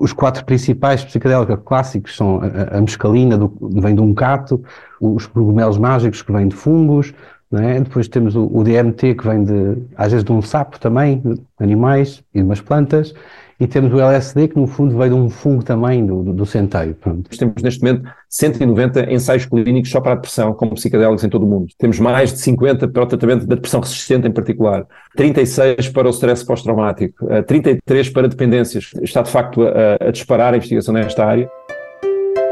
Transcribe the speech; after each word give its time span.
os 0.00 0.12
quatro 0.12 0.44
principais 0.44 1.04
psicodélicos 1.04 1.58
clássicos 1.64 2.16
são 2.16 2.40
a, 2.40 2.78
a 2.78 2.80
mescalina, 2.80 3.36
do, 3.36 3.52
vem 3.80 3.94
de 3.94 4.00
um 4.00 4.14
cato, 4.14 4.62
os 5.00 5.26
cogumelos 5.26 5.78
mágicos 5.78 6.22
que 6.22 6.32
vêm 6.32 6.48
de 6.48 6.56
fungos, 6.56 7.12
é? 7.52 7.80
depois 7.80 8.08
temos 8.08 8.36
o, 8.36 8.46
o, 8.52 8.62
DMT 8.62 9.14
que 9.14 9.26
vem 9.26 9.42
de, 9.42 9.82
às 9.96 10.12
vezes 10.12 10.24
de 10.24 10.32
um 10.32 10.42
sapo 10.42 10.78
também, 10.78 11.18
de 11.18 11.40
animais 11.58 12.22
e 12.34 12.38
de 12.38 12.44
umas 12.44 12.60
plantas, 12.60 13.14
e 13.60 13.66
temos 13.66 13.92
o 13.92 13.98
LSD, 13.98 14.48
que 14.48 14.56
no 14.56 14.66
fundo 14.68 14.96
veio 14.96 15.10
de 15.10 15.16
um 15.16 15.28
fungo 15.28 15.64
também 15.64 16.06
do, 16.06 16.22
do, 16.22 16.32
do 16.32 16.46
centeio. 16.46 16.94
Pronto. 16.94 17.28
Temos 17.36 17.60
neste 17.60 17.82
momento 17.82 18.08
190 18.28 19.12
ensaios 19.12 19.46
clínicos 19.46 19.90
só 19.90 20.00
para 20.00 20.12
a 20.12 20.14
depressão, 20.14 20.54
como 20.54 20.74
psicodélicos 20.74 21.24
em 21.24 21.28
todo 21.28 21.44
o 21.44 21.48
mundo. 21.48 21.66
Temos 21.76 21.98
mais 21.98 22.32
de 22.32 22.38
50 22.38 22.86
para 22.86 23.02
o 23.02 23.06
tratamento 23.06 23.46
da 23.46 23.56
depressão 23.56 23.80
resistente 23.80 24.28
em 24.28 24.30
particular, 24.30 24.86
36 25.16 25.88
para 25.88 26.06
o 26.06 26.10
stress 26.10 26.44
pós-traumático, 26.44 27.26
33 27.46 28.06
eh, 28.06 28.10
para 28.12 28.28
dependências. 28.28 28.92
Está 29.02 29.22
de 29.22 29.30
facto 29.30 29.62
a, 29.62 30.06
a 30.06 30.10
disparar 30.12 30.54
a 30.54 30.56
investigação 30.56 30.94
nesta 30.94 31.24
área. 31.24 31.50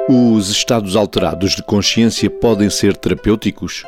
Os 0.08 0.50
estados 0.50 0.96
alterados 0.96 1.52
de 1.52 1.62
consciência 1.62 2.28
podem 2.28 2.68
ser 2.68 2.96
terapêuticos? 2.96 3.84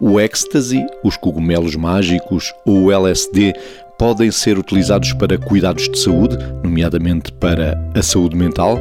O 0.00 0.18
êxtase, 0.18 0.84
os 1.02 1.16
cogumelos 1.16 1.76
mágicos 1.76 2.52
ou 2.66 2.84
o 2.84 2.92
LSD 2.92 3.54
podem 3.98 4.30
ser 4.30 4.58
utilizados 4.58 5.12
para 5.12 5.38
cuidados 5.38 5.88
de 5.88 5.98
saúde, 5.98 6.36
nomeadamente 6.62 7.32
para 7.32 7.78
a 7.94 8.02
saúde 8.02 8.36
mental? 8.36 8.78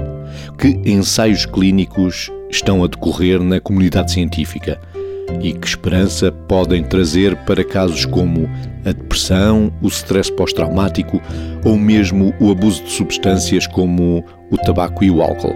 Que 0.57 0.69
ensaios 0.85 1.45
clínicos 1.45 2.31
estão 2.49 2.83
a 2.83 2.87
decorrer 2.87 3.41
na 3.41 3.59
comunidade 3.59 4.11
científica? 4.11 4.79
E 5.41 5.53
que 5.53 5.67
esperança 5.67 6.31
podem 6.31 6.83
trazer 6.83 7.35
para 7.45 7.63
casos 7.63 8.05
como 8.05 8.49
a 8.85 8.91
depressão, 8.91 9.71
o 9.81 9.87
stress 9.87 10.31
pós-traumático 10.31 11.21
ou 11.63 11.77
mesmo 11.77 12.33
o 12.39 12.51
abuso 12.51 12.83
de 12.83 12.91
substâncias 12.91 13.67
como 13.67 14.23
o 14.51 14.57
tabaco 14.57 15.03
e 15.03 15.11
o 15.11 15.21
álcool? 15.21 15.55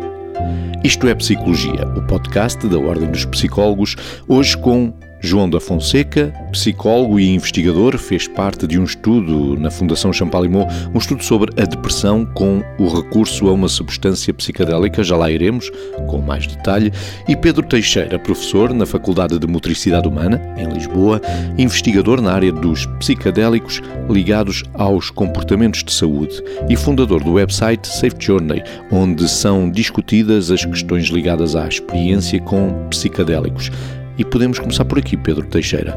Isto 0.83 1.07
é 1.07 1.15
Psicologia, 1.15 1.85
o 1.97 2.01
podcast 2.03 2.65
da 2.67 2.77
Ordem 2.77 3.09
dos 3.09 3.25
Psicólogos, 3.25 3.95
hoje 4.27 4.55
com 4.57 4.93
João 5.19 5.49
da 5.49 5.59
Fonseca, 5.59 6.33
psicólogo 6.51 7.19
e 7.19 7.33
investigador, 7.33 7.97
fez 7.97 8.27
parte 8.27 8.67
de 8.67 8.79
um 8.79 8.83
estudo 8.83 9.59
na 9.59 9.71
Fundação 9.71 10.13
Champalimau, 10.13 10.67
um 10.93 10.97
estudo 10.97 11.23
sobre 11.23 11.51
a 11.61 11.65
depressão 11.65 12.25
com 12.25 12.61
o 12.77 12.87
recurso 12.87 13.47
a 13.47 13.53
uma 13.53 13.67
substância 13.67 14.33
psicadélica, 14.33 15.03
já 15.03 15.17
lá 15.17 15.31
iremos, 15.31 15.71
com 16.07 16.19
mais 16.19 16.45
detalhe, 16.45 16.91
e 17.27 17.35
Pedro 17.35 17.65
Teixeira, 17.65 18.19
professor 18.19 18.73
na 18.73 18.85
Faculdade 18.85 19.39
de 19.39 19.47
Motricidade 19.47 20.07
Humana, 20.07 20.41
em 20.57 20.67
Lisboa, 20.67 21.21
investigador 21.57 22.21
na 22.21 22.33
área 22.33 22.51
dos 22.51 22.85
psicadélicos 22.99 23.81
ligados 24.09 24.63
aos 24.73 25.09
comportamentos 25.09 25.83
de 25.83 25.91
saúde 25.93 26.41
e 26.69 26.75
fundador 26.75 27.23
do 27.23 27.33
website 27.33 27.87
Safe 27.87 28.15
Journey, 28.19 28.63
onde 28.91 29.27
são 29.27 29.69
discutidas 29.69 30.51
as 30.51 30.63
questões 30.63 31.05
ligadas 31.05 31.55
à 31.55 31.67
experiência 31.67 32.39
com 32.41 32.87
psicadélicos. 32.89 33.71
E 34.17 34.25
podemos 34.25 34.57
começar 34.57 34.83
por 34.83 34.97
aqui, 34.97 35.15
Pedro 35.15 35.45
Teixeira. 35.45 35.95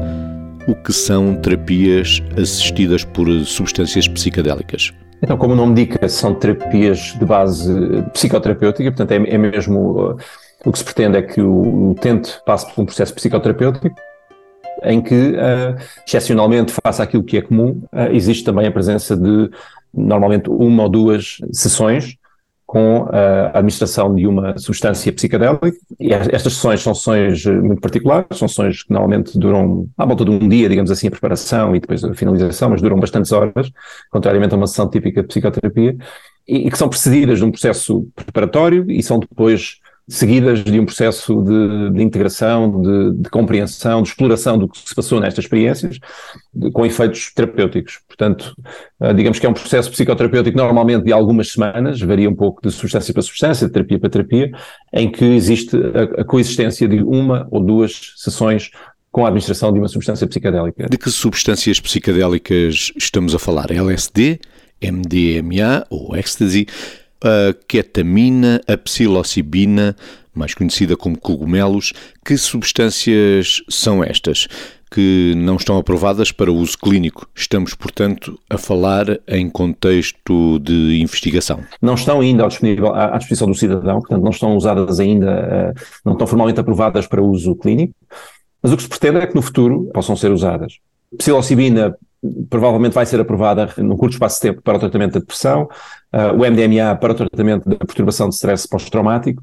O 0.67 0.75
que 0.75 0.93
são 0.93 1.35
terapias 1.35 2.21
assistidas 2.39 3.03
por 3.03 3.27
substâncias 3.45 4.07
psicadélicas? 4.07 4.91
Então, 5.23 5.35
como 5.37 5.53
o 5.53 5.55
nome 5.55 5.71
indica, 5.71 6.07
são 6.07 6.35
terapias 6.35 7.15
de 7.17 7.25
base 7.25 7.73
psicoterapêutica, 8.13 8.91
portanto, 8.91 9.11
é, 9.11 9.33
é 9.33 9.37
mesmo 9.39 10.11
uh, 10.11 10.17
o 10.63 10.71
que 10.71 10.77
se 10.77 10.85
pretende 10.85 11.17
é 11.17 11.21
que 11.23 11.41
o 11.41 11.91
utente 11.91 12.39
passe 12.45 12.71
por 12.71 12.83
um 12.83 12.85
processo 12.85 13.11
psicoterapêutico 13.15 13.89
em 14.83 15.01
que, 15.01 15.31
uh, 15.31 15.75
excepcionalmente, 16.05 16.73
faça 16.83 17.01
aquilo 17.01 17.23
que 17.23 17.37
é 17.37 17.41
comum, 17.41 17.81
uh, 17.91 18.11
existe 18.11 18.43
também 18.43 18.67
a 18.67 18.71
presença 18.71 19.17
de, 19.17 19.49
normalmente, 19.91 20.47
uma 20.47 20.83
ou 20.83 20.89
duas 20.89 21.37
sessões 21.51 22.17
com 22.71 23.05
a 23.11 23.49
administração 23.49 24.15
de 24.15 24.25
uma 24.25 24.57
substância 24.57 25.11
psicadélica. 25.11 25.73
E 25.99 26.13
estas 26.13 26.53
sessões 26.53 26.81
são 26.81 26.95
sessões 26.95 27.45
eh, 27.45 27.51
muito 27.51 27.81
particulares, 27.81 28.27
são 28.37 28.47
sessões 28.47 28.83
que 28.83 28.93
normalmente 28.93 29.37
duram 29.37 29.89
à 29.97 30.05
volta 30.05 30.23
de 30.23 30.31
um 30.31 30.47
dia, 30.47 30.69
digamos 30.69 30.89
assim, 30.89 31.07
a 31.07 31.11
preparação 31.11 31.75
e 31.75 31.81
depois 31.81 32.01
a 32.01 32.13
finalização, 32.13 32.69
mas 32.69 32.81
duram 32.81 32.97
bastantes 32.97 33.33
horas, 33.33 33.69
contrariamente 34.09 34.53
a 34.53 34.57
uma 34.57 34.67
sessão 34.67 34.89
típica 34.89 35.21
de 35.21 35.27
psicoterapia, 35.27 35.97
e, 36.47 36.67
e 36.67 36.71
que 36.71 36.77
são 36.77 36.87
precedidas 36.87 37.39
de 37.39 37.43
um 37.43 37.51
processo 37.51 38.07
preparatório 38.15 38.89
e 38.89 39.03
são 39.03 39.19
depois 39.19 39.80
seguidas 40.11 40.61
de 40.61 40.77
um 40.77 40.85
processo 40.85 41.41
de, 41.41 41.91
de 41.91 42.03
integração, 42.03 42.81
de, 42.81 43.21
de, 43.21 43.29
compreensão, 43.29 44.01
de 44.01 44.09
exploração 44.09 44.57
do 44.57 44.67
que 44.67 44.77
se 44.77 44.93
passou 44.93 45.21
nestas 45.21 45.45
experiências, 45.45 45.99
de, 46.53 46.69
com 46.69 46.85
efeitos 46.85 47.31
terapêuticos. 47.33 47.99
Portanto, 48.05 48.53
uh, 48.99 49.13
digamos 49.13 49.39
que 49.39 49.45
é 49.45 49.49
um 49.49 49.53
processo 49.53 49.89
psicoterapêutico 49.89 50.57
normalmente 50.57 51.05
de 51.05 51.13
algumas 51.13 51.53
semanas, 51.53 52.01
varia 52.01 52.29
um 52.29 52.35
pouco 52.35 52.61
de 52.61 52.71
substância 52.71 53.13
para 53.13 53.23
substância, 53.23 53.67
de 53.67 53.73
terapia 53.73 53.99
para 53.99 54.09
terapia, 54.09 54.51
em 54.91 55.09
que 55.09 55.23
existe 55.23 55.77
a, 55.77 56.21
a 56.21 56.25
coexistência 56.25 56.89
de 56.89 57.01
uma 57.01 57.47
ou 57.49 57.63
duas 57.63 58.13
sessões 58.17 58.69
com 59.11 59.23
a 59.23 59.29
administração 59.29 59.71
de 59.71 59.79
uma 59.79 59.87
substância 59.87 60.27
psicadélica. 60.27 60.87
De 60.89 60.97
que 60.97 61.09
substâncias 61.09 61.79
psicadélicas 61.79 62.91
estamos 62.97 63.33
a 63.33 63.39
falar? 63.39 63.71
LSD, 63.71 64.39
MDMA 64.81 65.85
ou 65.89 66.15
ecstasy? 66.17 66.67
A 67.23 67.53
ketamina, 67.67 68.61
a 68.67 68.77
psilocibina, 68.77 69.95
mais 70.33 70.53
conhecida 70.53 70.95
como 70.95 71.17
cogumelos. 71.17 71.93
Que 72.25 72.37
substâncias 72.37 73.61
são 73.69 74.03
estas? 74.03 74.47
que 74.93 75.33
não 75.37 75.55
estão 75.55 75.77
aprovadas 75.77 76.33
para 76.33 76.51
uso 76.51 76.77
clínico. 76.77 77.25
Estamos, 77.33 77.73
portanto, 77.73 78.37
a 78.49 78.57
falar 78.57 79.05
em 79.25 79.49
contexto 79.49 80.59
de 80.59 80.99
investigação. 81.01 81.61
Não 81.81 81.93
estão 81.93 82.19
ainda 82.19 82.43
à 82.43 83.17
disposição 83.17 83.47
do 83.47 83.55
cidadão, 83.55 83.99
portanto, 83.99 84.21
não 84.21 84.31
estão 84.31 84.57
usadas 84.57 84.99
ainda, 84.99 85.31
eh, 85.31 85.73
não 86.03 86.11
estão 86.11 86.27
formalmente 86.27 86.59
aprovadas 86.59 87.07
para 87.07 87.23
uso 87.23 87.55
clínico, 87.55 87.93
mas 88.61 88.73
o 88.73 88.75
que 88.75 88.83
se 88.83 88.89
pretende 88.89 89.19
é 89.19 89.27
que 89.27 89.33
no 89.33 89.41
futuro 89.41 89.89
possam 89.93 90.15
ser 90.17 90.29
usadas. 90.29 90.73
Psilocibina 91.17 91.95
provavelmente 92.49 92.93
vai 92.93 93.05
ser 93.05 93.19
aprovada 93.19 93.69
num 93.77 93.97
curto 93.97 94.13
espaço 94.13 94.35
de 94.35 94.41
tempo 94.41 94.61
para 94.61 94.77
o 94.77 94.79
tratamento 94.79 95.13
da 95.13 95.19
depressão, 95.19 95.67
uh, 96.13 96.35
o 96.35 96.49
MDMA 96.49 96.95
para 96.95 97.13
o 97.13 97.15
tratamento 97.15 97.67
da 97.67 97.75
perturbação 97.77 98.29
de 98.29 98.35
stress 98.35 98.67
pós-traumático, 98.67 99.41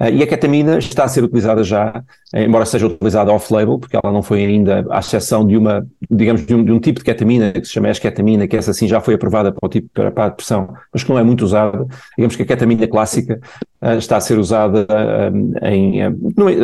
uh, 0.00 0.08
e 0.08 0.22
a 0.22 0.26
ketamina 0.26 0.78
está 0.78 1.04
a 1.04 1.08
ser 1.08 1.22
utilizada 1.22 1.62
já, 1.62 2.02
embora 2.34 2.64
seja 2.64 2.86
utilizada 2.86 3.30
off-label, 3.30 3.78
porque 3.78 3.96
ela 4.02 4.10
não 4.10 4.22
foi 4.22 4.46
ainda, 4.46 4.86
à 4.90 5.00
exceção 5.00 5.46
de 5.46 5.58
uma, 5.58 5.86
digamos, 6.10 6.46
de 6.46 6.54
um, 6.54 6.64
de 6.64 6.72
um 6.72 6.80
tipo 6.80 7.00
de 7.00 7.04
ketamina 7.04 7.52
que 7.52 7.66
se 7.66 7.72
chama 7.72 7.90
esketamina, 7.90 8.48
que 8.48 8.56
essa 8.56 8.72
sim 8.72 8.88
já 8.88 8.98
foi 8.98 9.14
aprovada 9.14 9.52
para 9.52 9.66
o 9.66 9.68
tipo 9.68 9.90
para, 9.92 10.10
para 10.10 10.24
a 10.24 10.28
depressão, 10.30 10.72
mas 10.92 11.04
que 11.04 11.10
não 11.10 11.18
é 11.18 11.22
muito 11.22 11.44
usada. 11.44 11.86
Digamos 12.16 12.34
que 12.34 12.42
a 12.42 12.46
ketamina 12.46 12.88
clássica 12.88 13.38
uh, 13.82 13.98
está 13.98 14.16
a 14.16 14.20
ser 14.20 14.38
usada 14.38 14.86
em, 15.62 16.00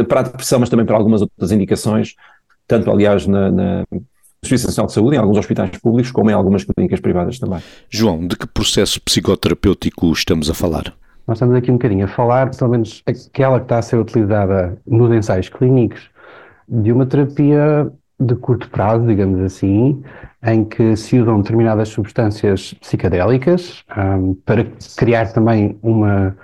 para 0.06 0.20
a 0.20 0.22
depressão, 0.22 0.60
mas 0.60 0.70
também 0.70 0.86
para 0.86 0.96
algumas 0.96 1.20
outras 1.20 1.52
indicações, 1.52 2.14
tanto 2.66 2.90
aliás 2.90 3.26
na, 3.26 3.50
na 3.50 3.84
Serviço 4.44 4.66
Nacional 4.66 4.86
de 4.88 4.92
Saúde, 4.92 5.16
em 5.16 5.18
alguns 5.20 5.38
hospitais 5.38 5.70
públicos, 5.78 6.10
como 6.10 6.28
em 6.28 6.34
algumas 6.34 6.64
clínicas 6.64 6.98
privadas 6.98 7.38
também. 7.38 7.60
João, 7.88 8.26
de 8.26 8.36
que 8.36 8.44
processo 8.44 9.00
psicoterapêutico 9.00 10.10
estamos 10.12 10.50
a 10.50 10.54
falar? 10.54 10.92
Nós 11.28 11.36
estamos 11.36 11.54
aqui 11.54 11.70
um 11.70 11.74
bocadinho 11.74 12.04
a 12.06 12.08
falar, 12.08 12.50
pelo 12.50 12.72
menos 12.72 13.04
aquela 13.06 13.60
que 13.60 13.66
está 13.66 13.78
a 13.78 13.82
ser 13.82 13.98
utilizada 13.98 14.76
nos 14.84 15.12
ensaios 15.12 15.48
clínicos, 15.48 16.10
de 16.68 16.90
uma 16.90 17.06
terapia 17.06 17.88
de 18.18 18.34
curto 18.34 18.68
prazo, 18.68 19.06
digamos 19.06 19.40
assim, 19.40 20.02
em 20.44 20.64
que 20.64 20.96
se 20.96 21.20
usam 21.20 21.40
determinadas 21.40 21.88
substâncias 21.90 22.74
psicadélicas 22.74 23.84
um, 23.96 24.34
para 24.44 24.66
criar 24.96 25.32
também 25.32 25.78
uma 25.82 26.36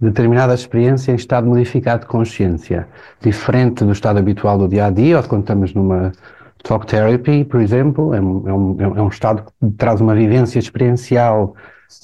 determinada 0.00 0.54
experiência 0.54 1.12
em 1.12 1.14
estado 1.14 1.46
modificado 1.46 2.02
de 2.02 2.08
consciência, 2.08 2.88
diferente 3.20 3.84
do 3.84 3.92
estado 3.92 4.18
habitual 4.18 4.58
do 4.58 4.68
dia 4.68 4.86
a 4.86 4.90
dia, 4.90 5.16
ou 5.16 5.22
de 5.22 5.28
quando 5.28 5.42
estamos 5.42 5.72
numa 5.72 6.12
Talk 6.64 6.86
therapy, 6.86 7.44
por 7.44 7.60
exemplo, 7.60 8.14
é 8.14 8.20
um, 8.20 8.48
é 8.48 8.52
um, 8.54 8.96
é 8.96 9.02
um 9.02 9.08
estado 9.08 9.44
que 9.44 9.70
traz 9.72 10.00
uma 10.00 10.14
vivência 10.14 10.58
experiencial 10.58 11.54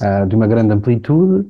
uh, 0.02 0.26
de 0.26 0.36
uma 0.36 0.46
grande 0.46 0.74
amplitude 0.74 1.48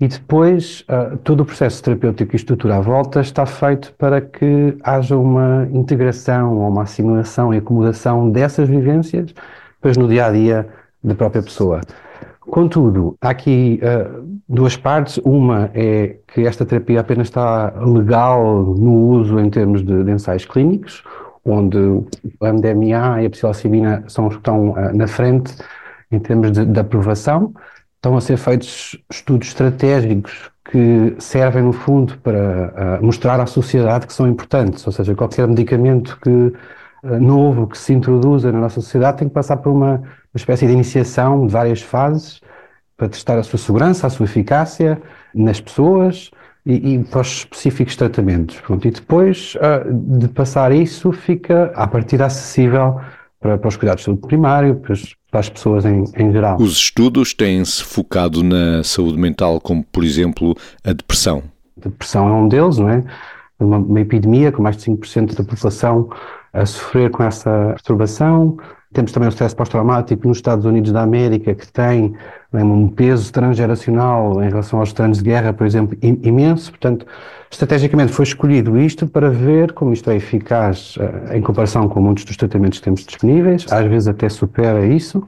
e 0.00 0.08
depois 0.08 0.84
uh, 0.88 1.16
todo 1.18 1.42
o 1.42 1.44
processo 1.44 1.80
terapêutico 1.80 2.34
e 2.34 2.36
estrutura 2.36 2.78
à 2.78 2.80
volta 2.80 3.20
está 3.20 3.46
feito 3.46 3.94
para 3.94 4.20
que 4.20 4.76
haja 4.82 5.16
uma 5.16 5.68
integração 5.72 6.58
ou 6.58 6.68
uma 6.68 6.82
assimilação 6.82 7.54
e 7.54 7.58
acomodação 7.58 8.28
dessas 8.28 8.68
vivências 8.68 9.32
depois 9.76 9.96
no 9.96 10.08
dia 10.08 10.26
a 10.26 10.32
dia 10.32 10.68
da 11.02 11.14
própria 11.14 11.42
pessoa. 11.44 11.80
Contudo, 12.40 13.16
há 13.20 13.30
aqui 13.30 13.78
uh, 13.84 14.40
duas 14.48 14.76
partes. 14.76 15.20
Uma 15.24 15.70
é 15.74 16.16
que 16.34 16.44
esta 16.44 16.66
terapia 16.66 16.98
apenas 16.98 17.28
está 17.28 17.72
legal 17.84 18.64
no 18.64 19.10
uso 19.10 19.38
em 19.38 19.48
termos 19.48 19.84
de, 19.84 20.02
de 20.02 20.10
ensaios 20.10 20.44
clínicos 20.44 21.04
onde 21.50 21.78
o 21.78 22.06
MDMA 22.40 23.22
e 23.22 23.26
a 23.26 23.30
psilocibina 23.30 24.04
são, 24.08 24.28
estão 24.28 24.70
uh, 24.70 24.96
na 24.96 25.06
frente 25.06 25.54
em 26.10 26.18
termos 26.18 26.52
de, 26.52 26.64
de, 26.64 26.80
aprovação. 26.80 27.52
Estão 27.96 28.16
a 28.16 28.20
ser 28.20 28.36
feitos 28.36 28.96
estudos 29.10 29.48
estratégicos 29.48 30.50
que 30.70 31.16
servem, 31.18 31.62
no 31.62 31.72
fundo, 31.72 32.18
para 32.18 32.98
uh, 33.00 33.04
mostrar 33.04 33.40
à 33.40 33.46
sociedade 33.46 34.06
que 34.06 34.12
são 34.12 34.28
importantes, 34.28 34.86
ou 34.86 34.92
seja, 34.92 35.14
qualquer 35.14 35.48
medicamento 35.48 36.18
que, 36.20 36.30
uh, 36.30 37.20
novo 37.20 37.66
que 37.66 37.78
se 37.78 37.92
introduza 37.92 38.52
na 38.52 38.60
nossa 38.60 38.80
sociedade 38.80 39.18
tem 39.18 39.28
que 39.28 39.34
passar 39.34 39.56
por 39.56 39.70
uma, 39.70 39.94
uma 39.94 40.36
espécie 40.36 40.66
de 40.66 40.72
iniciação 40.72 41.46
de 41.46 41.52
várias 41.52 41.82
fases 41.82 42.40
para 42.96 43.08
testar 43.08 43.38
a 43.38 43.42
sua 43.42 43.58
segurança, 43.58 44.06
a 44.06 44.10
sua 44.10 44.24
eficácia 44.24 45.00
nas 45.34 45.60
pessoas 45.60 46.30
e, 46.68 46.94
e 46.94 47.04
para 47.04 47.22
os 47.22 47.38
específicos 47.38 47.96
tratamentos. 47.96 48.60
Pronto, 48.60 48.86
e 48.86 48.90
depois 48.90 49.56
uh, 49.56 50.18
de 50.18 50.28
passar 50.28 50.70
isso, 50.70 51.10
fica 51.10 51.72
a 51.74 51.86
partir 51.86 52.22
acessível 52.22 53.00
para, 53.40 53.56
para, 53.56 53.68
os 53.68 53.76
cuidados 53.76 54.02
de 54.02 54.04
saúde 54.04 54.20
primário, 54.20 54.76
para 54.76 54.92
as, 54.92 55.14
para 55.30 55.40
as 55.40 55.48
pessoas 55.48 55.86
em, 55.86 56.04
em, 56.14 56.30
geral. 56.30 56.58
Os 56.60 56.72
estudos 56.76 57.32
têm-se 57.32 57.82
focado 57.82 58.44
na 58.44 58.84
saúde 58.84 59.16
mental, 59.16 59.58
como 59.60 59.82
por 59.82 60.04
exemplo 60.04 60.54
a 60.84 60.92
depressão. 60.92 61.42
A 61.78 61.88
depressão 61.88 62.28
é 62.28 62.32
um 62.32 62.46
deles, 62.46 62.76
não 62.76 62.90
é? 62.90 63.02
Uma, 63.58 63.78
uma 63.78 64.00
epidemia 64.00 64.52
com 64.52 64.62
mais 64.62 64.76
de 64.76 64.84
5% 64.84 65.34
da 65.34 65.44
população 65.44 66.10
a 66.52 66.66
sofrer 66.66 67.10
com 67.10 67.22
essa 67.22 67.72
perturbação, 67.74 68.58
temos 68.92 69.12
também 69.12 69.28
o 69.28 69.30
stress 69.30 69.54
pós-traumático 69.54 70.26
nos 70.26 70.38
Estados 70.38 70.64
Unidos 70.64 70.92
da 70.92 71.02
América, 71.02 71.54
que 71.54 71.70
tem 71.70 72.14
né, 72.52 72.64
um 72.64 72.88
peso 72.88 73.30
transgeracional 73.30 74.42
em 74.42 74.48
relação 74.48 74.80
aos 74.80 74.88
veteranos 74.90 75.18
de 75.18 75.24
guerra, 75.24 75.52
por 75.52 75.66
exemplo, 75.66 75.96
imenso. 76.02 76.70
Portanto, 76.70 77.06
estrategicamente 77.50 78.12
foi 78.12 78.24
escolhido 78.24 78.78
isto 78.78 79.06
para 79.06 79.28
ver 79.28 79.72
como 79.72 79.92
isto 79.92 80.10
é 80.10 80.16
eficaz 80.16 80.96
uh, 80.96 81.34
em 81.34 81.42
comparação 81.42 81.88
com 81.88 82.00
muitos 82.00 82.24
dos 82.24 82.36
tratamentos 82.36 82.78
que 82.78 82.84
temos 82.84 83.04
disponíveis, 83.04 83.66
às 83.70 83.86
vezes 83.86 84.08
até 84.08 84.28
supera 84.28 84.86
isso, 84.86 85.26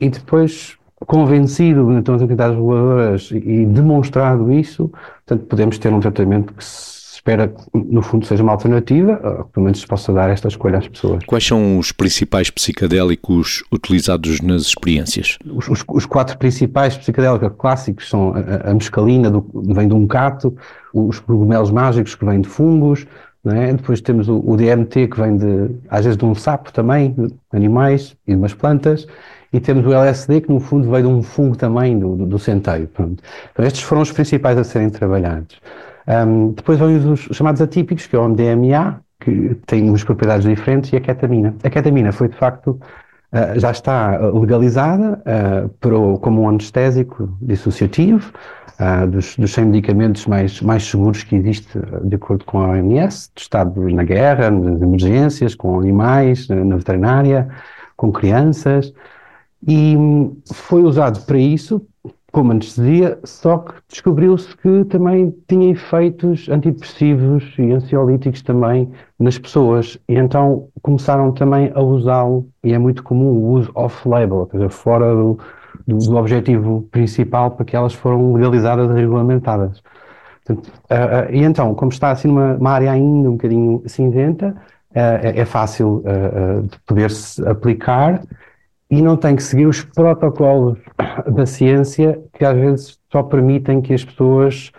e 0.00 0.08
depois 0.08 0.76
convencido 1.04 1.92
então 1.92 2.14
as 2.14 2.22
entidades 2.22 2.54
reguladoras 2.54 3.30
e 3.32 3.66
demonstrado 3.66 4.52
isso, 4.52 4.88
portanto 5.26 5.48
podemos 5.48 5.76
ter 5.76 5.92
um 5.92 5.98
tratamento 5.98 6.52
que 6.54 6.64
se 6.64 6.91
espera 7.22 7.46
que, 7.46 7.62
no 7.72 8.02
fundo, 8.02 8.26
seja 8.26 8.42
uma 8.42 8.50
alternativa, 8.50 9.20
ou 9.38 9.44
pelo 9.44 9.64
menos 9.64 9.80
se 9.80 9.86
possa 9.86 10.12
dar 10.12 10.28
esta 10.28 10.48
escolha 10.48 10.78
às 10.78 10.88
pessoas. 10.88 11.24
Quais 11.24 11.46
são 11.46 11.78
os 11.78 11.92
principais 11.92 12.50
psicadélicos 12.50 13.62
utilizados 13.70 14.40
nas 14.40 14.62
experiências? 14.62 15.38
Os, 15.46 15.68
os, 15.68 15.84
os 15.88 16.04
quatro 16.04 16.36
principais 16.36 16.96
psicadélicos 16.96 17.52
clássicos 17.56 18.08
são 18.08 18.34
a, 18.34 18.70
a 18.70 18.74
mescalina, 18.74 19.30
do, 19.30 19.46
vem 19.54 19.86
de 19.86 19.94
um 19.94 20.06
cato, 20.06 20.56
os 20.92 21.20
cogumelos 21.20 21.70
mágicos, 21.70 22.16
que 22.16 22.24
vêm 22.24 22.40
de 22.40 22.48
fungos, 22.48 23.06
é? 23.46 23.72
Depois 23.72 24.00
temos 24.00 24.28
o, 24.28 24.38
o, 24.44 24.56
DMT, 24.56 25.08
que 25.08 25.20
vem 25.20 25.36
de, 25.36 25.70
às 25.88 26.04
vezes 26.04 26.16
de 26.16 26.24
um 26.24 26.34
sapo 26.34 26.72
também, 26.72 27.12
de 27.12 27.32
animais 27.52 28.16
e 28.26 28.32
de 28.32 28.36
umas 28.36 28.54
plantas, 28.54 29.06
e 29.52 29.60
temos 29.60 29.84
o 29.84 29.92
LSD, 29.92 30.42
que 30.42 30.48
no 30.48 30.60
fundo 30.60 30.90
veio 30.90 31.02
de 31.02 31.08
um 31.08 31.22
fungo 31.22 31.56
também 31.56 31.98
do, 31.98 32.16
do, 32.16 32.26
do 32.26 32.38
centeio. 32.38 32.86
Pronto. 32.88 33.22
Então, 33.52 33.64
estes 33.64 33.82
foram 33.82 34.02
os 34.02 34.12
principais 34.12 34.56
a 34.56 34.64
serem 34.64 34.90
trabalhados. 34.90 35.60
Um, 36.06 36.52
depois 36.52 36.78
vêm 36.78 36.96
os, 36.96 37.30
os, 37.30 37.36
chamados 37.36 37.60
atípicos, 37.60 38.06
que 38.06 38.16
é 38.16 38.18
o 38.18 38.28
MDMA, 38.28 39.00
que 39.20 39.54
tem 39.66 39.88
umas 39.88 40.02
propriedades 40.02 40.46
diferentes, 40.46 40.92
e 40.92 40.96
a 40.96 41.00
ketamina. 41.00 41.54
A 41.62 41.70
ketamina 41.70 42.12
foi, 42.12 42.28
de 42.28 42.36
facto, 42.36 42.80
uh, 43.32 43.58
já 43.58 43.70
está 43.70 44.18
legalizada 44.18 45.22
uh, 45.80 46.18
como 46.18 46.42
um 46.42 46.48
anestésico 46.48 47.36
dissociativo, 47.40 48.32
uh, 48.80 49.06
dos, 49.06 49.36
dos 49.36 49.52
100 49.52 49.66
medicamentos 49.66 50.26
mais, 50.26 50.60
mais 50.60 50.84
seguros 50.84 51.22
que 51.22 51.36
existe, 51.36 51.78
de 52.04 52.16
acordo 52.16 52.44
com 52.44 52.60
a 52.60 52.70
OMS, 52.70 53.30
testado 53.34 53.88
na 53.90 54.02
guerra, 54.02 54.50
nas 54.50 54.82
emergências, 54.82 55.54
com 55.54 55.78
animais, 55.78 56.48
na, 56.48 56.56
na 56.56 56.76
veterinária, 56.76 57.48
com 57.96 58.10
crianças, 58.10 58.92
e 59.66 59.96
hum, 59.96 60.36
foi 60.52 60.82
usado 60.82 61.24
para 61.24 61.38
isso, 61.38 61.86
como 62.32 62.50
anestesia, 62.50 63.18
só 63.24 63.58
que 63.58 63.74
descobriu-se 63.88 64.56
que 64.56 64.84
também 64.86 65.34
tinha 65.46 65.70
efeitos 65.70 66.48
antidepressivos 66.48 67.54
e 67.58 67.70
ansiolíticos 67.70 68.40
também 68.40 68.90
nas 69.18 69.38
pessoas. 69.38 69.98
E 70.08 70.14
então 70.14 70.68
começaram 70.80 71.30
também 71.32 71.70
a 71.74 71.82
usá-lo, 71.82 72.48
e 72.64 72.72
é 72.72 72.78
muito 72.78 73.02
comum 73.02 73.26
o 73.26 73.50
uso 73.50 73.70
off-label, 73.74 74.38
ou 74.38 74.48
seja, 74.50 74.68
fora 74.70 75.14
do, 75.14 75.38
do, 75.86 75.98
do, 75.98 76.16
objetivo 76.16 76.88
principal 76.90 77.50
para 77.50 77.66
que 77.66 77.76
elas 77.76 77.92
foram 77.92 78.32
legalizadas 78.32 78.90
e 78.90 78.94
regulamentadas. 78.94 79.82
Portanto, 80.44 80.72
uh, 80.90 81.30
uh, 81.30 81.34
e 81.34 81.44
então, 81.44 81.74
como 81.74 81.92
está 81.92 82.10
assim 82.10 82.28
numa 82.28 82.70
área 82.70 82.92
ainda 82.92 83.28
um 83.28 83.32
bocadinho 83.32 83.82
cinzenta, 83.86 84.56
uh, 84.90 84.94
é, 84.94 85.40
é, 85.40 85.44
fácil 85.44 86.02
de 86.68 86.78
poder-se 86.86 87.46
aplicar 87.46 88.22
e 88.92 89.00
não 89.00 89.16
tem 89.16 89.34
que 89.34 89.42
seguir 89.42 89.66
os 89.66 89.82
protocolos 89.82 90.78
da 91.26 91.46
ciência 91.46 92.22
que 92.34 92.44
às 92.44 92.54
vezes 92.54 92.98
só 93.10 93.22
permitem 93.22 93.80
que 93.80 93.94
as 93.94 94.04
pessoas 94.04 94.70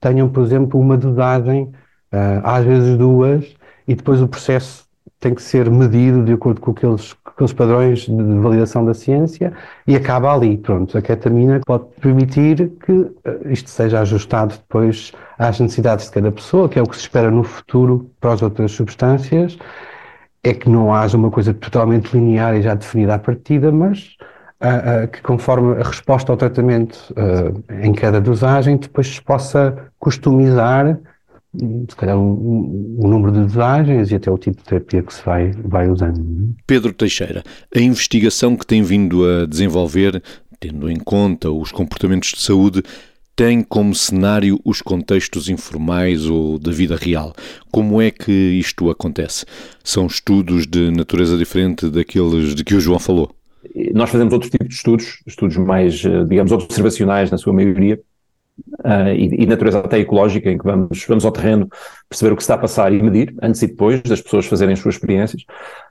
tenham, 0.00 0.26
por 0.26 0.42
exemplo, 0.42 0.80
uma 0.80 0.96
dosagem, 0.96 1.64
uh, 1.64 2.40
às 2.44 2.64
vezes 2.64 2.96
duas, 2.96 3.54
e 3.86 3.94
depois 3.94 4.22
o 4.22 4.26
processo 4.26 4.86
tem 5.20 5.34
que 5.34 5.42
ser 5.42 5.70
medido 5.70 6.24
de 6.24 6.32
acordo 6.32 6.62
com 6.62 6.70
aqueles, 6.70 7.12
com 7.12 7.30
aqueles 7.30 7.52
padrões 7.52 8.06
de 8.06 8.38
validação 8.38 8.86
da 8.86 8.94
ciência 8.94 9.52
e 9.86 9.94
acaba 9.94 10.32
ali. 10.32 10.56
Pronto, 10.56 10.96
a 10.96 11.02
ketamina 11.02 11.60
pode 11.66 11.84
permitir 12.00 12.72
que 12.86 12.92
uh, 12.92 13.12
isto 13.50 13.68
seja 13.68 14.00
ajustado 14.00 14.54
depois 14.54 15.12
às 15.38 15.60
necessidades 15.60 16.06
de 16.06 16.12
cada 16.12 16.32
pessoa, 16.32 16.70
que 16.70 16.78
é 16.78 16.82
o 16.82 16.86
que 16.86 16.96
se 16.96 17.02
espera 17.02 17.30
no 17.30 17.44
futuro 17.44 18.10
para 18.18 18.32
as 18.32 18.40
outras 18.40 18.72
substâncias, 18.72 19.58
é 20.42 20.54
que 20.54 20.68
não 20.68 20.94
haja 20.94 21.16
uma 21.16 21.30
coisa 21.30 21.52
totalmente 21.52 22.12
linear 22.12 22.56
e 22.56 22.62
já 22.62 22.74
definida 22.74 23.14
à 23.14 23.18
partida, 23.18 23.72
mas 23.72 24.16
uh, 24.62 25.04
uh, 25.04 25.08
que 25.08 25.22
conforme 25.22 25.80
a 25.80 25.84
resposta 25.84 26.32
ao 26.32 26.36
tratamento 26.36 27.12
uh, 27.12 27.62
em 27.82 27.92
cada 27.92 28.20
dosagem, 28.20 28.76
depois 28.76 29.08
se 29.08 29.22
possa 29.22 29.90
customizar 29.98 30.98
se 31.88 31.96
calhar 31.96 32.16
o 32.16 32.20
um, 32.20 33.04
um, 33.04 33.08
número 33.08 33.32
de 33.32 33.40
dosagens 33.40 34.10
e 34.10 34.14
até 34.14 34.30
o 34.30 34.36
tipo 34.36 34.58
de 34.58 34.64
terapia 34.64 35.02
que 35.02 35.12
se 35.12 35.24
vai, 35.24 35.50
vai 35.64 35.88
usando. 35.88 36.54
Pedro 36.66 36.92
Teixeira, 36.92 37.42
a 37.74 37.80
investigação 37.80 38.54
que 38.54 38.66
tem 38.66 38.82
vindo 38.82 39.24
a 39.24 39.46
desenvolver, 39.46 40.22
tendo 40.60 40.90
em 40.90 40.98
conta 40.98 41.50
os 41.50 41.72
comportamentos 41.72 42.30
de 42.30 42.40
saúde, 42.40 42.82
tem 43.38 43.62
como 43.62 43.94
cenário 43.94 44.58
os 44.64 44.82
contextos 44.82 45.48
informais 45.48 46.26
ou 46.26 46.58
da 46.58 46.72
vida 46.72 46.96
real. 46.96 47.32
Como 47.70 48.02
é 48.02 48.10
que 48.10 48.32
isto 48.32 48.90
acontece? 48.90 49.46
São 49.84 50.08
estudos 50.08 50.66
de 50.66 50.90
natureza 50.90 51.38
diferente 51.38 51.88
daqueles 51.88 52.52
de 52.56 52.64
que 52.64 52.74
o 52.74 52.80
João 52.80 52.98
falou? 52.98 53.30
Nós 53.94 54.10
fazemos 54.10 54.32
outros 54.32 54.50
tipos 54.50 54.66
de 54.66 54.74
estudos, 54.74 55.22
estudos 55.24 55.56
mais, 55.56 56.04
eh, 56.04 56.24
digamos, 56.24 56.50
observacionais 56.50 57.30
na 57.30 57.38
sua 57.38 57.52
maioria, 57.52 58.00
Uh, 58.80 59.14
e, 59.16 59.44
e, 59.44 59.46
natureza 59.46 59.78
até 59.78 60.00
ecológica, 60.00 60.50
em 60.50 60.58
que 60.58 60.64
vamos, 60.64 61.04
vamos 61.06 61.24
ao 61.24 61.30
terreno 61.30 61.68
perceber 62.08 62.32
o 62.32 62.36
que 62.36 62.42
está 62.42 62.54
a 62.54 62.58
passar 62.58 62.92
e 62.92 63.00
medir, 63.00 63.32
antes 63.40 63.62
e 63.62 63.68
depois 63.68 64.02
das 64.02 64.20
pessoas 64.20 64.46
fazerem 64.46 64.72
as 64.72 64.80
suas 64.80 64.96
experiências. 64.96 65.44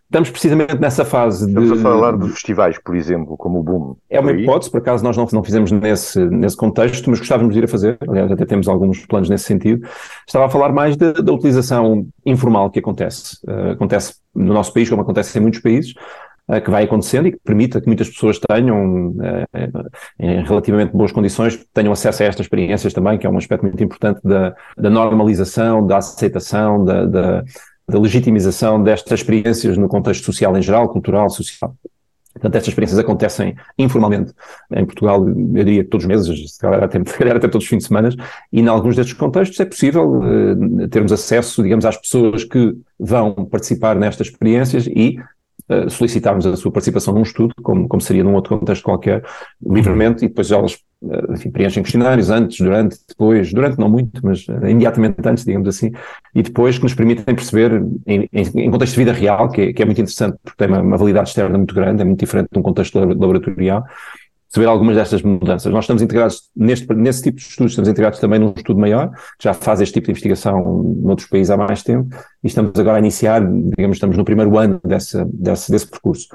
Estamos 0.07 0.29
precisamente 0.29 0.75
nessa 0.79 1.03
fase 1.03 1.47
Estamos 1.47 1.69
de... 1.69 1.75
Estamos 1.75 1.85
a 1.85 1.99
falar 1.99 2.17
de 2.17 2.29
festivais, 2.29 2.79
por 2.81 2.95
exemplo, 2.95 3.35
como 3.35 3.59
o 3.59 3.63
Boom. 3.63 3.95
É 4.09 4.21
uma 4.21 4.31
hipótese, 4.31 4.71
por 4.71 4.77
acaso 4.77 5.03
nós 5.03 5.17
não, 5.17 5.27
não 5.33 5.43
fizemos 5.43 5.69
nesse, 5.69 6.23
nesse 6.27 6.55
contexto, 6.55 7.09
mas 7.09 7.19
gostávamos 7.19 7.53
de 7.53 7.59
ir 7.59 7.65
a 7.65 7.67
fazer, 7.67 7.97
aliás 8.07 8.31
até 8.31 8.45
temos 8.45 8.69
alguns 8.69 9.05
planos 9.05 9.29
nesse 9.29 9.43
sentido. 9.43 9.85
Estava 10.25 10.45
a 10.45 10.49
falar 10.49 10.71
mais 10.71 10.95
da, 10.95 11.11
da 11.11 11.33
utilização 11.33 12.07
informal 12.25 12.71
que 12.71 12.79
acontece. 12.79 13.37
Uh, 13.45 13.71
acontece 13.71 14.15
no 14.33 14.53
nosso 14.53 14.73
país, 14.73 14.89
como 14.89 15.01
acontece 15.01 15.37
em 15.37 15.41
muitos 15.41 15.59
países, 15.59 15.93
uh, 16.47 16.61
que 16.61 16.71
vai 16.71 16.85
acontecendo 16.85 17.27
e 17.27 17.33
que 17.33 17.39
permita 17.43 17.81
que 17.81 17.87
muitas 17.87 18.09
pessoas 18.09 18.39
tenham, 18.39 19.09
uh, 19.09 19.89
em 20.17 20.41
relativamente 20.45 20.93
boas 20.93 21.11
condições, 21.11 21.59
tenham 21.73 21.91
acesso 21.91 22.23
a 22.23 22.27
estas 22.27 22.45
experiências 22.45 22.93
também, 22.93 23.17
que 23.17 23.27
é 23.27 23.29
um 23.29 23.37
aspecto 23.37 23.63
muito 23.63 23.83
importante 23.83 24.21
da, 24.23 24.55
da 24.77 24.89
normalização, 24.89 25.85
da 25.85 25.97
aceitação, 25.97 26.85
da, 26.85 27.05
da 27.05 27.43
da 27.87 27.99
legitimização 27.99 28.81
destas 28.81 29.19
experiências 29.19 29.77
no 29.77 29.87
contexto 29.87 30.25
social 30.25 30.55
em 30.57 30.61
geral, 30.61 30.89
cultural, 30.89 31.29
social. 31.29 31.75
Portanto, 32.33 32.55
estas 32.55 32.69
experiências 32.69 32.99
acontecem 32.99 33.55
informalmente 33.79 34.31
em 34.71 34.85
Portugal, 34.85 35.27
eu 35.27 35.63
diria 35.63 35.83
que 35.83 35.89
todos 35.89 36.05
os 36.05 36.07
meses, 36.07 36.53
se 36.53 36.59
calhar 36.59 36.83
até, 36.83 36.99
se 37.03 37.17
calhar 37.17 37.35
até 37.35 37.47
todos 37.47 37.65
os 37.65 37.69
fins 37.69 37.79
de 37.79 37.87
semana, 37.87 38.09
e 38.51 38.59
em 38.59 38.67
alguns 38.67 38.95
destes 38.95 39.13
contextos 39.13 39.59
é 39.59 39.65
possível 39.65 40.19
uh, 40.19 40.87
termos 40.89 41.11
acesso, 41.11 41.63
digamos, 41.63 41.85
às 41.85 41.97
pessoas 41.97 42.43
que 42.43 42.75
vão 42.99 43.33
participar 43.33 43.95
nestas 43.95 44.27
experiências 44.27 44.85
e 44.85 45.17
uh, 45.69 45.89
solicitarmos 45.89 46.45
a 46.45 46.55
sua 46.55 46.71
participação 46.71 47.13
num 47.13 47.23
estudo, 47.23 47.55
como, 47.63 47.87
como 47.87 48.01
seria 48.01 48.23
num 48.23 48.35
outro 48.35 48.57
contexto 48.57 48.83
qualquer, 48.83 49.23
livremente, 49.65 50.23
e 50.23 50.27
depois 50.27 50.51
elas 50.51 50.77
enfim, 51.29 51.51
preenchem 51.51 51.83
questionários 51.83 52.29
antes, 52.29 52.59
durante, 52.59 52.97
depois, 53.07 53.53
durante 53.53 53.77
não 53.77 53.89
muito, 53.89 54.19
mas 54.25 54.47
uh, 54.47 54.67
imediatamente 54.67 55.17
antes, 55.25 55.45
digamos 55.45 55.67
assim, 55.67 55.91
e 56.33 56.41
depois 56.41 56.77
que 56.77 56.83
nos 56.83 56.95
permitem 56.95 57.35
perceber, 57.35 57.83
em, 58.05 58.27
em, 58.33 58.71
contexto 58.71 58.93
de 58.93 58.99
vida 58.99 59.13
real, 59.13 59.49
que 59.49 59.61
é, 59.61 59.73
que 59.73 59.81
é 59.81 59.85
muito 59.85 60.01
interessante, 60.01 60.37
porque 60.43 60.57
tem 60.57 60.67
uma, 60.67 60.81
uma 60.81 60.97
validade 60.97 61.29
externa 61.29 61.57
muito 61.57 61.75
grande, 61.75 62.01
é 62.01 62.05
muito 62.05 62.19
diferente 62.19 62.49
de 62.51 62.59
um 62.59 62.63
contexto 62.63 62.97
laboratorial, 62.97 63.85
perceber 64.47 64.65
algumas 64.65 64.95
destas 64.95 65.21
mudanças. 65.21 65.71
Nós 65.71 65.83
estamos 65.83 66.01
integrados 66.01 66.49
neste, 66.55 66.91
nesse 66.93 67.21
tipo 67.21 67.37
de 67.37 67.43
estudos, 67.43 67.73
estamos 67.73 67.89
integrados 67.89 68.19
também 68.19 68.39
num 68.39 68.53
estudo 68.55 68.79
maior, 68.79 69.11
que 69.11 69.43
já 69.43 69.53
faz 69.53 69.81
este 69.81 69.93
tipo 69.93 70.05
de 70.05 70.11
investigação 70.11 70.83
noutros 71.03 71.27
países 71.27 71.51
há 71.51 71.57
mais 71.57 71.83
tempo, 71.83 72.15
e 72.43 72.47
estamos 72.47 72.71
agora 72.79 72.97
a 72.97 72.99
iniciar, 72.99 73.41
digamos, 73.45 73.97
estamos 73.97 74.17
no 74.17 74.25
primeiro 74.25 74.57
ano 74.57 74.79
desse, 74.83 75.23
desse 75.25 75.87
percurso. 75.87 76.27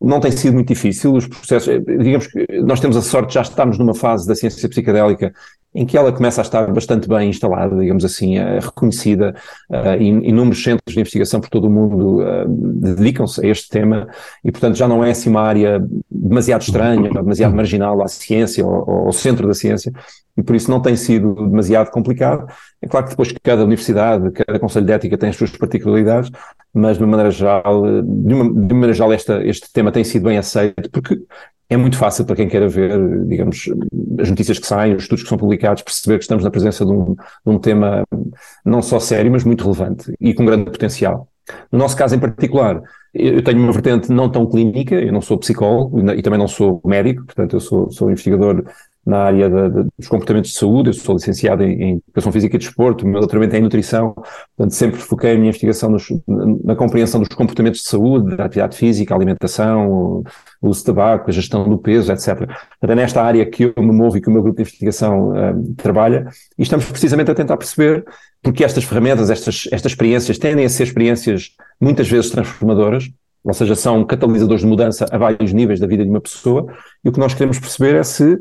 Não 0.00 0.20
tem 0.20 0.30
sido 0.30 0.54
muito 0.54 0.68
difícil, 0.68 1.14
os 1.14 1.26
processos, 1.26 1.82
digamos 1.84 2.28
que 2.28 2.46
nós 2.62 2.78
temos 2.78 2.96
a 2.96 3.02
sorte, 3.02 3.34
já 3.34 3.42
estamos 3.42 3.78
numa 3.78 3.94
fase 3.94 4.28
da 4.28 4.34
ciência 4.34 4.68
psicadélica 4.68 5.32
em 5.78 5.86
que 5.86 5.96
ela 5.96 6.12
começa 6.12 6.40
a 6.40 6.42
estar 6.42 6.66
bastante 6.72 7.08
bem 7.08 7.30
instalada, 7.30 7.76
digamos 7.76 8.04
assim, 8.04 8.36
uh, 8.36 8.58
reconhecida, 8.60 9.32
uh, 9.70 10.02
inúmeros 10.02 10.60
centros 10.60 10.92
de 10.92 10.98
investigação 10.98 11.40
por 11.40 11.48
todo 11.48 11.68
o 11.68 11.70
mundo 11.70 12.18
uh, 12.18 12.48
dedicam-se 12.48 13.46
a 13.46 13.48
este 13.48 13.68
tema 13.68 14.08
e, 14.44 14.50
portanto, 14.50 14.74
já 14.74 14.88
não 14.88 15.04
é 15.04 15.12
assim 15.12 15.30
uma 15.30 15.42
área 15.42 15.80
demasiado 16.10 16.62
estranha, 16.62 17.08
demasiado 17.08 17.54
marginal 17.54 18.02
à 18.02 18.08
ciência 18.08 18.66
ou 18.66 19.06
ao 19.06 19.12
centro 19.12 19.46
da 19.46 19.54
ciência, 19.54 19.92
e 20.36 20.42
por 20.42 20.56
isso 20.56 20.68
não 20.68 20.82
tem 20.82 20.96
sido 20.96 21.32
demasiado 21.34 21.92
complicado. 21.92 22.52
É 22.82 22.88
claro 22.88 23.06
que 23.06 23.10
depois 23.10 23.32
cada 23.40 23.62
universidade, 23.62 24.32
cada 24.32 24.58
conselho 24.58 24.84
de 24.84 24.92
ética 24.92 25.16
tem 25.16 25.28
as 25.28 25.36
suas 25.36 25.56
particularidades, 25.56 26.28
mas 26.74 26.98
de 26.98 27.04
uma 27.04 27.10
maneira 27.12 27.30
geral, 27.30 28.02
de 28.02 28.34
uma, 28.34 28.44
de 28.44 28.74
uma 28.74 28.74
maneira 28.74 28.94
geral 28.94 29.12
esta, 29.12 29.46
este 29.46 29.72
tema 29.72 29.92
tem 29.92 30.02
sido 30.02 30.24
bem 30.24 30.38
aceito, 30.38 30.90
porque 30.90 31.20
é 31.70 31.76
muito 31.76 31.98
fácil 31.98 32.24
para 32.24 32.36
quem 32.36 32.48
queira 32.48 32.68
ver, 32.68 32.98
digamos, 33.26 33.68
as 34.20 34.30
notícias 34.30 34.58
que 34.58 34.66
saem, 34.66 34.94
os 34.94 35.02
estudos 35.02 35.22
que 35.22 35.28
são 35.28 35.36
publicados, 35.36 35.82
perceber 35.82 36.16
que 36.16 36.24
estamos 36.24 36.42
na 36.42 36.50
presença 36.50 36.84
de 36.84 36.92
um, 36.92 37.14
de 37.14 37.18
um 37.46 37.58
tema 37.58 38.04
não 38.64 38.80
só 38.80 38.98
sério, 38.98 39.30
mas 39.30 39.44
muito 39.44 39.64
relevante 39.64 40.12
e 40.18 40.32
com 40.32 40.44
grande 40.46 40.70
potencial. 40.70 41.28
No 41.70 41.78
nosso 41.78 41.96
caso 41.96 42.14
em 42.14 42.18
particular, 42.18 42.82
eu 43.12 43.42
tenho 43.42 43.58
uma 43.58 43.72
vertente 43.72 44.10
não 44.12 44.30
tão 44.30 44.46
clínica, 44.46 44.94
eu 44.94 45.12
não 45.12 45.20
sou 45.20 45.38
psicólogo 45.38 45.98
e 46.12 46.22
também 46.22 46.38
não 46.38 46.48
sou 46.48 46.80
médico, 46.84 47.24
portanto 47.24 47.56
eu 47.56 47.60
sou, 47.60 47.90
sou 47.90 48.10
investigador 48.10 48.64
na 49.08 49.20
área 49.20 49.48
dos 49.48 50.06
comportamentos 50.06 50.50
de 50.50 50.58
saúde, 50.58 50.90
eu 50.90 50.92
sou 50.92 51.14
licenciado 51.14 51.62
em, 51.62 51.82
em, 51.82 52.02
Educação 52.08 52.30
Física 52.30 52.56
e 52.56 52.58
Desporto, 52.58 53.06
o 53.06 53.08
meu 53.08 53.20
doutoramento 53.20 53.56
é 53.56 53.58
em 53.58 53.62
Nutrição, 53.62 54.12
portanto 54.12 54.74
sempre 54.74 55.00
foquei 55.00 55.32
a 55.32 55.34
minha 55.34 55.48
investigação 55.48 55.88
nos, 55.88 56.08
na 56.62 56.76
compreensão 56.76 57.18
dos 57.18 57.30
comportamentos 57.30 57.80
de 57.80 57.88
saúde, 57.88 58.36
da 58.36 58.44
atividade 58.44 58.76
física, 58.76 59.14
alimentação, 59.14 60.22
uso 60.60 60.80
de 60.80 60.84
tabaco, 60.84 61.30
a 61.30 61.32
gestão 61.32 61.66
do 61.66 61.78
peso, 61.78 62.12
etc. 62.12 62.50
É 62.82 62.94
nesta 62.94 63.22
área 63.22 63.46
que 63.46 63.72
eu 63.74 63.82
me 63.82 63.92
movo 63.92 64.18
e 64.18 64.20
que 64.20 64.28
o 64.28 64.30
meu 64.30 64.42
grupo 64.42 64.56
de 64.56 64.62
investigação 64.62 65.30
uh, 65.30 65.74
trabalha, 65.78 66.28
e 66.58 66.62
estamos 66.62 66.84
precisamente 66.84 67.30
a 67.30 67.34
tentar 67.34 67.56
perceber 67.56 68.04
porque 68.42 68.62
estas 68.62 68.84
ferramentas, 68.84 69.30
estas, 69.30 69.66
estas 69.72 69.92
experiências 69.92 70.36
tendem 70.36 70.66
a 70.66 70.68
ser 70.68 70.82
experiências 70.82 71.52
muitas 71.80 72.06
vezes 72.06 72.30
transformadoras, 72.30 73.08
ou 73.42 73.54
seja, 73.54 73.74
são 73.74 74.04
catalisadores 74.04 74.60
de 74.60 74.66
mudança 74.66 75.06
a 75.10 75.16
vários 75.16 75.54
níveis 75.54 75.80
da 75.80 75.86
vida 75.86 76.04
de 76.04 76.10
uma 76.10 76.20
pessoa, 76.20 76.66
e 77.02 77.08
o 77.08 77.12
que 77.12 77.18
nós 77.18 77.32
queremos 77.32 77.58
perceber 77.58 77.94
é 77.94 78.02
se 78.02 78.38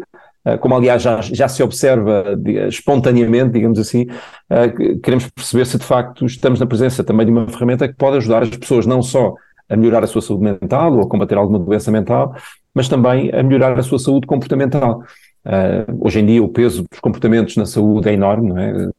como 0.56 0.76
aliás 0.76 1.02
já, 1.02 1.20
já 1.22 1.48
se 1.48 1.62
observa 1.62 2.38
espontaneamente, 2.70 3.54
digamos 3.54 3.80
assim, 3.80 4.06
ah, 4.50 4.70
queremos 5.04 5.30
perceber 5.30 5.66
se 5.66 5.78
de 5.78 5.84
facto 5.84 6.26
estamos 6.26 6.60
na 6.60 6.66
presença 6.66 7.04
também 7.04 7.26
de 7.26 7.32
uma 7.32 7.48
ferramenta 7.48 7.88
que 7.88 7.96
pode 7.96 8.18
ajudar 8.18 8.44
as 8.44 8.50
pessoas 8.50 8.86
não 8.86 9.02
só 9.02 9.34
a 9.70 9.76
melhorar 9.76 10.04
a 10.04 10.08
sua 10.08 10.22
saúde 10.22 10.44
mental 10.44 10.94
ou 10.94 11.02
a 11.02 11.10
combater 11.10 11.38
alguma 11.38 11.60
doença 11.60 11.92
mental, 11.92 12.34
mas 12.74 12.88
também 12.88 13.30
a 13.34 13.44
melhorar 13.44 13.78
a 13.78 13.84
sua 13.84 14.00
saúde 14.00 14.28
comportamental. 14.28 15.02
Uh, 15.48 16.06
hoje 16.06 16.20
em 16.20 16.26
dia 16.26 16.44
o 16.44 16.50
peso 16.50 16.84
dos 16.92 17.00
comportamentos 17.00 17.56
na 17.56 17.66
saúde 17.66 18.10
é 18.10 18.14
enorme, 18.14 18.50
não 18.50 18.58
é? 18.58 18.90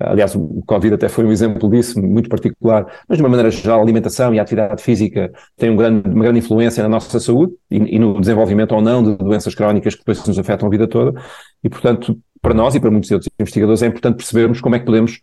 Aliás, 0.00 0.34
o 0.34 0.62
Covid 0.66 0.94
até 0.94 1.06
foi 1.06 1.26
um 1.26 1.30
exemplo 1.30 1.68
disso, 1.68 2.00
muito 2.00 2.30
particular, 2.30 2.86
mas 3.06 3.18
de 3.18 3.22
uma 3.22 3.28
maneira 3.28 3.50
geral 3.50 3.80
a 3.80 3.82
alimentação 3.82 4.34
e 4.34 4.38
a 4.38 4.42
atividade 4.42 4.82
física 4.82 5.30
têm 5.54 5.68
um 5.68 5.76
grande, 5.76 6.08
uma 6.08 6.24
grande 6.24 6.38
influência 6.38 6.82
na 6.82 6.88
nossa 6.88 7.20
saúde 7.20 7.52
e, 7.70 7.96
e, 7.96 7.98
no 7.98 8.18
desenvolvimento 8.18 8.72
ou 8.74 8.80
não 8.80 9.02
de 9.02 9.16
doenças 9.16 9.54
crónicas 9.54 9.94
que 9.94 10.00
depois 10.00 10.26
nos 10.26 10.38
afetam 10.38 10.66
a 10.66 10.70
vida 10.70 10.88
toda 10.88 11.20
e, 11.62 11.68
portanto, 11.68 12.18
para 12.40 12.54
nós 12.54 12.74
e 12.74 12.80
para 12.80 12.90
muitos 12.90 13.10
outros 13.10 13.30
investigadores 13.38 13.82
é 13.82 13.86
importante 13.86 14.16
percebermos 14.16 14.62
como 14.62 14.74
é 14.74 14.78
que 14.78 14.86
podemos, 14.86 15.20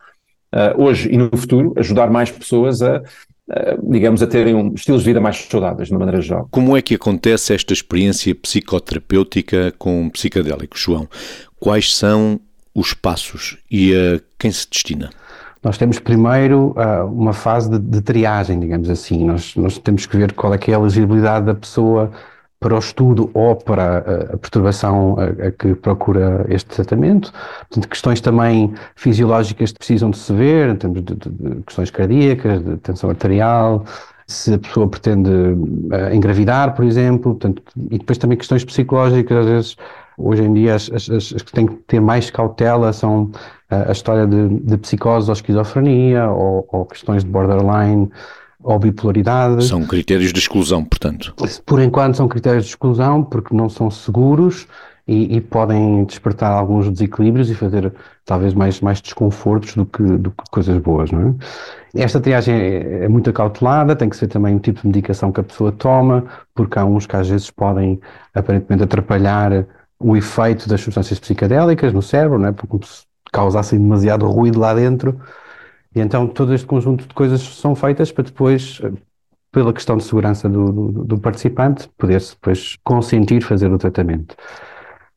uh, 0.53 0.79
hoje 0.79 1.09
e 1.11 1.17
no 1.17 1.35
futuro, 1.35 1.73
ajudar 1.77 2.11
mais 2.11 2.29
pessoas 2.29 2.83
a 2.83 3.01
digamos, 3.83 4.21
a 4.21 4.27
terem 4.27 4.53
um, 4.55 4.73
estilos 4.73 5.01
de 5.01 5.07
vida 5.07 5.19
mais 5.19 5.37
saudáveis, 5.49 5.87
de 5.87 5.93
uma 5.93 5.99
maneira 5.99 6.21
geral. 6.21 6.47
Como 6.51 6.77
é 6.77 6.81
que 6.81 6.95
acontece 6.95 7.53
esta 7.53 7.73
experiência 7.73 8.33
psicoterapêutica 8.35 9.73
com 9.77 10.09
psicodélicos, 10.09 10.79
João? 10.79 11.07
Quais 11.59 11.95
são 11.95 12.39
os 12.73 12.93
passos 12.93 13.57
e 13.69 13.93
a 13.93 14.21
quem 14.37 14.51
se 14.51 14.67
destina? 14.69 15.09
Nós 15.61 15.77
temos 15.77 15.99
primeiro 15.99 16.73
uh, 16.77 17.05
uma 17.05 17.33
fase 17.33 17.69
de, 17.69 17.79
de, 17.79 18.01
triagem, 18.01 18.59
digamos 18.59 18.89
assim. 18.89 19.25
Nós, 19.25 19.55
nós 19.55 19.77
temos 19.77 20.05
que 20.05 20.15
ver 20.15 20.31
qual 20.31 20.53
é 20.53 20.57
que 20.57 20.71
é 20.71 20.75
a 20.75 20.79
elegibilidade 20.79 21.45
da 21.45 21.53
pessoa 21.53 22.11
para 22.59 22.75
o 22.75 22.79
estudo 22.79 23.29
ou 23.33 23.55
para 23.55 23.99
a, 23.99 24.37
perturbação 24.37 25.15
a, 25.17 25.47
a, 25.47 25.51
que 25.51 25.73
procura 25.75 26.45
este 26.49 26.69
tratamento. 26.69 27.31
Portanto, 27.69 27.87
questões 27.87 28.19
também 28.19 28.73
fisiológicas 28.95 29.71
precisam 29.71 30.09
de 30.11 30.17
se 30.17 30.33
ver, 30.33 30.69
em 30.69 30.75
termos 30.75 31.03
de, 31.03 31.15
de, 31.15 31.29
de 31.29 31.61
questões 31.63 31.89
cardíacas, 31.89 32.63
de 32.63 32.77
tensão 32.77 33.09
arterial, 33.09 33.85
se 34.29 34.53
a 34.53 34.59
pessoa 34.59 34.87
pretende 34.87 35.29
uh, 35.31 36.13
engravidar, 36.13 36.75
por 36.75 36.85
exemplo, 36.85 37.33
portanto, 37.33 37.63
e 37.89 37.97
depois 37.97 38.17
também 38.17 38.37
questões 38.37 38.63
psicológicas, 38.63 39.37
às 39.37 39.45
vezes, 39.47 39.77
hoje 40.17 40.43
em 40.43 40.53
dia, 40.53 40.75
as, 40.75 40.89
as, 40.93 41.09
as 41.09 41.41
que 41.41 41.51
têm 41.51 41.65
que 41.65 41.75
ter 41.87 41.99
mais 41.99 42.29
cautela 42.29 42.93
são 42.93 43.23
uh, 43.23 43.87
a 43.87 43.91
história 43.91 44.27
de, 44.27 44.49
de 44.49 44.77
psicose 44.77 45.29
ou 45.29 45.33
esquizofrenia, 45.33 46.29
ou, 46.29 46.67
ou 46.71 46.85
questões 46.85 47.23
de 47.23 47.29
borderline, 47.31 48.11
ou 48.61 48.77
bipolaridade. 48.77 49.65
São 49.65 49.85
critérios 49.85 50.33
de 50.33 50.39
exclusão, 50.39 50.83
portanto. 50.83 51.33
Por 51.65 51.81
enquanto 51.81 52.15
são 52.17 52.27
critérios 52.27 52.65
de 52.65 52.71
exclusão 52.71 53.23
porque 53.23 53.55
não 53.55 53.69
são 53.69 53.89
seguros 53.89 54.67
e, 55.07 55.37
e 55.37 55.41
podem 55.41 56.03
despertar 56.03 56.51
alguns 56.51 56.89
desequilíbrios 56.89 57.49
e 57.49 57.55
fazer 57.55 57.91
talvez 58.25 58.53
mais, 58.53 58.79
mais 58.79 59.01
desconfortos 59.01 59.73
do 59.75 59.85
que, 59.85 60.03
do 60.03 60.29
que 60.29 60.43
coisas 60.51 60.77
boas, 60.77 61.11
não 61.11 61.29
é? 61.93 62.03
Esta 62.03 62.19
triagem 62.19 62.53
é, 62.53 63.05
é 63.05 63.07
muito 63.07 63.29
acautelada, 63.29 63.95
tem 63.95 64.07
que 64.07 64.15
ser 64.15 64.27
também 64.27 64.55
o 64.55 64.59
tipo 64.59 64.81
de 64.81 64.87
medicação 64.87 65.31
que 65.31 65.39
a 65.39 65.43
pessoa 65.43 65.71
toma, 65.71 66.25
porque 66.53 66.77
há 66.77 66.85
uns 66.85 67.07
que 67.07 67.15
às 67.15 67.27
vezes 67.27 67.49
podem 67.49 67.99
aparentemente 68.35 68.83
atrapalhar 68.83 69.65
o 69.99 70.15
efeito 70.15 70.69
das 70.69 70.81
substâncias 70.81 71.19
psicodélicas 71.19 71.91
no 71.91 72.03
cérebro, 72.03 72.37
não 72.37 72.49
é? 72.49 72.51
Porque 72.51 72.85
se 72.85 73.03
causassem 73.31 73.79
demasiado 73.79 74.27
ruído 74.27 74.59
lá 74.59 74.75
dentro, 74.75 75.19
e 75.99 76.01
então 76.01 76.27
todo 76.27 76.53
este 76.53 76.65
conjunto 76.65 77.07
de 77.07 77.13
coisas 77.13 77.41
são 77.41 77.75
feitas 77.75 78.11
para 78.11 78.23
depois, 78.23 78.81
pela 79.51 79.73
questão 79.73 79.97
de 79.97 80.03
segurança 80.03 80.47
do, 80.47 80.71
do, 80.71 81.03
do 81.03 81.19
participante, 81.19 81.89
poder-se 81.97 82.33
depois 82.33 82.77
consentir 82.83 83.41
fazer 83.41 83.71
o 83.71 83.77
tratamento. 83.77 84.35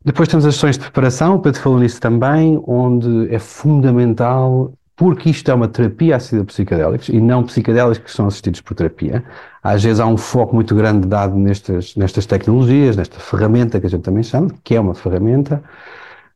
Depois 0.05 0.29
temos 0.29 0.45
as 0.45 0.55
sessões 0.55 0.77
de 0.77 0.83
preparação, 0.83 1.37
o 1.37 1.39
Pedro 1.39 1.61
falou 1.61 1.79
nisso 1.79 2.01
também, 2.01 2.61
onde 2.67 3.33
é 3.33 3.39
fundamental, 3.39 4.73
porque 4.97 5.31
isto 5.31 5.49
é 5.49 5.55
uma 5.55 5.69
terapia 5.69 6.17
assistida 6.17 6.43
por 6.43 6.49
psicodélicos 6.49 7.09
e 7.09 7.21
não 7.21 7.45
psicodélicos 7.45 7.99
que 7.99 8.11
são 8.11 8.27
assistidos 8.27 8.61
por 8.61 8.75
terapia. 8.75 9.25
Às 9.62 9.85
vezes 9.85 10.01
há 10.01 10.07
um 10.07 10.17
foco 10.17 10.57
muito 10.57 10.75
grande 10.75 11.07
dado 11.07 11.37
nestas, 11.37 11.95
nestas 11.95 12.27
tecnologias, 12.27 12.97
nesta 12.97 13.21
ferramenta 13.21 13.79
que 13.79 13.87
a 13.87 13.91
gente 13.91 14.03
também 14.03 14.25
chama, 14.25 14.49
que 14.65 14.75
é 14.75 14.81
uma 14.81 14.95
ferramenta, 14.95 15.62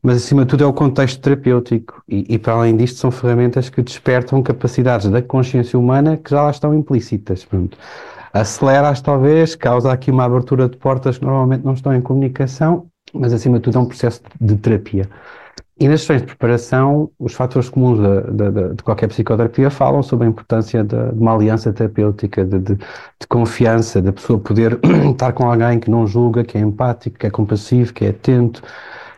mas 0.03 0.17
acima 0.17 0.45
de 0.45 0.49
tudo 0.49 0.65
é 0.65 0.67
o 0.67 0.73
contexto 0.73 1.21
terapêutico 1.21 2.03
e, 2.09 2.35
e, 2.35 2.39
para 2.39 2.55
além 2.55 2.77
disto 2.77 2.99
são 2.99 3.11
ferramentas 3.11 3.69
que 3.69 3.83
despertam 3.83 4.43
capacidades 4.43 5.09
da 5.09 5.21
consciência 5.23 5.79
humana 5.79 6.17
que 6.17 6.31
já 6.31 6.43
lá 6.43 6.51
estão 6.51 6.75
implícitas. 6.75 7.45
Pronto. 7.45 7.77
Acelera-as 8.33 9.01
talvez, 9.01 9.55
causa 9.55 9.91
aqui 9.91 10.11
uma 10.11 10.25
abertura 10.25 10.69
de 10.69 10.77
portas 10.77 11.19
que 11.19 11.25
normalmente 11.25 11.65
não 11.65 11.73
estão 11.73 11.95
em 11.95 12.01
comunicação, 12.01 12.87
mas 13.13 13.33
acima 13.33 13.59
de 13.59 13.65
tudo 13.65 13.79
é 13.79 13.81
um 13.81 13.87
processo 13.87 14.21
de 14.41 14.57
terapia. 14.57 15.09
E 15.79 15.89
nas 15.89 16.01
sessões 16.01 16.23
de 16.23 16.29
preparação, 16.29 17.11
os 17.19 17.35
fatores 17.35 17.69
comuns 17.69 17.99
de, 17.99 18.51
de, 18.51 18.75
de 18.77 18.83
qualquer 18.83 19.09
psicoterapia 19.09 19.71
falam 19.71 20.03
sobre 20.03 20.27
a 20.27 20.31
importância 20.31 20.83
de, 20.83 20.97
de 21.13 21.21
uma 21.21 21.35
aliança 21.35 21.71
terapêutica, 21.71 22.47
de, 22.47 22.79
confiança, 23.29 24.01
da 24.01 24.11
pessoa 24.11 24.39
poder 24.39 24.79
estar 25.13 25.33
com 25.33 25.51
alguém 25.51 25.79
que 25.79 25.91
não 25.91 26.07
julga, 26.07 26.45
que 26.45 26.57
é 26.57 26.61
empático, 26.63 27.19
que 27.19 27.27
é 27.27 27.31
compassivo, 27.31 27.93
que 27.93 28.07
é 28.07 28.09
atento, 28.09 28.63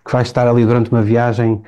que 0.09 0.13
vai 0.15 0.23
estar 0.23 0.49
ali 0.49 0.65
durante 0.65 0.91
uma 0.91 1.03
viagem 1.03 1.53
uh, 1.53 1.63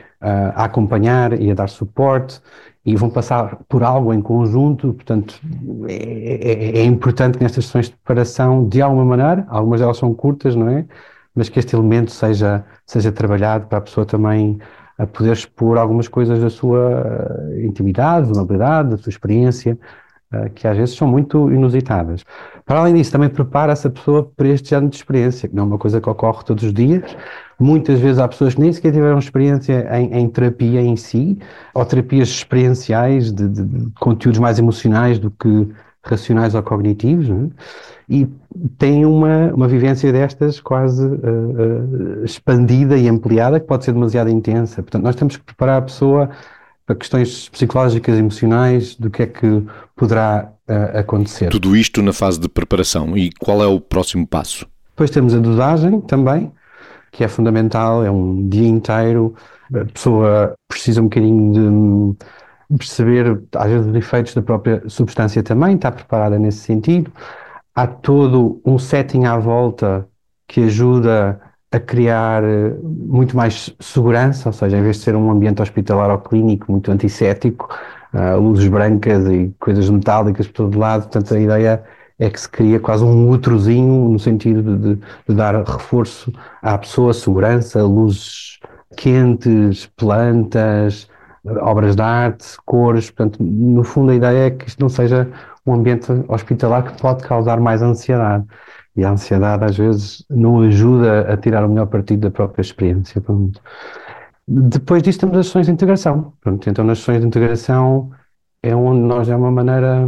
a 0.54 0.64
acompanhar 0.64 1.38
e 1.38 1.50
a 1.50 1.54
dar 1.54 1.68
suporte 1.68 2.40
e 2.87 2.97
vão 2.97 3.11
passar 3.11 3.59
por 3.68 3.82
algo 3.82 4.14
em 4.14 4.23
conjunto, 4.23 4.94
portanto 4.94 5.38
é, 5.87 6.78
é, 6.78 6.78
é, 6.78 6.85
importante 6.85 7.37
que 7.37 7.44
nestas 7.44 7.66
sessões 7.66 7.90
de 7.90 7.92
preparação, 7.97 8.66
de 8.66 8.80
alguma 8.80 9.04
maneira, 9.04 9.47
algumas 9.50 9.80
delas 9.80 9.99
são 9.99 10.14
curtas, 10.14 10.56
não 10.56 10.70
é? 10.70 10.87
Mas 11.35 11.50
que 11.50 11.59
este 11.59 11.76
elemento 11.76 12.12
seja, 12.12 12.64
seja 12.87 13.12
trabalhado 13.12 13.66
para 13.66 13.76
a 13.76 13.80
pessoa 13.82 14.06
também 14.06 14.59
a 14.97 15.06
poder 15.06 15.32
expor 15.32 15.76
algumas 15.76 16.09
coisas 16.09 16.40
da 16.40 16.49
sua 16.49 17.02
ah, 17.02 17.61
intimidade, 17.61 18.26
vulnerabilidade, 18.26 18.88
da 18.88 18.97
sua 18.97 19.11
experiência, 19.11 19.78
uh, 20.32 20.49
que 20.54 20.66
às 20.66 20.76
vezes 20.76 20.97
são 20.97 21.06
muito 21.06 21.50
inusitadas. 21.52 22.25
Para 22.64 22.80
além 22.80 22.94
disso, 22.94 23.12
também 23.12 23.28
prepara 23.28 23.73
essa 23.73 23.90
pessoa 23.90 24.30
para 24.35 24.49
este 24.49 24.70
género 24.70 24.90
de 24.90 24.97
experiência, 24.97 25.49
que 25.49 25.54
não 25.54 25.64
é 25.64 25.66
uma 25.66 25.78
coisa 25.78 26.00
que 26.00 26.09
ocorre 26.09 26.44
todos 26.44 26.64
os 26.64 26.73
dias, 26.73 27.16
Muitas 27.61 28.00
vezes 28.00 28.19
há 28.19 28.26
pessoas 28.26 28.55
que 28.55 28.61
nem 28.61 28.73
sequer 28.73 28.90
tiveram 28.90 29.19
experiência 29.19 29.87
em, 29.99 30.14
em 30.14 30.29
terapia 30.31 30.81
em 30.81 30.97
si, 30.97 31.38
ou 31.75 31.85
terapias 31.85 32.29
experienciais 32.29 33.31
de, 33.31 33.47
de, 33.47 33.62
de, 33.62 33.90
conteúdos 34.00 34.40
mais 34.40 34.59
emocionais 34.59 35.19
do 35.19 35.31
que 35.31 35.69
racionais 36.02 36.55
ou 36.55 36.62
cognitivos, 36.62 37.29
é? 37.29 37.50
e 38.09 38.26
têm 38.79 39.05
uma, 39.05 39.52
uma 39.52 39.69
vivência 39.69 40.11
destas 40.11 40.59
quase 40.59 41.05
uh, 41.05 41.11
uh, 41.12 42.25
expandida 42.25 42.97
e 42.97 43.07
ampliada, 43.07 43.61
que 43.61 43.67
pode 43.67 43.85
ser 43.85 43.93
demasiado 43.93 44.31
intensa. 44.31 44.83
Portanto, 44.83 45.05
nós 45.05 45.14
temos 45.14 45.37
que 45.37 45.45
preparar 45.45 45.79
a 45.81 45.83
pessoa 45.83 46.31
para 46.87 46.97
questões 46.97 47.49
psicológicas, 47.50 48.19
emocionais, 48.19 48.97
do 48.97 49.11
que 49.11 49.23
é 49.23 49.26
que 49.26 49.62
poderá 49.95 50.50
uh, 50.67 50.99
acontecer. 50.99 51.50
Tudo 51.50 51.76
isto 51.76 52.02
na 52.02 52.14
fase 52.14 52.40
de 52.40 52.49
preparação. 52.49 53.17
E 53.17 53.31
qual 53.38 53.62
é 53.62 53.67
o 53.67 53.79
próximo 53.79 54.26
passo? 54.26 54.67
Depois 54.90 55.11
temos 55.11 55.35
a 55.35 55.38
dosagem 55.38 56.00
também, 56.00 56.50
que 57.11 57.25
é 57.25 57.29
fundamental, 57.29 58.05
é 58.05 58.11
um 58.11 58.49
dia 58.49 58.69
inteiro 58.69 59.35
a 59.75 59.85
pessoa 59.85 60.55
precisa 60.69 61.00
um 61.00 61.05
bocadinho 61.05 62.17
de 62.69 62.76
perceber, 62.76 63.43
às 63.55 63.71
vezes, 63.71 63.87
os 63.87 63.95
efeitos 63.95 64.35
da 64.35 64.43
própria 64.43 64.83
substância 64.88 65.43
também, 65.43 65.76
está 65.76 65.90
preparada 65.90 66.38
nesse 66.38 66.59
sentido. 66.59 67.11
Há 67.75 67.87
todo 67.87 68.61
um 68.64 68.79
setting 68.79 69.25
à 69.25 69.37
volta 69.38 70.07
que 70.47 70.64
ajuda 70.64 71.40
a 71.73 71.79
criar 71.79 72.43
eh, 72.43 72.75
muito 72.83 73.37
mais 73.37 73.75
segurança, 73.79 74.49
ou 74.49 74.52
seja, 74.52 74.76
em 74.76 74.83
vez 74.83 74.97
de 74.97 75.02
ser 75.02 75.14
um 75.14 75.31
ambiente 75.31 75.62
hospitalar 75.62 76.11
ou 76.11 76.19
clínico 76.19 76.71
muito 76.71 76.90
antisséptico, 76.90 77.69
uh, 78.12 78.37
luzes 78.40 78.67
brancas 78.67 79.25
e 79.29 79.55
coisas 79.61 79.88
metálicas 79.88 80.49
por 80.49 80.55
todo 80.55 80.79
lado, 80.79 81.02
portanto 81.02 81.33
a 81.33 81.40
ideia 81.40 81.85
é 82.21 82.29
que 82.29 82.39
se 82.39 82.49
cria 82.49 82.79
quase 82.79 83.03
um 83.03 83.29
outrozinho 83.29 84.11
no 84.11 84.19
sentido 84.19 84.77
de, 84.77 84.95
de, 85.27 85.35
dar 85.35 85.55
reforço 85.65 86.31
à 86.62 86.77
pessoa, 86.77 87.15
segurança, 87.15 87.83
luzes 87.83 88.61
quentes, 88.97 89.87
plantas, 89.97 91.09
obras 91.62 91.97
de 91.97 92.03
arte, 92.03 92.47
cores, 92.67 93.11
portanto, 93.11 93.43
no 93.43 93.83
fundo 93.83 94.12
a 94.12 94.15
ideia 94.15 94.47
é 94.47 94.50
que 94.50 94.69
isto 94.69 94.81
não 94.81 94.91
seja 94.91 95.31
um 95.67 95.73
ambiente 95.75 96.12
hospitalar 96.29 96.85
que 96.85 97.00
pode 97.00 97.27
causar 97.27 97.59
mais 97.59 97.81
ansiedade. 97.81 98.45
E 98.95 99.05
a 99.05 99.11
ansiedade 99.12 99.65
às 99.65 99.77
vezes 99.79 100.25
não 100.29 100.61
ajuda 100.61 101.33
a 101.33 101.37
tirar 101.39 101.65
o 101.65 101.69
melhor 101.69 101.87
partido 101.87 102.21
da 102.23 102.31
própria 102.31 102.61
experiência. 102.61 103.21
Pronto. 103.21 103.61
Depois 104.47 105.03
disso 105.03 105.21
temos 105.21 105.39
as 105.39 105.47
sessões 105.47 105.67
de 105.67 105.73
integração. 105.73 106.35
Pronto, 106.41 106.69
então 106.69 106.85
nas 106.85 106.99
sessões 106.99 107.21
de 107.21 107.27
integração 107.27 108.11
é 108.62 108.75
onde 108.75 109.00
nós 109.00 109.27
de 109.27 109.33
alguma 109.33 109.53
maneira 109.53 110.07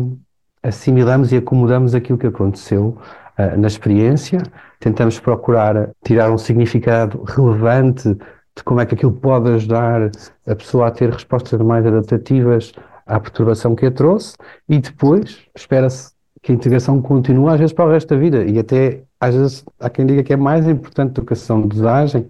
assimilamos 0.62 1.32
e 1.32 1.36
acomodamos 1.36 1.94
aquilo 1.94 2.18
que 2.18 2.26
aconteceu 2.26 2.96
uh, 3.38 3.58
na 3.58 3.66
experiência, 3.66 4.42
tentamos 4.78 5.18
procurar 5.18 5.90
tirar 6.04 6.30
um 6.30 6.38
significado 6.38 7.22
relevante 7.24 8.14
de 8.54 8.62
como 8.64 8.80
é 8.80 8.86
que 8.86 8.94
aquilo 8.94 9.12
pode 9.12 9.50
ajudar 9.50 10.10
a 10.46 10.54
pessoa 10.54 10.88
a 10.88 10.90
ter 10.90 11.10
respostas 11.10 11.60
mais 11.60 11.86
adaptativas 11.86 12.72
à 13.06 13.18
perturbação 13.18 13.74
que 13.74 13.86
a 13.86 13.90
trouxe. 13.90 14.36
E 14.68 14.78
depois 14.78 15.38
espera-se 15.56 16.12
que 16.42 16.52
a 16.52 16.54
integração 16.54 17.00
continue 17.00 17.48
às 17.52 17.58
vezes 17.58 17.72
para 17.72 17.86
o 17.86 17.90
resto 17.90 18.14
da 18.14 18.20
vida. 18.20 18.44
E 18.44 18.58
até 18.58 19.02
às 19.20 19.34
vezes 19.34 19.64
há 19.80 19.88
quem 19.88 20.04
diga 20.04 20.22
que 20.22 20.32
é 20.32 20.36
mais 20.36 20.68
importante 20.68 21.12
do 21.12 21.24
que 21.24 21.32
a 21.32 21.36
sessão 21.36 21.62
de 21.62 21.68
dosagem 21.68 22.28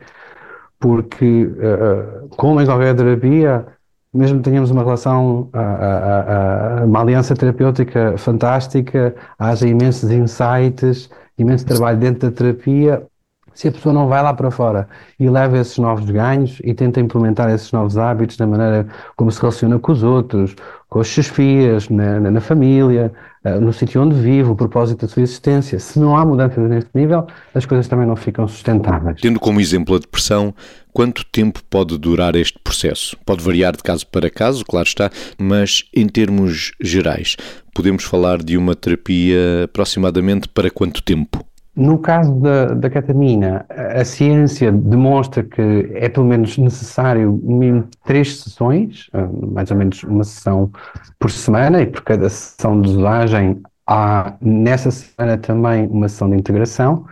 porque 0.82 1.44
uh, 1.44 2.28
como 2.36 2.60
em 2.60 2.66
qualquer 2.66 2.96
terapia 2.96 3.64
mesmo 4.12 4.38
que 4.38 4.44
tenhamos 4.44 4.70
uma 4.70 4.82
relação, 4.82 5.48
a, 5.52 5.60
a, 5.60 6.80
a, 6.82 6.84
uma 6.84 7.00
aliança 7.00 7.34
terapêutica 7.34 8.16
fantástica, 8.18 9.14
haja 9.38 9.66
imensos 9.66 10.10
insights, 10.10 11.10
imenso 11.38 11.64
trabalho 11.66 11.98
dentro 11.98 12.30
da 12.30 12.36
terapia, 12.36 13.06
se 13.54 13.68
a 13.68 13.72
pessoa 13.72 13.92
não 13.92 14.08
vai 14.08 14.22
lá 14.22 14.32
para 14.32 14.50
fora 14.50 14.88
e 15.18 15.28
leva 15.28 15.58
esses 15.58 15.78
novos 15.78 16.08
ganhos 16.10 16.60
e 16.64 16.74
tenta 16.74 17.00
implementar 17.00 17.50
esses 17.50 17.70
novos 17.72 17.96
hábitos 17.98 18.36
da 18.36 18.46
maneira 18.46 18.86
como 19.16 19.30
se 19.30 19.40
relaciona 19.40 19.78
com 19.78 19.92
os 19.92 20.02
outros, 20.02 20.54
com 20.88 21.00
as 21.00 21.06
chefias, 21.06 21.88
na, 21.88 22.20
na, 22.20 22.30
na 22.30 22.40
família, 22.40 23.12
uh, 23.44 23.60
no 23.60 23.72
sítio 23.72 24.02
onde 24.02 24.14
vive, 24.14 24.50
o 24.50 24.54
propósito 24.54 25.06
da 25.06 25.08
sua 25.08 25.22
existência. 25.22 25.78
Se 25.78 25.98
não 25.98 26.16
há 26.16 26.24
mudanças 26.24 26.68
nesse 26.68 26.88
nível, 26.94 27.26
as 27.54 27.64
coisas 27.64 27.88
também 27.88 28.06
não 28.06 28.16
ficam 28.16 28.46
sustentáveis. 28.46 29.20
Tendo 29.20 29.40
como 29.40 29.60
exemplo 29.60 29.94
a 29.96 29.98
depressão, 29.98 30.54
quanto 30.92 31.24
tempo 31.24 31.60
pode 31.70 31.96
durar 31.98 32.36
este 32.36 32.58
processo? 32.58 33.16
Pode 33.24 33.42
variar 33.42 33.76
de 33.76 33.82
caso 33.82 34.06
para 34.06 34.30
caso, 34.30 34.64
claro 34.64 34.86
está, 34.86 35.10
mas 35.38 35.84
em 35.94 36.06
termos 36.06 36.72
gerais, 36.80 37.36
podemos 37.74 38.04
falar 38.04 38.42
de 38.42 38.56
uma 38.56 38.74
terapia 38.74 39.64
aproximadamente 39.64 40.48
para 40.48 40.70
quanto 40.70 41.02
tempo? 41.02 41.44
No 41.74 41.98
caso 41.98 42.34
da, 42.34 42.66
da 42.74 42.90
ketamina, 42.90 43.64
a 43.70 44.04
ciência 44.04 44.70
demonstra 44.70 45.42
que 45.42 45.90
é 45.94 46.06
pelo 46.08 46.26
menos 46.26 46.58
necessário 46.58 47.40
mínimo 47.42 47.88
três 48.04 48.42
sessões, 48.42 49.08
ah, 49.14 49.26
mais 49.32 49.70
ou 49.70 49.76
menos 49.78 50.02
uma 50.02 50.22
sessão 50.22 50.70
por 51.18 51.30
semana, 51.30 51.80
e 51.80 51.86
por 51.86 52.02
cada 52.02 52.28
sessão 52.28 52.78
de 52.78 52.92
dosagem 52.92 53.62
há 53.86 54.34
nessa 54.40 54.90
semana 54.90 55.38
também 55.38 55.86
uma 55.86 56.08
sessão 56.10 56.28
de 56.28 56.36
integração. 56.36 57.06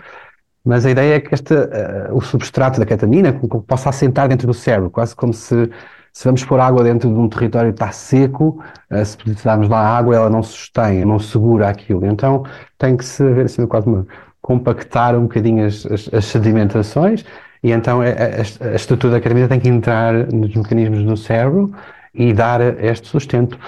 Mas 0.63 0.85
a 0.85 0.91
ideia 0.91 1.15
é 1.15 1.21
que 1.21 1.33
esta, 1.35 2.11
uh, 2.11 2.17
o 2.17 2.21
substrato 2.21 2.79
da 2.79 2.85
ketamina 2.85 3.33
possa 3.67 3.89
assentar 3.89 4.29
dentro 4.29 4.47
do 4.47 4.53
cérebro, 4.55 4.91
quase 4.91 5.17
como 5.17 5.33
se, 5.33 5.71
se 6.13 6.25
vamos 6.25 6.45
pôr 6.45 6.61
água 6.61 6.85
dentro 6.85 7.09
de 7.09 7.15
um 7.15 7.29
território 7.31 7.73
que 7.73 7.77
está 7.83 7.91
seco, 7.93 8.63
uh, 8.91 9.05
se 9.05 9.17
precisarmos 9.17 9.71
lá 9.71 9.81
água, 9.81 10.15
ela 10.17 10.29
não 10.29 10.43
sustém, 10.43 11.03
não 11.05 11.19
segura 11.19 11.71
aquilo. 11.71 12.05
Então 12.05 12.45
tem 12.77 12.95
que 12.95 13.05
se 13.05 13.23
haver 13.23 13.47
assim, 13.47 13.67
quase 13.67 13.87
uma 13.87 14.07
compactar 14.41 15.17
um 15.17 15.23
bocadinho 15.23 15.67
as, 15.67 15.87
as, 15.87 16.13
as 16.13 16.25
sedimentações 16.25 17.25
e 17.63 17.73
então 17.73 18.03
é, 18.03 18.11
é, 18.11 18.43
a, 18.61 18.69
a, 18.71 18.75
estrutura 18.75 19.15
da 19.15 19.21
ketamina 19.21 19.49
tem 19.49 19.61
que 19.61 19.69
entrar 19.69 20.15
nos 20.33 20.55
mecanismos 20.55 21.05
do 21.05 21.17
cérebro 21.17 21.73
e 22.15 22.33
dar 22.33 22.61
este 22.83 23.09
sustento. 23.09 23.59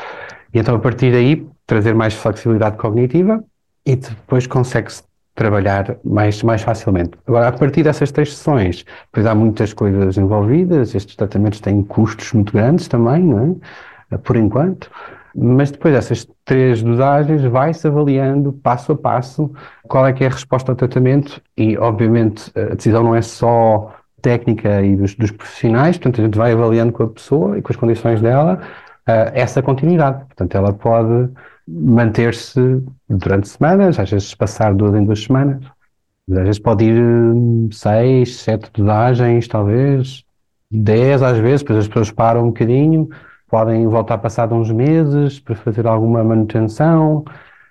E 0.52 0.58
então 0.58 0.74
a 0.74 0.78
partir 0.78 1.12
daí 1.12 1.46
trazer 1.66 1.94
mais 1.94 2.14
flexibilidade 2.14 2.76
cognitiva 2.76 3.42
e 3.84 3.96
depois 3.96 4.46
consegue-se 4.46 5.02
trabalhar 5.34 5.96
mais, 6.04 6.42
mais 6.42 6.62
facilmente. 6.62 7.12
Agora, 7.26 7.48
a 7.48 7.52
partir 7.52 7.82
dessas 7.82 8.12
três 8.12 8.34
sessões, 8.34 8.84
depois 9.06 9.26
há 9.26 9.34
muitas 9.34 9.72
coisas 9.72 10.18
envolvidas, 10.18 10.94
estes 10.94 11.16
tratamentos 11.16 11.60
têm 11.60 11.82
custos 11.82 12.32
muito 12.32 12.52
grandes 12.52 12.86
também, 12.88 13.22
não 13.22 13.58
é? 14.10 14.18
por 14.18 14.36
enquanto. 14.36 14.90
Mas 15.34 15.70
depois 15.70 15.94
dessas 15.94 16.26
três 16.44 16.82
dosagens, 16.82 17.42
vai-se 17.44 17.86
avaliando 17.86 18.52
passo 18.52 18.92
a 18.92 18.96
passo 18.96 19.50
qual 19.84 20.06
é 20.06 20.12
que 20.12 20.24
é 20.24 20.26
a 20.26 20.30
resposta 20.30 20.72
ao 20.72 20.76
tratamento 20.76 21.40
e, 21.56 21.76
obviamente, 21.78 22.50
a 22.56 22.74
decisão 22.74 23.02
não 23.02 23.14
é 23.14 23.22
só 23.22 23.94
técnica 24.20 24.82
e 24.82 24.96
dos, 24.96 25.14
dos 25.14 25.30
profissionais, 25.32 25.96
portanto, 25.98 26.20
a 26.20 26.24
gente 26.24 26.38
vai 26.38 26.52
avaliando 26.52 26.92
com 26.92 27.02
a 27.02 27.08
pessoa 27.08 27.58
e 27.58 27.62
com 27.62 27.72
as 27.72 27.76
condições 27.76 28.20
dela 28.20 28.60
uh, 29.08 29.30
essa 29.34 29.60
continuidade. 29.62 30.24
Portanto, 30.26 30.54
ela 30.54 30.72
pode 30.72 31.30
manter-se 31.66 32.82
durante 33.08 33.48
semanas, 33.48 33.98
às 33.98 34.10
vezes 34.10 34.34
passar 34.34 34.74
duas 34.74 34.94
em 34.94 35.04
duas 35.04 35.24
semanas, 35.24 35.64
às 36.30 36.44
vezes 36.44 36.58
pode 36.58 36.84
ir 36.84 37.00
hum, 37.00 37.68
seis, 37.72 38.36
sete 38.36 38.70
dosagens, 38.72 39.48
talvez, 39.48 40.24
dez 40.70 41.22
às 41.22 41.38
vezes, 41.38 41.60
depois 41.60 41.80
as 41.80 41.88
pessoas 41.88 42.10
param 42.10 42.44
um 42.44 42.46
bocadinho, 42.46 43.08
podem 43.52 43.86
voltar 43.86 44.16
passado 44.16 44.54
uns 44.54 44.70
meses 44.70 45.38
para 45.38 45.54
fazer 45.54 45.86
alguma 45.86 46.24
manutenção. 46.24 47.22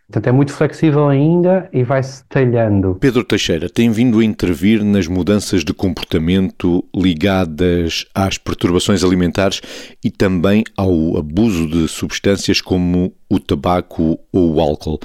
Portanto, 0.05 0.27
é 0.27 0.31
muito 0.31 0.53
flexível 0.53 1.09
ainda 1.09 1.67
e 1.73 1.83
vai-se 1.83 2.23
talhando. 2.25 2.97
Pedro 2.99 3.23
Teixeira 3.23 3.67
tem 3.67 3.89
vindo 3.89 4.19
a 4.19 4.23
intervir 4.23 4.83
nas 4.83 5.07
mudanças 5.07 5.63
de 5.63 5.73
comportamento 5.73 6.85
ligadas 6.95 8.05
às 8.13 8.37
perturbações 8.37 9.03
alimentares 9.03 9.59
e 10.03 10.11
também 10.11 10.63
ao 10.77 11.17
abuso 11.17 11.67
de 11.67 11.87
substâncias 11.87 12.61
como 12.61 13.11
o 13.27 13.39
tabaco 13.39 14.19
ou 14.31 14.53
o 14.53 14.61
álcool. 14.61 14.99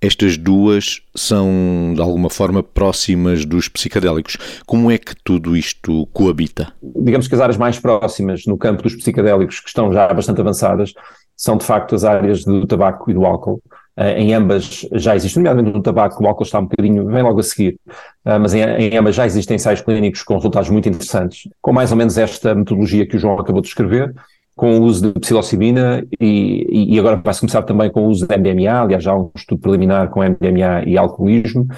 Estas 0.00 0.36
duas 0.36 1.02
são, 1.14 1.92
de 1.94 2.00
alguma 2.00 2.30
forma, 2.30 2.62
próximas 2.62 3.44
dos 3.44 3.68
psicadélicos. 3.68 4.36
Como 4.64 4.90
é 4.92 4.98
que 4.98 5.14
tudo 5.24 5.56
isto 5.56 6.06
coabita? 6.12 6.72
Digamos 6.82 7.26
que 7.26 7.34
as 7.34 7.40
áreas 7.40 7.56
mais 7.56 7.80
próximas 7.80 8.46
no 8.46 8.56
campo 8.56 8.82
dos 8.82 8.94
psicadélicos, 8.94 9.58
que 9.58 9.68
estão 9.68 9.92
já 9.92 10.06
bastante 10.14 10.40
avançadas, 10.40 10.94
são 11.36 11.56
de 11.56 11.64
facto 11.64 11.96
as 11.96 12.04
áreas 12.04 12.44
do 12.44 12.64
tabaco 12.66 13.10
e 13.10 13.14
do 13.14 13.24
álcool. 13.24 13.60
Uh, 13.96 14.14
em 14.16 14.32
ambas 14.32 14.86
já 14.92 15.16
existem, 15.16 15.42
nomeadamente 15.42 15.76
no 15.76 15.82
tabaco, 15.82 16.22
o 16.22 16.28
álcool 16.28 16.44
está 16.44 16.60
um 16.60 16.66
bocadinho, 16.66 17.04
vem 17.06 17.20
logo 17.20 17.40
a 17.40 17.42
seguir, 17.42 17.80
uh, 18.24 18.38
mas 18.40 18.54
em, 18.54 18.60
em, 18.60 18.96
ambas 18.96 19.16
já 19.16 19.26
existem 19.26 19.56
ensaios 19.56 19.80
clínicos 19.80 20.22
com 20.22 20.34
resultados 20.34 20.70
muito 20.70 20.88
interessantes, 20.88 21.48
com 21.60 21.72
mais 21.72 21.90
ou 21.90 21.96
menos 21.96 22.16
esta 22.16 22.54
metodologia 22.54 23.04
que 23.04 23.16
o 23.16 23.18
João 23.18 23.36
acabou 23.40 23.60
de 23.60 23.66
escrever, 23.66 24.14
com 24.58 24.76
o 24.76 24.82
uso 24.82 25.12
de 25.12 25.20
psilocibina 25.20 26.04
e, 26.20 26.94
e 26.96 26.98
agora 26.98 27.14
vai-se 27.14 27.38
começar 27.38 27.62
também 27.62 27.88
com 27.88 28.02
o 28.02 28.08
uso 28.08 28.26
de 28.26 28.36
MDMA, 28.36 28.82
aliás 28.82 29.04
já 29.04 29.12
há 29.12 29.16
um 29.16 29.30
estudo 29.36 29.60
preliminar 29.60 30.10
com 30.10 30.20
MDMA 30.20 30.82
e 30.84 30.98
alcoolismo. 30.98 31.68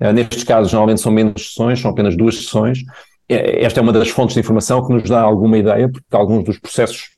Uh, 0.00 0.10
nestes 0.10 0.42
casos 0.42 0.72
normalmente 0.72 1.02
são 1.02 1.12
menos 1.12 1.48
sessões, 1.48 1.78
são 1.78 1.90
apenas 1.90 2.16
duas 2.16 2.36
sessões. 2.36 2.78
Esta 3.28 3.78
é 3.78 3.82
uma 3.82 3.92
das 3.92 4.08
fontes 4.08 4.32
de 4.32 4.40
informação 4.40 4.84
que 4.84 4.90
nos 4.90 5.08
dá 5.08 5.20
alguma 5.20 5.58
ideia, 5.58 5.86
porque 5.90 6.16
alguns 6.16 6.42
dos 6.42 6.58
processos, 6.58 7.10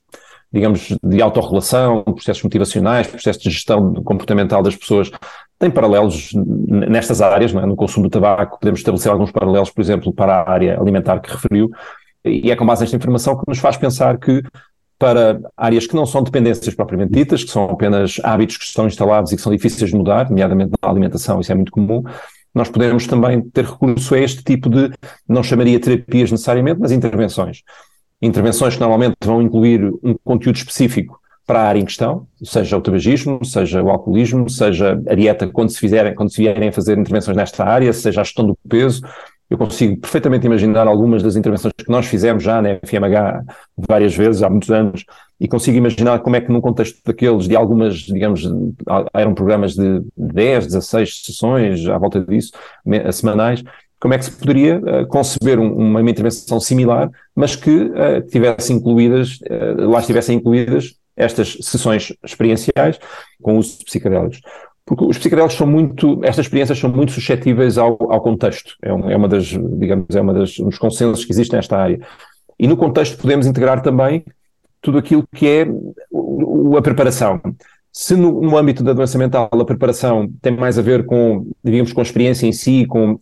digamos, 0.51 0.89
de 1.01 1.21
autorrelação, 1.21 2.03
processos 2.03 2.43
motivacionais, 2.43 3.07
processos 3.07 3.41
de 3.41 3.49
gestão 3.49 3.93
comportamental 3.93 4.61
das 4.61 4.75
pessoas, 4.75 5.09
têm 5.57 5.71
paralelos 5.71 6.31
nestas 6.35 7.21
áreas, 7.21 7.55
é? 7.55 7.65
no 7.65 7.77
consumo 7.77 8.07
do 8.07 8.11
tabaco, 8.11 8.59
podemos 8.59 8.81
estabelecer 8.81 9.09
alguns 9.09 9.31
paralelos, 9.31 9.71
por 9.71 9.81
exemplo, 9.81 10.13
para 10.13 10.41
a 10.41 10.51
área 10.51 10.77
alimentar 10.79 11.19
que 11.21 11.31
referiu, 11.31 11.71
e 12.25 12.51
é 12.51 12.55
com 12.57 12.65
base 12.65 12.81
nesta 12.81 12.97
informação 12.97 13.37
que 13.37 13.43
nos 13.47 13.59
faz 13.59 13.77
pensar 13.77 14.17
que 14.19 14.43
para 14.97 15.39
áreas 15.57 15.87
que 15.87 15.95
não 15.95 16.05
são 16.05 16.23
dependências 16.23 16.73
propriamente 16.73 17.11
ditas, 17.11 17.43
que 17.43 17.51
são 17.51 17.65
apenas 17.65 18.19
hábitos 18.23 18.57
que 18.57 18.65
estão 18.65 18.87
instalados 18.87 19.31
e 19.31 19.35
que 19.35 19.41
são 19.41 19.51
difíceis 19.51 19.89
de 19.89 19.95
mudar, 19.95 20.29
nomeadamente 20.29 20.71
na 20.81 20.89
alimentação, 20.89 21.39
isso 21.39 21.51
é 21.51 21.55
muito 21.55 21.71
comum, 21.71 22.03
nós 22.53 22.69
podemos 22.69 23.07
também 23.07 23.41
ter 23.41 23.65
recurso 23.65 24.13
a 24.13 24.19
este 24.19 24.43
tipo 24.43 24.69
de, 24.69 24.91
não 25.27 25.41
chamaria 25.41 25.79
terapias 25.79 26.31
necessariamente, 26.31 26.79
mas 26.79 26.91
intervenções. 26.91 27.63
Intervenções 28.21 28.75
que 28.75 28.79
normalmente 28.79 29.15
vão 29.23 29.41
incluir 29.41 29.91
um 30.03 30.15
conteúdo 30.23 30.55
específico 30.55 31.19
para 31.45 31.59
a 31.59 31.67
área 31.67 31.79
em 31.79 31.85
questão, 31.85 32.25
seja 32.43 32.77
o 32.77 32.81
tabagismo, 32.81 33.43
seja 33.43 33.83
o 33.83 33.89
alcoolismo, 33.89 34.49
seja 34.49 35.01
a 35.09 35.15
dieta 35.15 35.47
quando 35.47 35.71
se 35.71 35.79
fizerem, 35.79 36.15
quando 36.15 36.31
se 36.31 36.41
vierem 36.41 36.69
a 36.69 36.71
fazer 36.71 36.97
intervenções 36.97 37.35
nesta 37.35 37.65
área, 37.65 37.91
seja 37.91 38.21
a 38.21 38.23
gestão 38.23 38.45
do 38.45 38.57
peso, 38.69 39.01
Eu 39.53 39.57
consigo 39.59 39.97
perfeitamente 39.97 40.47
imaginar 40.47 40.87
algumas 40.87 41.21
das 41.21 41.35
intervenções 41.35 41.75
que 41.77 41.87
nós 41.87 42.07
fizemos 42.07 42.41
já 42.41 42.59
na 42.59 42.79
FMH 42.83 43.43
várias 43.87 44.15
vezes, 44.15 44.41
há 44.41 44.49
muitos 44.49 44.71
anos, 44.71 45.05
e 45.39 45.47
consigo 45.47 45.77
imaginar 45.77 46.17
como 46.21 46.35
é 46.35 46.41
que 46.41 46.51
num 46.51 46.59
contexto 46.59 46.99
daqueles, 47.05 47.47
de 47.47 47.55
algumas, 47.55 47.97
digamos, 47.97 48.51
eram 49.13 49.35
programas 49.35 49.75
de 49.75 50.01
10, 50.17 50.65
16 50.65 51.21
sessões, 51.23 51.87
à 51.87 51.99
volta 51.99 52.19
disso, 52.19 52.51
semanais, 53.11 53.63
como 53.99 54.15
é 54.15 54.17
que 54.17 54.25
se 54.25 54.31
poderia 54.31 54.79
uh, 54.79 55.07
conceber 55.07 55.59
um, 55.59 55.71
uma, 55.71 56.01
intervenção 56.01 56.59
similar, 56.59 57.11
mas 57.35 57.55
que 57.55 57.69
uh, 57.69 58.27
tivesse 58.31 58.73
incluídas, 58.73 59.39
uh, 59.41 59.87
lá 59.87 59.99
estivessem 59.99 60.37
incluídas 60.37 60.95
estas 61.15 61.59
sessões 61.61 62.11
experienciais 62.25 62.99
com 63.39 63.59
uso 63.59 63.77
de 63.77 63.85
psicodélicos. 63.85 64.41
Porque 64.85 65.05
os 65.05 65.17
psicodélicos 65.17 65.55
são 65.55 65.65
muito, 65.65 66.19
estas 66.23 66.45
experiências 66.45 66.77
são 66.77 66.89
muito 66.89 67.13
suscetíveis 67.13 67.77
ao, 67.77 67.97
ao 68.11 68.21
contexto. 68.21 68.75
É, 68.81 68.93
um, 68.93 69.09
é, 69.09 69.15
uma 69.15 69.27
das, 69.27 69.45
digamos, 69.45 70.13
é 70.13 70.21
uma 70.21 70.33
das, 70.33 70.59
um 70.59 70.65
dos 70.65 70.77
consensos 70.77 71.23
que 71.23 71.31
existem 71.31 71.57
nesta 71.57 71.77
área. 71.77 71.99
E 72.59 72.67
no 72.67 72.75
contexto 72.75 73.17
podemos 73.17 73.47
integrar 73.47 73.81
também 73.81 74.25
tudo 74.81 74.97
aquilo 74.97 75.25
que 75.33 75.47
é 75.47 75.65
a 76.77 76.81
preparação. 76.81 77.41
Se 77.91 78.15
no, 78.15 78.41
no, 78.41 78.57
âmbito 78.57 78.83
da 78.83 78.91
doença 78.91 79.17
mental 79.17 79.49
a 79.51 79.65
preparação 79.65 80.29
tem 80.41 80.55
mais 80.55 80.77
a 80.77 80.81
ver 80.81 81.05
com, 81.05 81.47
digamos, 81.63 81.93
com 81.93 82.01
a 82.01 82.03
experiência 82.03 82.45
em 82.45 82.51
si, 82.51 82.85
com 82.85 83.19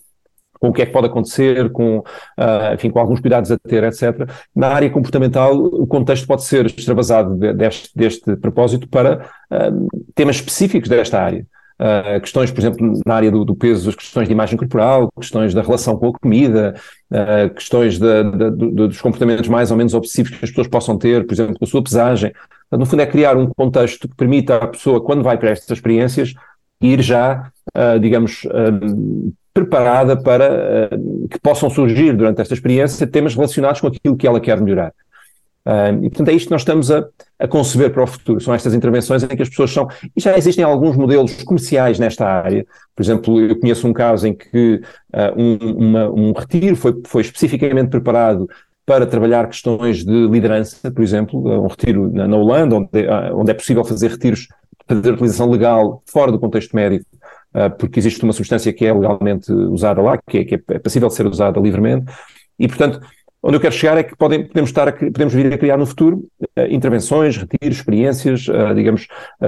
com 0.61 0.69
o 0.69 0.73
que 0.73 0.83
é 0.83 0.85
que 0.85 0.91
pode 0.91 1.07
acontecer, 1.07 1.71
com, 1.71 1.97
uh, 1.97 2.73
enfim, 2.75 2.91
com 2.91 2.99
alguns 2.99 3.19
cuidados 3.19 3.51
a 3.51 3.57
ter, 3.57 3.83
etc. 3.83 4.29
Na 4.55 4.67
área 4.67 4.89
comportamental, 4.91 5.57
o 5.57 5.87
contexto 5.87 6.27
pode 6.27 6.43
ser 6.43 6.67
extravasado 6.67 7.35
de, 7.35 7.51
deste, 7.51 7.89
deste 7.95 8.35
propósito 8.35 8.87
para 8.87 9.25
uh, 9.51 9.87
temas 10.13 10.35
específicos 10.35 10.87
desta 10.87 11.19
área. 11.19 11.45
Uh, 11.79 12.21
questões, 12.21 12.51
por 12.51 12.59
exemplo, 12.59 13.01
na 13.03 13.15
área 13.15 13.31
do, 13.31 13.43
do, 13.43 13.55
peso, 13.55 13.89
as 13.89 13.95
questões 13.95 14.27
de 14.27 14.33
imagem 14.33 14.55
corporal, 14.55 15.11
questões 15.19 15.51
da 15.51 15.63
relação 15.63 15.97
com 15.97 16.09
a 16.09 16.13
comida, 16.13 16.75
uh, 17.11 17.51
questões 17.55 17.97
de, 17.97 18.23
de, 18.23 18.51
de, 18.51 18.71
dos 18.71 19.01
comportamentos 19.01 19.49
mais 19.49 19.71
ou 19.71 19.77
menos 19.77 19.95
obsessivos 19.95 20.29
que 20.29 20.45
as 20.45 20.51
pessoas 20.51 20.67
possam 20.67 20.95
ter, 20.95 21.25
por 21.25 21.33
exemplo, 21.33 21.57
com 21.57 21.65
a 21.65 21.67
sua 21.67 21.83
pesagem. 21.83 22.31
No 22.71 22.85
fundo, 22.85 23.01
é 23.01 23.07
criar 23.07 23.35
um 23.35 23.47
contexto 23.47 24.07
que 24.07 24.15
permita 24.15 24.57
à 24.57 24.67
pessoa, 24.67 25.01
quando 25.01 25.23
vai 25.23 25.39
para 25.39 25.49
estas 25.49 25.75
experiências, 25.75 26.35
ir 26.79 27.01
já, 27.01 27.49
uh, 27.75 27.99
digamos, 27.99 28.43
preparada 29.53 30.21
para 30.21 30.89
uh, 30.93 31.27
que 31.27 31.39
possam 31.39 31.69
surgir 31.69 32.15
durante 32.15 32.41
esta 32.41 32.53
experiência 32.53 33.05
temas 33.07 33.35
relacionados 33.35 33.81
com 33.81 33.87
aquilo 33.87 34.15
que 34.15 34.27
ela 34.27 34.39
quer 34.39 34.59
melhorar. 34.61 34.93
E 36.01 36.09
portanto 36.09 36.29
é 36.29 36.33
isto 36.33 36.47
que 36.47 36.51
nós 36.51 36.61
estamos 36.61 36.89
a, 36.89 37.05
a, 37.37 37.47
conceber 37.47 37.91
para 37.91 38.01
o 38.01 38.07
futuro, 38.07 38.41
são 38.41 38.51
estas 38.51 38.73
intervenções 38.73 39.21
em 39.21 39.27
que 39.27 39.43
as 39.43 39.49
pessoas 39.49 39.69
são, 39.69 39.87
e 40.17 40.19
já 40.19 40.35
existem 40.35 40.65
alguns 40.65 40.97
modelos 40.97 41.43
comerciais 41.43 41.99
nesta 41.99 42.25
área, 42.25 42.65
por 42.95 43.03
exemplo, 43.03 43.39
eu 43.39 43.59
conheço 43.59 43.87
um 43.87 43.93
caso 43.93 44.25
em 44.25 44.33
que 44.33 44.81
uh, 45.13 45.39
um, 45.39 45.87
uma, 45.87 46.09
um 46.09 46.31
retiro 46.31 46.75
foi, 46.75 46.99
foi 47.05 47.21
especificamente 47.21 47.89
preparado 47.91 48.49
para 48.85 49.05
trabalhar 49.05 49.47
questões 49.47 50.03
de 50.03 50.27
liderança, 50.27 50.91
por 50.91 51.03
exemplo, 51.03 51.63
um 51.63 51.67
retiro 51.67 52.11
na, 52.11 52.27
na 52.27 52.37
Holanda, 52.37 52.75
onde, 52.75 52.89
onde 53.33 53.51
é 53.51 53.53
possível 53.53 53.83
fazer 53.83 54.09
retiros, 54.09 54.47
fazer 54.87 55.13
utilização 55.13 55.49
legal 55.49 56.01
fora 56.05 56.31
do 56.31 56.39
contexto 56.39 56.75
médico, 56.75 57.05
ah, 57.20 57.20
porque 57.77 57.99
existe 57.99 58.23
uma 58.23 58.33
substância 58.33 58.71
que 58.71 58.85
é 58.85 58.93
legalmente 58.93 59.51
usada 59.51 60.01
lá, 60.01 60.17
que 60.17 60.37
é, 60.37 60.45
que 60.45 60.55
é 60.55 60.79
passível 60.79 61.09
de 61.09 61.15
ser 61.15 61.25
usada 61.25 61.59
livremente, 61.59 62.11
e 62.57 62.67
portanto, 62.67 63.01
onde 63.43 63.57
eu 63.57 63.59
quero 63.59 63.73
chegar 63.73 63.97
é 63.97 64.03
que 64.03 64.15
podem, 64.15 64.45
podemos, 64.45 64.69
estar 64.69 64.87
a, 64.87 64.91
podemos 64.91 65.33
vir 65.33 65.51
a 65.53 65.57
criar 65.57 65.77
no 65.77 65.85
futuro 65.85 66.25
uh, 66.41 66.61
intervenções, 66.69 67.37
retiros, 67.37 67.77
experiências, 67.77 68.47
uh, 68.47 68.73
digamos, 68.75 69.07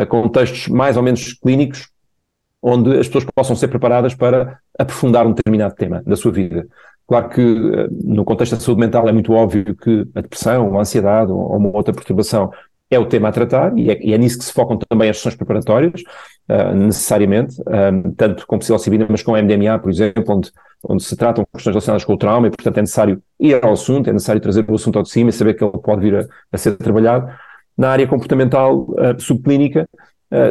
contextos 0.09 0.67
mais 0.67 0.97
ou 0.97 1.03
menos 1.03 1.33
clínicos, 1.33 1.89
onde 2.61 2.97
as 2.97 3.07
pessoas 3.07 3.25
possam 3.35 3.55
ser 3.55 3.67
preparadas 3.67 4.15
para 4.15 4.57
aprofundar 4.79 5.27
um 5.27 5.33
determinado 5.33 5.75
tema 5.75 6.01
da 6.05 6.15
sua 6.15 6.31
vida. 6.31 6.65
Claro 7.05 7.29
que 7.29 7.41
no 8.03 8.23
contexto 8.23 8.55
da 8.55 8.61
saúde 8.61 8.79
mental 8.79 9.07
é 9.09 9.11
muito 9.11 9.33
óbvio 9.33 9.75
que 9.75 10.07
a 10.15 10.21
depressão, 10.21 10.77
a 10.77 10.81
ansiedade 10.81 11.31
ou 11.31 11.57
uma 11.57 11.75
outra 11.75 11.93
perturbação 11.93 12.51
é 12.93 12.99
o 12.99 13.05
tema 13.05 13.29
a 13.29 13.31
tratar 13.31 13.77
e 13.77 13.91
é, 13.91 13.99
e 14.03 14.13
é 14.13 14.17
nisso 14.17 14.37
que 14.37 14.45
se 14.45 14.53
focam 14.53 14.77
também 14.77 15.09
as 15.09 15.17
sessões 15.17 15.35
preparatórias, 15.35 16.01
uh, 16.49 16.75
necessariamente, 16.75 17.55
um, 17.61 18.11
tanto 18.13 18.45
com 18.47 18.59
psilocibina, 18.59 19.05
mas 19.09 19.21
com 19.21 19.33
MDMA, 19.33 19.79
por 19.79 19.89
exemplo, 19.89 20.23
onde, 20.27 20.51
onde 20.83 21.03
se 21.03 21.15
tratam 21.15 21.45
questões 21.53 21.73
relacionadas 21.73 22.05
com 22.05 22.13
o 22.13 22.17
trauma 22.17 22.47
e, 22.47 22.49
portanto, 22.49 22.77
é 22.77 22.81
necessário 22.81 23.21
ir 23.39 23.63
ao 23.63 23.73
assunto, 23.73 24.09
é 24.09 24.13
necessário 24.13 24.41
trazer 24.41 24.65
o 24.69 24.75
assunto 24.75 24.97
ao 24.97 25.03
de 25.03 25.09
cima 25.09 25.29
e 25.29 25.33
saber 25.33 25.55
que 25.55 25.63
ele 25.63 25.77
pode 25.83 26.01
vir 26.01 26.15
a, 26.15 26.25
a 26.51 26.57
ser 26.57 26.75
trabalhado. 26.77 27.27
Na 27.77 27.89
área 27.89 28.07
comportamental 28.07 28.81
uh, 28.91 29.19
subclínica, 29.19 29.87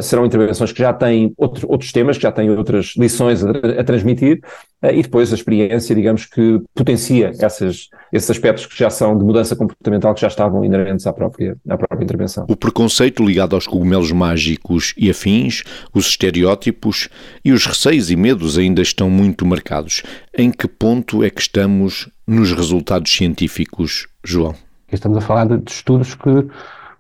serão 0.01 0.25
intervenções 0.25 0.73
que 0.73 0.79
já 0.79 0.92
têm 0.92 1.33
outro, 1.37 1.68
outros 1.71 1.90
temas, 1.90 2.16
que 2.16 2.23
já 2.23 2.33
têm 2.33 2.51
outras 2.51 2.95
lições 2.97 3.45
a, 3.45 3.51
a 3.51 3.85
transmitir, 3.85 4.40
uh, 4.83 4.90
e 4.92 5.03
depois 5.03 5.33
a 5.33 5.35
experiência, 5.35 5.95
digamos, 5.95 6.25
que 6.25 6.61
potencia 6.75 7.33
essas, 7.40 7.88
esses 8.12 8.31
aspectos 8.31 8.66
que 8.66 8.79
já 8.79 8.90
são 8.90 9.18
de 9.18 9.25
mudança 9.25 9.57
comportamental, 9.57 10.14
que 10.14 10.21
já 10.21 10.29
estavam 10.29 10.64
inerentes 10.64 11.07
à 11.07 11.12
própria, 11.12 11.57
à 11.68 11.77
própria 11.77 12.05
intervenção. 12.05 12.47
O 12.49 12.57
preconceito 12.57 13.25
ligado 13.25 13.55
aos 13.55 13.66
cogumelos 13.66 14.12
mágicos 14.12 14.95
e 14.97 15.11
afins, 15.11 15.64
os 15.92 16.07
estereótipos 16.07 17.09
e 17.45 17.53
os 17.53 17.66
receios 17.66 18.11
e 18.11 18.16
medos 18.16 18.59
ainda 18.59 18.83
estão 18.83 19.11
muito 19.11 19.45
marcados. 19.45 20.03
Em 20.37 20.51
que 20.51 20.68
ponto 20.68 21.25
é 21.25 21.31
que 21.31 21.40
estamos 21.40 22.09
nos 22.27 22.53
resultados 22.53 23.11
científicos, 23.11 24.07
João? 24.25 24.55
Estamos 24.92 25.18
a 25.18 25.21
falar 25.21 25.47
de, 25.47 25.59
de 25.59 25.71
estudos 25.71 26.14
que 26.14 26.47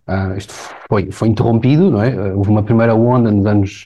Uh, 0.08 0.36
isto 0.36 0.52
foi, 0.88 1.10
foi 1.10 1.28
interrompido, 1.28 1.90
não 1.90 2.02
é? 2.02 2.34
Houve 2.34 2.50
uma 2.50 2.62
primeira 2.62 2.94
onda 2.94 3.30
nos 3.30 3.46
anos 3.46 3.84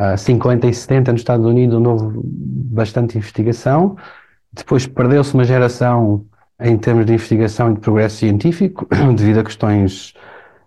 uh, 0.00 0.16
50 0.16 0.66
e 0.66 0.74
70 0.74 1.12
nos 1.12 1.20
Estados 1.20 1.44
Unidos, 1.44 1.76
onde 1.76 1.88
houve 1.88 2.20
bastante 2.22 3.18
investigação. 3.18 3.96
Depois 4.52 4.86
perdeu-se 4.86 5.34
uma 5.34 5.44
geração 5.44 6.24
em 6.60 6.76
termos 6.78 7.04
de 7.04 7.12
investigação 7.12 7.70
e 7.70 7.74
de 7.74 7.80
progresso 7.80 8.16
científico, 8.16 8.86
devido 9.16 9.40
a 9.40 9.44
questões 9.44 10.14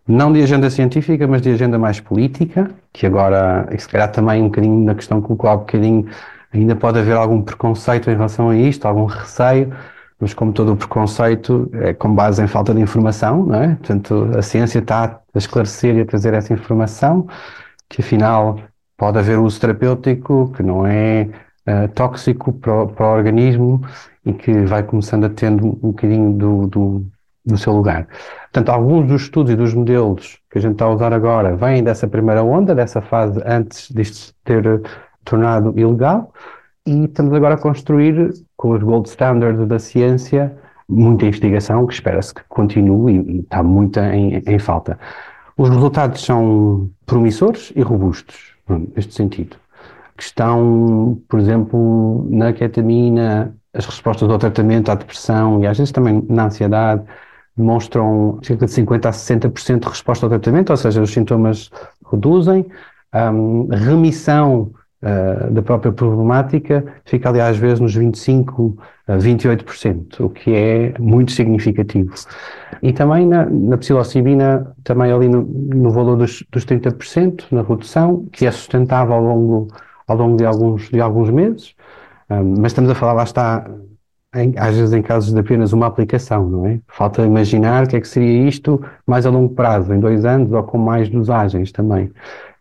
não 0.07 0.33
de 0.33 0.41
agenda 0.41 0.69
científica, 0.69 1.27
mas 1.27 1.41
de 1.41 1.51
agenda 1.51 1.77
mais 1.77 1.99
política, 1.99 2.71
que 2.91 3.05
agora, 3.05 3.69
se 3.77 3.87
calhar 3.87 4.11
também 4.11 4.41
um 4.41 4.45
bocadinho 4.45 4.83
na 4.83 4.95
questão 4.95 5.21
colocou 5.21 5.51
um 5.51 5.57
bocadinho, 5.57 6.07
ainda 6.51 6.75
pode 6.75 6.97
haver 6.99 7.15
algum 7.15 7.41
preconceito 7.41 8.09
em 8.09 8.15
relação 8.15 8.49
a 8.49 8.57
isto, 8.57 8.87
algum 8.87 9.05
receio 9.05 9.71
mas 10.19 10.33
como 10.33 10.51
todo 10.51 10.73
o 10.73 10.75
preconceito 10.75 11.69
é 11.73 11.93
com 11.93 12.13
base 12.13 12.43
em 12.43 12.47
falta 12.47 12.73
de 12.73 12.81
informação, 12.81 13.45
não 13.45 13.61
é? 13.61 13.67
Portanto, 13.75 14.31
a 14.37 14.41
ciência 14.41 14.79
está 14.79 15.21
a 15.33 15.37
esclarecer 15.37 15.95
e 15.95 16.01
a 16.01 16.05
trazer 16.05 16.33
essa 16.33 16.53
informação, 16.53 17.27
que 17.87 18.01
afinal 18.01 18.59
pode 18.97 19.17
haver 19.17 19.39
uso 19.39 19.59
terapêutico, 19.59 20.51
que 20.55 20.61
não 20.61 20.85
é 20.85 21.29
uh, 21.67 21.87
tóxico 21.95 22.51
para 22.51 22.83
o, 22.83 22.87
para 22.89 23.05
o, 23.05 23.09
organismo 23.09 23.81
e 24.25 24.33
que 24.33 24.51
vai 24.65 24.83
começando 24.83 25.23
a 25.23 25.29
tendo 25.29 25.67
um 25.67 25.91
bocadinho 25.91 26.33
do, 26.33 26.67
do, 26.67 27.05
do 27.45 27.57
seu 27.57 27.73
lugar. 27.73 28.07
Portanto, 28.51 28.69
alguns 28.69 29.07
dos 29.07 29.21
estudos 29.21 29.53
e 29.53 29.55
dos 29.55 29.73
modelos 29.73 30.39
que 30.51 30.57
a 30.57 30.61
gente 30.61 30.73
está 30.73 30.85
a 30.85 30.89
usar 30.89 31.13
agora 31.13 31.55
vêm 31.55 31.81
dessa 31.81 32.07
primeira 32.07 32.43
onda, 32.43 32.75
dessa 32.75 33.01
fase 33.01 33.41
antes 33.45 33.87
disto 33.89 34.33
ter 34.43 34.81
tornado 35.23 35.73
ilegal, 35.79 36.33
e 36.85 37.05
estamos 37.05 37.33
agora 37.33 37.55
a 37.55 37.57
construir, 37.57 38.33
com 38.57 38.71
os 38.71 38.81
gold 38.81 39.07
standards 39.07 39.67
da 39.67 39.79
ciência, 39.79 40.55
muita 40.87 41.25
investigação 41.25 41.85
que 41.85 41.93
espera-se 41.93 42.33
que 42.33 42.41
continue 42.49 43.13
e, 43.17 43.39
está 43.39 43.61
muita 43.61 44.15
em, 44.15 44.41
em, 44.45 44.59
falta. 44.59 44.97
Os 45.55 45.69
resultados 45.69 46.23
são 46.23 46.89
promissores 47.05 47.71
e 47.75 47.81
robustos, 47.81 48.55
neste 48.95 49.13
sentido. 49.13 49.57
Que 50.17 50.23
estão, 50.23 51.21
por 51.27 51.39
exemplo, 51.39 52.27
na 52.29 52.51
ketamina, 52.51 53.55
as 53.73 53.85
respostas 53.85 54.29
ao 54.29 54.37
tratamento, 54.37 54.91
à 54.91 54.95
depressão 54.95 55.61
e 55.61 55.67
às 55.67 55.77
vezes 55.77 55.91
também 55.91 56.25
na 56.27 56.45
ansiedade, 56.45 57.03
demonstram 57.55 58.39
cerca 58.41 58.65
de 58.65 58.71
50% 58.71 59.05
a 59.05 59.11
60% 59.11 59.79
de 59.79 59.87
resposta 59.87 60.25
ao 60.25 60.29
tratamento, 60.29 60.71
ou 60.71 60.77
seja, 60.77 61.01
os 61.01 61.11
sintomas 61.11 61.69
reduzem, 62.09 62.65
um, 63.13 63.67
remissão 63.67 64.71
uh, 65.03 65.51
da 65.51 65.61
própria 65.61 65.91
problemática 65.91 66.83
fica 67.05 67.29
ali 67.29 67.39
às 67.39 67.57
vezes 67.57 67.79
nos 67.79 67.97
25% 67.97 68.77
a 69.07 69.17
28%, 69.17 70.19
o 70.23 70.29
que 70.29 70.53
é 70.53 70.93
muito 70.99 71.31
significativo. 71.31 72.13
E 72.83 72.93
também 72.93 73.25
na, 73.25 73.45
na 73.45 73.75
psilocibina, 73.77 74.71
também 74.83 75.11
ali 75.11 75.27
no, 75.27 75.41
no 75.41 75.89
valor 75.89 76.15
dos, 76.15 76.43
dos 76.51 76.63
30%, 76.63 77.45
na 77.51 77.63
redução, 77.63 78.27
que 78.31 78.45
é 78.45 78.51
sustentável 78.51 79.15
ao 79.15 79.23
longo, 79.23 79.67
ao 80.07 80.15
longo 80.15 80.37
de, 80.37 80.45
alguns, 80.45 80.89
de 80.89 81.01
alguns 81.01 81.31
meses, 81.31 81.73
um, 82.29 82.61
mas 82.61 82.71
estamos 82.71 82.91
a 82.91 82.95
falar, 82.95 83.13
lá 83.13 83.23
está, 83.23 83.65
em, 84.35 84.53
às 84.57 84.75
vezes 84.75 84.93
em 84.93 85.01
casos 85.01 85.33
de 85.33 85.39
apenas 85.39 85.73
uma 85.73 85.87
aplicação, 85.87 86.47
não 86.47 86.67
é? 86.67 86.79
Falta 86.87 87.23
imaginar 87.23 87.85
o 87.85 87.87
que 87.87 87.95
é 87.95 88.01
que 88.01 88.07
seria 88.07 88.47
isto 88.47 88.79
mais 89.07 89.25
a 89.25 89.31
longo 89.31 89.55
prazo, 89.55 89.91
em 89.91 89.99
dois 89.99 90.23
anos 90.23 90.51
ou 90.51 90.61
com 90.63 90.77
mais 90.77 91.09
dosagens 91.09 91.71
também. 91.71 92.11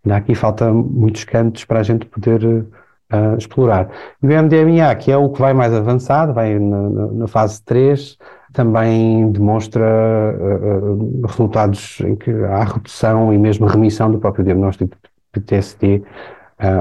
Ainda 0.09 0.17
aqui 0.17 0.35
falta 0.35 0.73
muitos 0.73 1.25
cantos 1.25 1.67
para 1.67 1.81
a 1.81 1.83
gente 1.83 2.07
poder 2.07 2.43
uh, 2.43 3.37
explorar. 3.37 3.91
E 4.23 4.27
o 4.27 4.31
MDMA, 4.31 4.95
que 4.95 5.13
é 5.13 5.17
o 5.19 5.29
que 5.29 5.39
vai 5.39 5.53
mais 5.53 5.75
avançado, 5.75 6.33
vai 6.33 6.59
na, 6.59 6.89
na 6.89 7.29
fase 7.29 7.63
3, 7.63 8.17
também 8.55 9.31
demonstra 9.31 9.85
uh, 9.85 11.27
resultados 11.27 12.01
em 12.01 12.17
que 12.17 12.31
há 12.31 12.65
redução 12.65 13.35
e 13.35 13.37
mesmo 13.37 13.67
remissão 13.67 14.11
do 14.11 14.19
próprio 14.19 14.47
diagnóstico 14.47 14.97
de 14.97 15.41
PTSD 15.41 16.03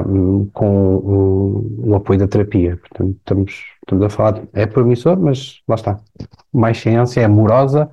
um, 0.08 0.50
com 0.54 0.66
um, 0.66 1.90
o 1.92 1.96
apoio 1.96 2.20
da 2.20 2.30
terapia. 2.30 2.78
Portanto, 2.78 3.14
estamos, 3.18 3.66
estamos 3.84 4.06
a 4.06 4.10
falar, 4.10 4.42
é 4.54 4.66
promissor, 4.66 5.20
mas 5.20 5.62
lá 5.68 5.76
está. 5.76 6.00
Mais 6.54 6.78
ciência 6.78 7.20
é 7.20 7.26
amorosa, 7.26 7.90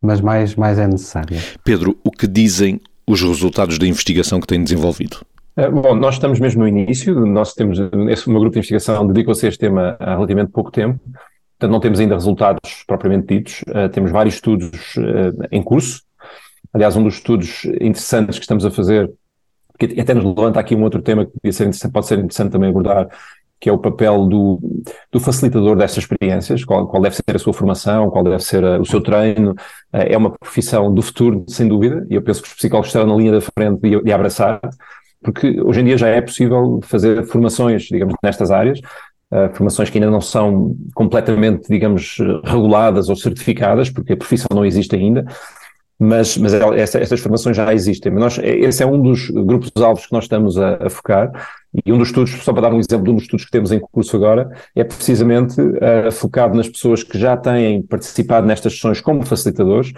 mas 0.00 0.20
mais, 0.20 0.54
mais 0.54 0.78
é 0.78 0.86
necessária. 0.86 1.40
Pedro, 1.64 1.98
o 2.04 2.12
que 2.12 2.28
dizem 2.28 2.80
os 3.06 3.22
resultados 3.22 3.78
da 3.78 3.86
investigação 3.86 4.40
que 4.40 4.46
tem 4.46 4.62
desenvolvido? 4.62 5.18
Eh, 5.56 5.70
bom, 5.70 5.94
nós 5.94 6.14
estamos 6.14 6.38
mesmo 6.38 6.62
no 6.62 6.68
início, 6.68 7.24
nós 7.24 7.54
temos, 7.54 7.78
esse 8.10 8.28
meu 8.28 8.40
grupo 8.40 8.54
de 8.54 8.58
investigação 8.58 9.06
dedicou-se 9.06 9.46
a 9.46 9.48
este 9.48 9.58
tema 9.58 9.96
há 9.98 10.14
relativamente 10.14 10.50
pouco 10.50 10.70
tempo, 10.70 11.00
portanto 11.58 11.72
não 11.72 11.80
temos 11.80 11.98
ainda 11.98 12.14
resultados 12.14 12.84
propriamente 12.86 13.26
ditos, 13.28 13.62
uh, 13.68 13.88
temos 13.90 14.10
vários 14.10 14.34
estudos 14.34 14.96
uh, 14.96 15.46
em 15.50 15.62
curso, 15.62 16.02
aliás 16.74 16.94
um 16.96 17.02
dos 17.02 17.14
estudos 17.14 17.64
interessantes 17.80 18.38
que 18.38 18.44
estamos 18.44 18.66
a 18.66 18.70
fazer, 18.70 19.10
que 19.78 19.98
até 19.98 20.12
nos 20.12 20.24
levanta 20.24 20.60
aqui 20.60 20.74
um 20.74 20.82
outro 20.82 21.00
tema 21.00 21.26
que 21.26 21.52
ser 21.52 21.70
pode 21.90 22.06
ser 22.06 22.18
interessante 22.18 22.52
também 22.52 22.68
abordar, 22.68 23.08
que 23.60 23.68
é 23.68 23.72
o 23.72 23.78
papel 23.78 24.26
do, 24.26 24.60
do 25.10 25.18
facilitador 25.18 25.76
destas 25.76 26.04
experiências, 26.04 26.64
qual, 26.64 26.86
qual, 26.86 27.02
deve 27.02 27.16
ser 27.16 27.22
a 27.34 27.38
sua 27.38 27.52
formação, 27.52 28.10
qual 28.10 28.22
deve 28.22 28.40
ser 28.40 28.64
a, 28.64 28.78
o 28.78 28.84
seu 28.84 29.00
treino, 29.00 29.52
uh, 29.52 29.56
é 29.92 30.16
uma 30.16 30.30
profissão 30.30 30.92
do 30.92 31.02
futuro, 31.02 31.44
sem 31.48 31.66
dúvida, 31.66 32.06
e 32.10 32.14
eu 32.14 32.22
penso 32.22 32.42
que 32.42 32.48
os 32.48 32.54
psicólogos 32.54 32.88
estarão 32.88 33.06
na 33.06 33.16
linha 33.16 33.32
da 33.32 33.40
frente 33.40 33.80
de, 33.80 34.02
de 34.02 34.12
abraçar, 34.12 34.60
porque 35.22 35.60
hoje 35.60 35.80
em 35.80 35.84
dia 35.84 35.96
já 35.96 36.08
é 36.08 36.20
possível 36.20 36.80
fazer 36.82 37.24
formações, 37.24 37.84
digamos, 37.84 38.14
nestas 38.22 38.50
áreas, 38.50 38.78
uh, 39.32 39.54
formações 39.54 39.88
que 39.88 39.98
ainda 39.98 40.10
não 40.10 40.20
são 40.20 40.76
completamente, 40.94 41.66
digamos, 41.68 42.18
reguladas 42.44 43.08
ou 43.08 43.16
certificadas, 43.16 43.88
porque 43.88 44.12
a 44.12 44.16
profissão 44.16 44.48
não 44.54 44.64
existe 44.64 44.94
ainda, 44.94 45.24
mas, 45.98 46.36
mas 46.36 46.52
é, 46.52 46.80
essa, 46.80 46.98
essas 46.98 47.20
formações 47.20 47.56
já 47.56 47.72
existem. 47.72 48.12
Mas 48.12 48.20
nós, 48.20 48.38
esse 48.42 48.82
é 48.82 48.86
um 48.86 49.00
dos 49.00 49.30
grupos-alvos 49.30 50.06
que 50.06 50.12
nós 50.12 50.24
estamos 50.24 50.58
a, 50.58 50.86
a, 50.86 50.90
focar, 50.90 51.30
e 51.84 51.92
um 51.92 51.98
dos 51.98 52.08
estudos, 52.08 52.32
só 52.42 52.52
para 52.52 52.62
dar 52.62 52.74
um 52.74 52.80
exemplo 52.80 53.04
de 53.04 53.10
um 53.10 53.14
dos 53.14 53.24
estudos 53.24 53.44
que 53.44 53.50
temos 53.50 53.72
em 53.72 53.80
curso 53.80 54.16
agora, 54.16 54.50
é 54.74 54.84
precisamente 54.84 55.60
uh, 55.60 56.10
focado 56.12 56.56
nas 56.56 56.68
pessoas 56.68 57.02
que 57.02 57.18
já 57.18 57.36
têm 57.36 57.82
participado 57.82 58.46
nestas 58.46 58.74
sessões 58.74 59.00
como 59.00 59.24
facilitadores, 59.24 59.90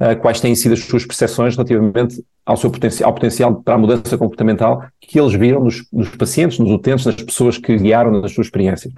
uh, 0.00 0.18
quais 0.20 0.40
têm 0.40 0.54
sido 0.54 0.72
as 0.72 0.80
suas 0.80 1.04
percepções 1.04 1.54
relativamente 1.54 2.22
ao 2.44 2.56
seu 2.56 2.70
potencial, 2.70 3.08
ao 3.08 3.14
potencial 3.14 3.54
para 3.56 3.74
a 3.74 3.78
mudança 3.78 4.16
comportamental 4.16 4.84
que 5.00 5.18
eles 5.18 5.34
viram 5.34 5.62
nos, 5.62 5.86
nos 5.92 6.08
pacientes, 6.10 6.58
nos 6.58 6.70
utentes, 6.70 7.04
nas 7.04 7.16
pessoas 7.16 7.58
que 7.58 7.76
guiaram 7.76 8.12
nas 8.12 8.32
suas 8.32 8.46
experiências. 8.46 8.92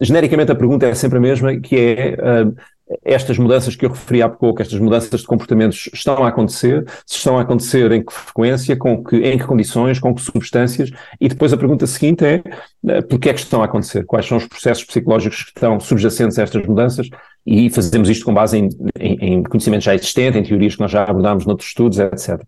Genericamente 0.00 0.52
a 0.52 0.56
pergunta 0.56 0.86
é 0.86 0.94
sempre 0.94 1.18
a 1.18 1.20
mesma, 1.20 1.56
que 1.60 1.76
é 1.76 2.16
uh, 2.42 2.54
estas 3.02 3.38
mudanças 3.38 3.74
que 3.74 3.86
eu 3.86 3.90
referi 3.90 4.22
há 4.22 4.28
pouco, 4.28 4.60
estas 4.60 4.78
mudanças 4.78 5.20
de 5.20 5.26
comportamentos 5.26 5.88
estão 5.92 6.24
a 6.24 6.28
acontecer, 6.28 6.84
se 7.06 7.16
estão 7.16 7.38
a 7.38 7.42
acontecer 7.42 7.90
em 7.92 8.04
que 8.04 8.12
frequência, 8.12 8.76
com 8.76 9.02
que, 9.02 9.16
em 9.16 9.38
que 9.38 9.44
condições, 9.44 9.98
com 9.98 10.14
que 10.14 10.20
substâncias, 10.20 10.90
e 11.20 11.28
depois 11.28 11.52
a 11.52 11.56
pergunta 11.56 11.86
seguinte 11.86 12.24
é 12.24 12.42
uh, 12.84 13.02
porquê 13.08 13.30
é 13.30 13.34
que 13.34 13.40
estão 13.40 13.62
a 13.62 13.64
acontecer, 13.64 14.04
quais 14.04 14.26
são 14.26 14.36
os 14.36 14.46
processos 14.46 14.84
psicológicos 14.84 15.44
que 15.44 15.50
estão 15.50 15.80
subjacentes 15.80 16.38
a 16.38 16.42
estas 16.42 16.66
mudanças, 16.66 17.08
e 17.46 17.68
fazemos 17.68 18.08
isto 18.08 18.24
com 18.24 18.32
base 18.32 18.58
em, 18.58 18.68
em, 18.98 19.34
em 19.34 19.42
conhecimento 19.42 19.82
já 19.82 19.94
existente, 19.94 20.38
em 20.38 20.42
teorias 20.42 20.74
que 20.74 20.80
nós 20.80 20.90
já 20.90 21.04
abordámos 21.04 21.44
noutros 21.44 21.68
estudos, 21.68 21.98
etc. 21.98 22.42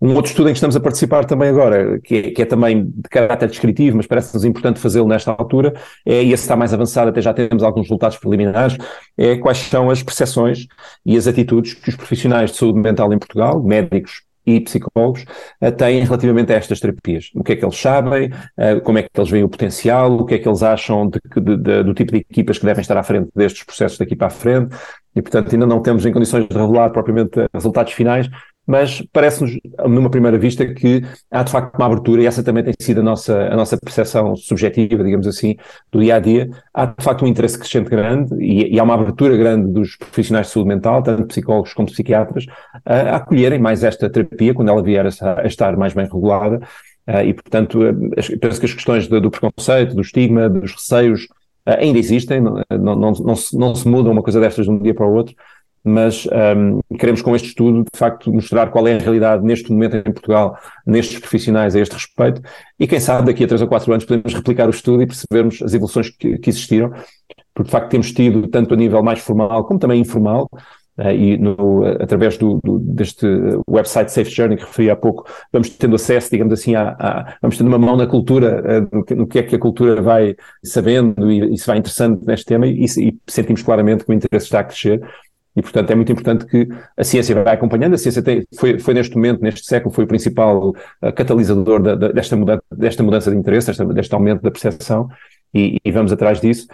Um 0.00 0.14
outro 0.14 0.30
estudo 0.30 0.48
em 0.48 0.52
que 0.52 0.56
estamos 0.56 0.74
a 0.74 0.80
participar 0.80 1.24
também 1.24 1.48
agora, 1.48 2.00
que 2.00 2.16
é, 2.16 2.22
que 2.30 2.42
é 2.42 2.44
também 2.44 2.86
de 2.86 3.08
caráter 3.08 3.48
descritivo, 3.48 3.96
mas 3.96 4.06
parece-nos 4.06 4.44
importante 4.44 4.80
fazê-lo 4.80 5.06
nesta 5.06 5.30
altura, 5.30 5.74
é, 6.04 6.24
e 6.24 6.32
esse 6.32 6.42
está 6.42 6.56
mais 6.56 6.74
avançado, 6.74 7.10
até 7.10 7.20
já 7.20 7.32
temos 7.32 7.62
alguns 7.62 7.84
resultados 7.84 8.18
preliminares, 8.18 8.76
é 9.16 9.36
quais 9.36 9.58
são 9.58 9.90
as 9.90 10.02
percepções 10.02 10.66
e 11.06 11.16
as 11.16 11.26
atitudes 11.26 11.74
que 11.74 11.88
os 11.88 11.96
profissionais 11.96 12.50
de 12.50 12.56
saúde 12.56 12.80
mental 12.80 13.12
em 13.12 13.18
Portugal, 13.18 13.62
médicos 13.62 14.22
e 14.46 14.60
psicólogos 14.60 15.24
uh, 15.60 15.72
têm 15.72 16.02
relativamente 16.02 16.52
a 16.52 16.56
estas 16.56 16.80
terapias. 16.80 17.30
O 17.34 17.44
que 17.44 17.52
é 17.52 17.56
que 17.56 17.64
eles 17.64 17.76
sabem, 17.76 18.28
uh, 18.28 18.80
como 18.82 18.98
é 18.98 19.02
que 19.02 19.10
eles 19.14 19.30
veem 19.30 19.44
o 19.44 19.48
potencial, 19.48 20.12
o 20.12 20.24
que 20.24 20.34
é 20.34 20.38
que 20.38 20.48
eles 20.48 20.62
acham 20.62 21.08
de, 21.08 21.20
de, 21.40 21.56
de, 21.56 21.82
do 21.82 21.94
tipo 21.94 22.12
de 22.12 22.18
equipas 22.18 22.58
que 22.58 22.64
devem 22.64 22.80
estar 22.80 22.96
à 22.96 23.02
frente 23.02 23.30
destes 23.34 23.64
processos 23.64 23.98
daqui 23.98 24.16
para 24.16 24.28
a 24.28 24.30
frente, 24.30 24.76
e 25.14 25.20
portanto 25.20 25.52
ainda 25.52 25.66
não 25.66 25.80
temos 25.80 26.06
em 26.06 26.12
condições 26.12 26.48
de 26.48 26.56
revelar 26.56 26.90
propriamente 26.90 27.46
resultados 27.52 27.92
finais, 27.92 28.28
mas 28.66 29.02
parece-nos, 29.12 29.58
numa 29.88 30.08
primeira 30.08 30.38
vista, 30.38 30.64
que 30.72 31.02
há 31.30 31.42
de 31.42 31.50
facto 31.50 31.74
uma 31.76 31.86
abertura, 31.86 32.22
e 32.22 32.26
essa 32.26 32.42
também 32.44 32.62
tem 32.62 32.74
sido 32.80 33.00
a 33.00 33.02
nossa, 33.02 33.36
a 33.48 33.56
nossa 33.56 33.76
percepção 33.76 34.36
subjetiva, 34.36 35.02
digamos 35.02 35.26
assim, 35.26 35.56
do 35.90 36.00
dia 36.00 36.16
a 36.16 36.18
dia. 36.20 36.48
Há 36.72 36.86
de 36.86 37.02
facto 37.02 37.24
um 37.24 37.28
interesse 37.28 37.58
crescente 37.58 37.90
grande 37.90 38.34
e, 38.40 38.74
e 38.74 38.78
há 38.78 38.82
uma 38.82 38.94
abertura 38.94 39.36
grande 39.36 39.72
dos 39.72 39.96
profissionais 39.96 40.46
de 40.46 40.52
saúde 40.52 40.68
mental, 40.68 41.02
tanto 41.02 41.26
psicólogos 41.26 41.74
como 41.74 41.88
psiquiatras, 41.88 42.46
a, 42.84 42.94
a 42.94 43.16
acolherem 43.16 43.58
mais 43.58 43.82
esta 43.82 44.08
terapia 44.08 44.54
quando 44.54 44.68
ela 44.68 44.82
vier 44.82 45.06
a, 45.06 45.40
a 45.40 45.46
estar 45.46 45.76
mais 45.76 45.92
bem 45.92 46.04
regulada. 46.04 46.60
Uh, 47.08 47.24
e, 47.26 47.34
portanto, 47.34 47.80
penso 48.40 48.60
que 48.60 48.66
as 48.66 48.74
questões 48.74 49.08
do, 49.08 49.20
do 49.20 49.28
preconceito, 49.28 49.94
do 49.94 50.02
estigma, 50.02 50.48
dos 50.48 50.72
receios, 50.72 51.24
uh, 51.66 51.78
ainda 51.80 51.98
existem, 51.98 52.40
não, 52.40 52.62
não, 52.70 53.10
não, 53.10 53.34
se, 53.34 53.58
não 53.58 53.74
se 53.74 53.88
muda 53.88 54.08
uma 54.08 54.22
coisa 54.22 54.38
destas 54.38 54.66
de 54.66 54.70
um 54.70 54.78
dia 54.78 54.94
para 54.94 55.04
o 55.04 55.12
outro, 55.12 55.34
mas 55.84 56.26
um, 56.56 56.80
queremos 56.96 57.22
com 57.22 57.34
este 57.34 57.48
estudo, 57.48 57.82
de 57.92 57.98
facto, 57.98 58.32
mostrar 58.32 58.68
qual 58.70 58.86
é 58.86 58.94
a 58.94 58.98
realidade 58.98 59.44
neste 59.44 59.70
momento 59.72 59.96
em 59.96 60.02
Portugal, 60.02 60.56
nestes 60.86 61.18
profissionais 61.18 61.74
a 61.74 61.80
este 61.80 61.92
respeito, 61.94 62.40
e 62.78 62.86
quem 62.86 63.00
sabe 63.00 63.26
daqui 63.26 63.44
a 63.44 63.46
três 63.46 63.62
ou 63.62 63.68
quatro 63.68 63.92
anos 63.92 64.04
podemos 64.04 64.32
replicar 64.32 64.66
o 64.68 64.70
estudo 64.70 65.02
e 65.02 65.06
percebermos 65.06 65.60
as 65.62 65.74
evoluções 65.74 66.10
que, 66.10 66.38
que 66.38 66.50
existiram, 66.50 66.90
porque 67.54 67.68
de 67.68 67.70
facto 67.70 67.90
temos 67.90 68.12
tido, 68.12 68.46
tanto 68.48 68.74
a 68.74 68.76
nível 68.76 69.02
mais 69.02 69.18
formal 69.20 69.64
como 69.64 69.78
também 69.78 70.00
informal, 70.00 70.48
Uh, 70.98 71.10
e 71.10 71.38
no, 71.38 71.86
através 72.02 72.36
do, 72.36 72.60
do, 72.62 72.78
deste 72.78 73.26
website 73.66 74.12
Safe 74.12 74.30
Journey 74.30 74.58
que 74.58 74.64
referi 74.64 74.90
há 74.90 74.96
pouco, 74.96 75.26
vamos 75.50 75.70
tendo 75.70 75.96
acesso, 75.96 76.30
digamos 76.30 76.52
assim, 76.52 76.74
vamos 77.40 77.56
tendo 77.56 77.68
uma 77.68 77.78
mão 77.78 77.96
na 77.96 78.06
cultura, 78.06 78.86
no, 78.92 79.02
que, 79.02 79.14
no, 79.14 79.26
que, 79.26 79.38
é 79.38 79.42
que 79.42 79.56
a 79.56 79.58
cultura 79.58 80.02
vai 80.02 80.36
sabendo 80.62 81.32
e, 81.32 81.54
e 81.54 81.56
se 81.56 81.66
vai 81.66 81.78
interessando 81.78 82.20
neste 82.26 82.44
tema 82.44 82.66
e, 82.66 82.84
e, 82.84 83.18
sentimos 83.26 83.62
claramente 83.62 84.04
que 84.04 84.10
o 84.10 84.12
interesse 84.12 84.44
está 84.44 84.60
a 84.60 84.64
crescer 84.64 85.00
e, 85.54 85.60
portanto, 85.60 85.90
é 85.90 85.94
muito 85.94 86.10
importante 86.10 86.46
que 86.46 86.66
a 86.96 87.04
ciência 87.04 87.34
vai 87.42 87.54
acompanhando. 87.54 87.94
A 87.94 87.98
ciência 87.98 88.22
tem, 88.22 88.46
foi, 88.58 88.78
foi 88.78 88.94
neste 88.94 89.14
momento, 89.14 89.42
neste 89.42 89.66
século, 89.66 89.94
foi 89.94 90.04
o 90.04 90.06
principal 90.06 90.70
uh, 90.70 91.12
catalisador 91.14 91.82
da, 91.82 91.94
da, 91.94 92.08
desta, 92.08 92.36
mudança, 92.36 92.62
desta 92.70 93.02
mudança 93.02 93.30
de 93.30 93.36
interesse, 93.36 93.66
desta, 93.66 93.84
deste 93.86 94.14
aumento 94.14 94.42
da 94.42 94.50
percepção, 94.50 95.08
e, 95.54 95.78
e 95.84 95.92
vamos 95.92 96.10
atrás 96.10 96.40
disso. 96.40 96.66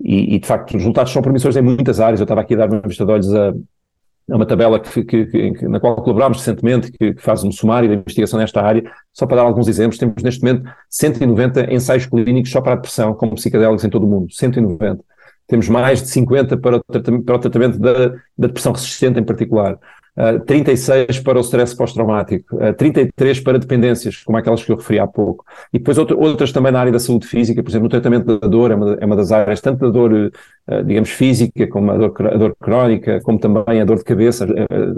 E, 0.00 0.36
e, 0.36 0.38
de 0.38 0.46
facto, 0.46 0.70
os 0.70 0.76
resultados 0.76 1.12
são 1.12 1.20
promissores 1.20 1.56
em 1.56 1.62
muitas 1.62 1.98
áreas. 1.98 2.20
Eu 2.20 2.24
estava 2.24 2.40
aqui 2.40 2.54
a 2.54 2.58
dar 2.58 2.70
uma 2.70 2.80
vista 2.80 3.04
de 3.04 3.10
olhos 3.10 3.34
a, 3.34 3.48
a 3.50 4.36
uma 4.36 4.46
tabela 4.46 4.78
que, 4.78 5.02
que, 5.04 5.26
que, 5.26 5.68
na 5.68 5.80
qual 5.80 5.96
colaborámos 5.96 6.38
recentemente, 6.38 6.92
que, 6.92 7.14
que, 7.14 7.22
faz 7.22 7.42
um 7.42 7.50
sumário 7.50 7.88
da 7.88 7.96
investigação 7.96 8.38
nesta 8.38 8.62
área. 8.62 8.84
Só 9.12 9.26
para 9.26 9.38
dar 9.38 9.42
alguns 9.42 9.66
exemplos, 9.66 9.98
temos 9.98 10.22
neste 10.22 10.40
momento 10.40 10.70
190 10.88 11.74
ensaios 11.74 12.06
clínicos 12.06 12.52
só 12.52 12.60
para 12.60 12.74
a 12.74 12.76
depressão, 12.76 13.12
como 13.12 13.34
psicodélicos 13.34 13.84
em 13.84 13.90
todo 13.90 14.06
o 14.06 14.08
mundo. 14.08 14.32
190 14.32 15.09
temos 15.50 15.68
mais 15.68 16.00
de 16.00 16.08
50 16.08 16.56
para 16.56 16.76
o 16.76 16.80
tratamento, 16.84 17.24
para 17.24 17.34
o 17.34 17.38
tratamento 17.40 17.78
da, 17.78 18.08
da, 18.08 18.14
depressão 18.38 18.72
resistente 18.72 19.18
em 19.18 19.24
particular, 19.24 19.74
uh, 19.74 19.78
ah, 20.16 20.38
36 20.38 21.18
para 21.18 21.38
o 21.38 21.40
stress 21.40 21.76
pós-traumático, 21.76 22.56
uh, 22.56 22.66
ah, 22.66 22.72
33 22.72 23.40
para 23.40 23.58
dependências, 23.58 24.22
como 24.22 24.38
aquelas 24.38 24.62
que 24.62 24.70
eu 24.70 24.76
referi 24.76 25.00
há 25.00 25.08
pouco, 25.08 25.44
e 25.72 25.78
depois 25.78 25.98
outro, 25.98 26.16
outras 26.20 26.52
também 26.52 26.70
na 26.70 26.78
área 26.78 26.92
da 26.92 27.00
saúde 27.00 27.26
física, 27.26 27.60
por 27.64 27.68
exemplo, 27.68 27.86
o 27.86 27.90
tratamento 27.90 28.38
da 28.38 28.46
dor 28.46 28.70
é 28.70 28.76
uma, 28.76 28.94
é 29.00 29.04
uma 29.04 29.16
das 29.16 29.32
áreas, 29.32 29.60
tanto 29.60 29.80
da 29.80 29.90
dor, 29.90 30.12
uh, 30.12 30.84
digamos, 30.84 31.10
física, 31.10 31.66
como 31.66 31.90
a 31.90 31.96
dor, 31.96 32.14
a 32.28 32.36
dor 32.36 32.56
crónica, 32.60 33.20
como 33.22 33.40
também 33.40 33.80
a 33.80 33.84
dor 33.84 33.98
de 33.98 34.04
cabeça, 34.04 34.46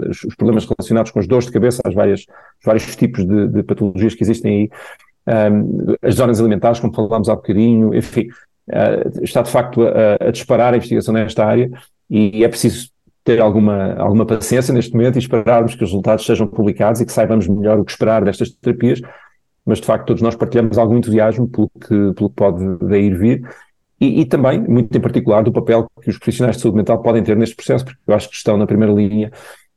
os 0.07 0.35
problemas 0.35 0.67
relacionados 0.67 1.11
com 1.11 1.19
as 1.19 1.25
dores 1.25 1.47
de 1.47 1.51
cabeça, 1.51 1.81
as 1.83 1.95
várias, 1.95 2.21
os 2.21 2.63
vários 2.63 2.95
tipos 2.95 3.25
de, 3.25 3.47
de 3.47 3.63
patologias 3.63 4.13
que 4.13 4.23
existem 4.23 4.69
aí, 5.25 5.51
um, 5.51 5.95
as 6.01 6.15
zonas 6.15 6.39
alimentares, 6.39 6.79
como 6.79 6.93
falámos 6.93 7.27
há 7.27 7.35
bocadinho, 7.35 7.95
enfim, 7.95 8.27
uh, 8.69 9.23
está 9.23 9.41
de 9.41 9.51
facto 9.51 9.81
a, 9.83 10.27
a, 10.27 10.31
disparar 10.31 10.73
a 10.73 10.77
investigação 10.77 11.13
nesta 11.13 11.45
área 11.45 11.69
e 12.09 12.43
é 12.43 12.47
preciso 12.47 12.89
ter 13.23 13.39
alguma, 13.39 13.93
alguma 13.93 14.25
paciência 14.25 14.73
neste 14.73 14.93
momento 14.93 15.15
e 15.15 15.19
esperarmos 15.19 15.75
que 15.75 15.83
os 15.83 15.89
resultados 15.89 16.25
sejam 16.25 16.45
publicados 16.47 16.99
e 17.01 17.05
que 17.05 17.11
saibamos 17.11 17.47
melhor 17.47 17.79
o 17.79 17.85
que 17.85 17.91
esperar 17.91 18.23
destas 18.23 18.49
terapias, 18.51 19.01
mas 19.65 19.79
de 19.79 19.85
facto 19.85 20.07
todos 20.07 20.21
nós 20.21 20.35
partilhamos 20.35 20.77
algum 20.77 20.97
entusiasmo 20.97 21.47
pelo 21.47 21.69
que, 21.69 22.13
pelo 22.13 22.29
que 22.29 22.35
pode 22.35 22.77
daí 22.81 23.13
vir 23.13 23.43
e, 24.03 24.21
e, 24.21 24.25
também, 24.25 24.59
muito 24.59 24.95
em 24.97 24.99
particular, 24.99 25.43
do 25.43 25.51
papel 25.53 25.89
que 26.01 26.09
os 26.09 26.17
profissionais 26.17 26.57
de 26.57 26.61
saúde 26.61 26.75
mental 26.75 27.01
podem 27.01 27.23
ter 27.23 27.37
neste 27.37 27.55
processo, 27.55 27.85
porque 27.85 27.99
eu 28.05 28.13
acho 28.13 28.29
que 28.29 28.35
estão 28.35 28.57
na 28.57 28.67
primeira 28.67 28.93
linha. 28.93 29.31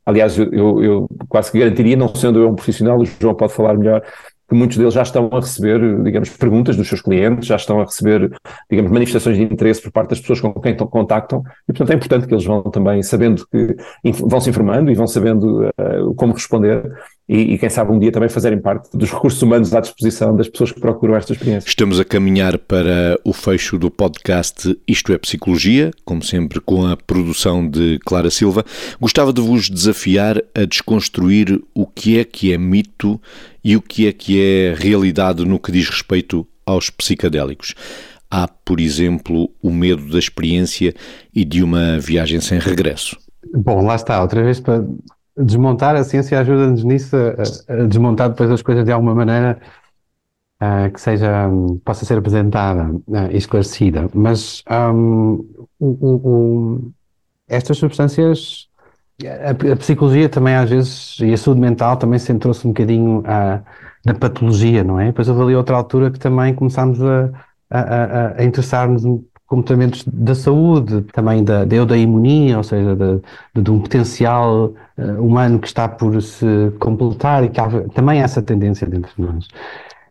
Aliás, 0.05 0.37
eu, 0.37 0.51
eu, 0.51 0.83
eu 0.83 1.09
quase 1.29 1.49
que 1.49 1.59
garantiria, 1.59 1.95
não 1.95 2.13
sendo 2.13 2.39
eu 2.39 2.49
um 2.49 2.55
profissional, 2.55 2.99
o 2.99 3.05
João 3.05 3.33
pode 3.33 3.53
falar 3.53 3.77
melhor, 3.77 4.03
que 4.47 4.55
muitos 4.55 4.77
deles 4.77 4.93
já 4.93 5.01
estão 5.01 5.29
a 5.31 5.39
receber, 5.39 6.03
digamos, 6.03 6.29
perguntas 6.29 6.75
dos 6.75 6.87
seus 6.87 7.01
clientes, 7.01 7.47
já 7.47 7.55
estão 7.55 7.81
a 7.81 7.83
receber, 7.83 8.31
digamos, 8.69 8.91
manifestações 8.91 9.37
de 9.37 9.43
interesse 9.43 9.81
por 9.81 9.91
parte 9.91 10.11
das 10.11 10.21
pessoas 10.21 10.39
com 10.39 10.53
quem 10.53 10.75
contactam, 10.75 11.43
e 11.67 11.73
portanto 11.73 11.91
é 11.91 11.95
importante 11.95 12.27
que 12.27 12.33
eles 12.33 12.45
vão 12.45 12.63
também 12.63 13.03
sabendo 13.03 13.45
que 13.47 13.75
vão 14.25 14.39
se 14.39 14.49
informando 14.49 14.89
e 14.89 14.95
vão 14.95 15.07
sabendo 15.07 15.67
uh, 15.67 16.15
como 16.15 16.33
responder, 16.33 16.83
e, 17.29 17.53
e, 17.53 17.57
quem 17.57 17.69
sabe 17.69 17.91
um 17.91 17.99
dia 17.99 18.09
também 18.09 18.29
fazerem 18.29 18.57
parte 18.57 18.89
dos 18.95 19.11
recursos 19.11 19.41
humanos 19.41 19.73
à 19.73 19.81
disposição 19.81 20.33
das 20.33 20.47
pessoas 20.47 20.71
que 20.71 20.79
procuram 20.79 21.13
esta 21.13 21.33
experiência. 21.33 21.67
Estamos 21.67 21.99
a 21.99 22.05
caminhar 22.05 22.57
para 22.57 23.19
o 23.25 23.33
fecho 23.33 23.77
do 23.77 23.91
podcast 23.91 24.79
Isto 24.87 25.11
é 25.11 25.17
Psicologia, 25.17 25.91
como 26.05 26.23
sempre 26.23 26.61
com 26.61 26.85
a 26.85 26.95
produção 26.95 27.69
de 27.69 27.99
Clara 28.05 28.29
Silva. 28.29 28.63
Gostava 28.99 29.33
de 29.33 29.41
vos 29.41 29.69
desafiar 29.69 30.41
a 30.55 30.63
desconstruir 30.63 31.61
o 31.75 31.85
que 31.85 32.17
é 32.17 32.23
que 32.23 32.53
é 32.53 32.57
mito 32.57 33.19
e 33.61 33.75
o 33.75 33.81
que 33.81 34.07
é 34.07 34.13
que 34.13 34.41
é 34.41 34.73
realidade 34.73 35.43
no 35.43 35.59
que 35.59 35.69
diz 35.69 35.89
respeito 35.89 36.47
aos 36.65 36.89
psicadélicos. 36.89 37.75
Há, 38.31 38.47
por 38.47 38.79
exemplo, 38.79 39.49
o 39.61 39.69
medo 39.69 40.09
da 40.09 40.19
experiência 40.19 40.93
e 41.35 41.43
de 41.43 41.61
uma 41.61 41.99
viagem 41.99 42.39
sem 42.39 42.57
regresso. 42.57 43.17
Bom, 43.53 43.85
lá 43.85 43.95
está, 43.95 44.21
outra 44.21 44.43
vez 44.43 44.61
para 44.61 44.85
desmontar 45.37 45.95
a 45.95 46.03
ciência 46.03 46.39
ajuda-nos 46.39 46.83
nisso 46.83 47.15
a, 47.15 47.73
a, 47.73 47.85
desmontar 47.85 48.29
depois 48.29 48.49
as 48.49 48.61
coisas 48.61 48.83
de 48.85 48.91
alguma 48.91 49.13
maneira 49.13 49.59
uh, 50.61 50.91
que 50.91 50.99
seja, 50.99 51.47
um, 51.47 51.77
possa 51.79 52.05
ser 52.05 52.17
apresentada 52.17 52.89
uh, 52.89 53.31
e 53.31 53.37
esclarecida. 53.37 54.09
Mas 54.13 54.63
um, 54.69 55.45
o, 55.79 55.87
o, 55.87 56.91
estas 57.47 57.77
substâncias, 57.77 58.67
a, 59.23 59.71
a, 59.73 59.75
psicologia 59.75 60.29
também 60.29 60.55
às 60.55 60.69
vezes, 60.69 61.19
e 61.19 61.33
a 61.33 61.37
saúde 61.37 61.61
mental 61.61 61.97
também 61.97 62.19
centrou-se 62.19 62.65
um 62.65 62.71
bocadinho 62.71 63.19
uh, 63.19 63.63
na 64.05 64.13
patologia, 64.13 64.83
não 64.83 64.99
é? 64.99 65.07
Depois 65.07 65.27
houve 65.29 65.41
ali 65.41 65.55
outra 65.55 65.75
altura 65.75 66.11
que 66.11 66.19
também 66.19 66.53
começámos 66.53 67.01
a, 67.01 67.29
a, 67.69 68.41
a 68.41 68.43
interessar-nos 68.43 69.03
comportamentos 69.47 70.03
da 70.05 70.35
saúde, 70.35 71.01
também 71.13 71.43
da, 71.43 71.63
da 71.63 71.75
eudaimonia, 71.75 72.57
ou 72.57 72.63
seja, 72.63 72.95
de, 72.95 73.61
de, 73.61 73.71
um 73.71 73.79
potencial 73.79 74.73
uh, 74.97 75.01
humano 75.23 75.57
que 75.57 75.67
está 75.67 75.87
por 75.87 76.21
se 76.21 76.45
completar 76.79 77.45
e 77.45 77.49
que 77.49 77.59
há 77.59 77.67
também 77.93 78.21
essa 78.21 78.41
tendência 78.41 78.85
dentro 78.85 79.09
de 79.15 79.21
nós. 79.21 79.47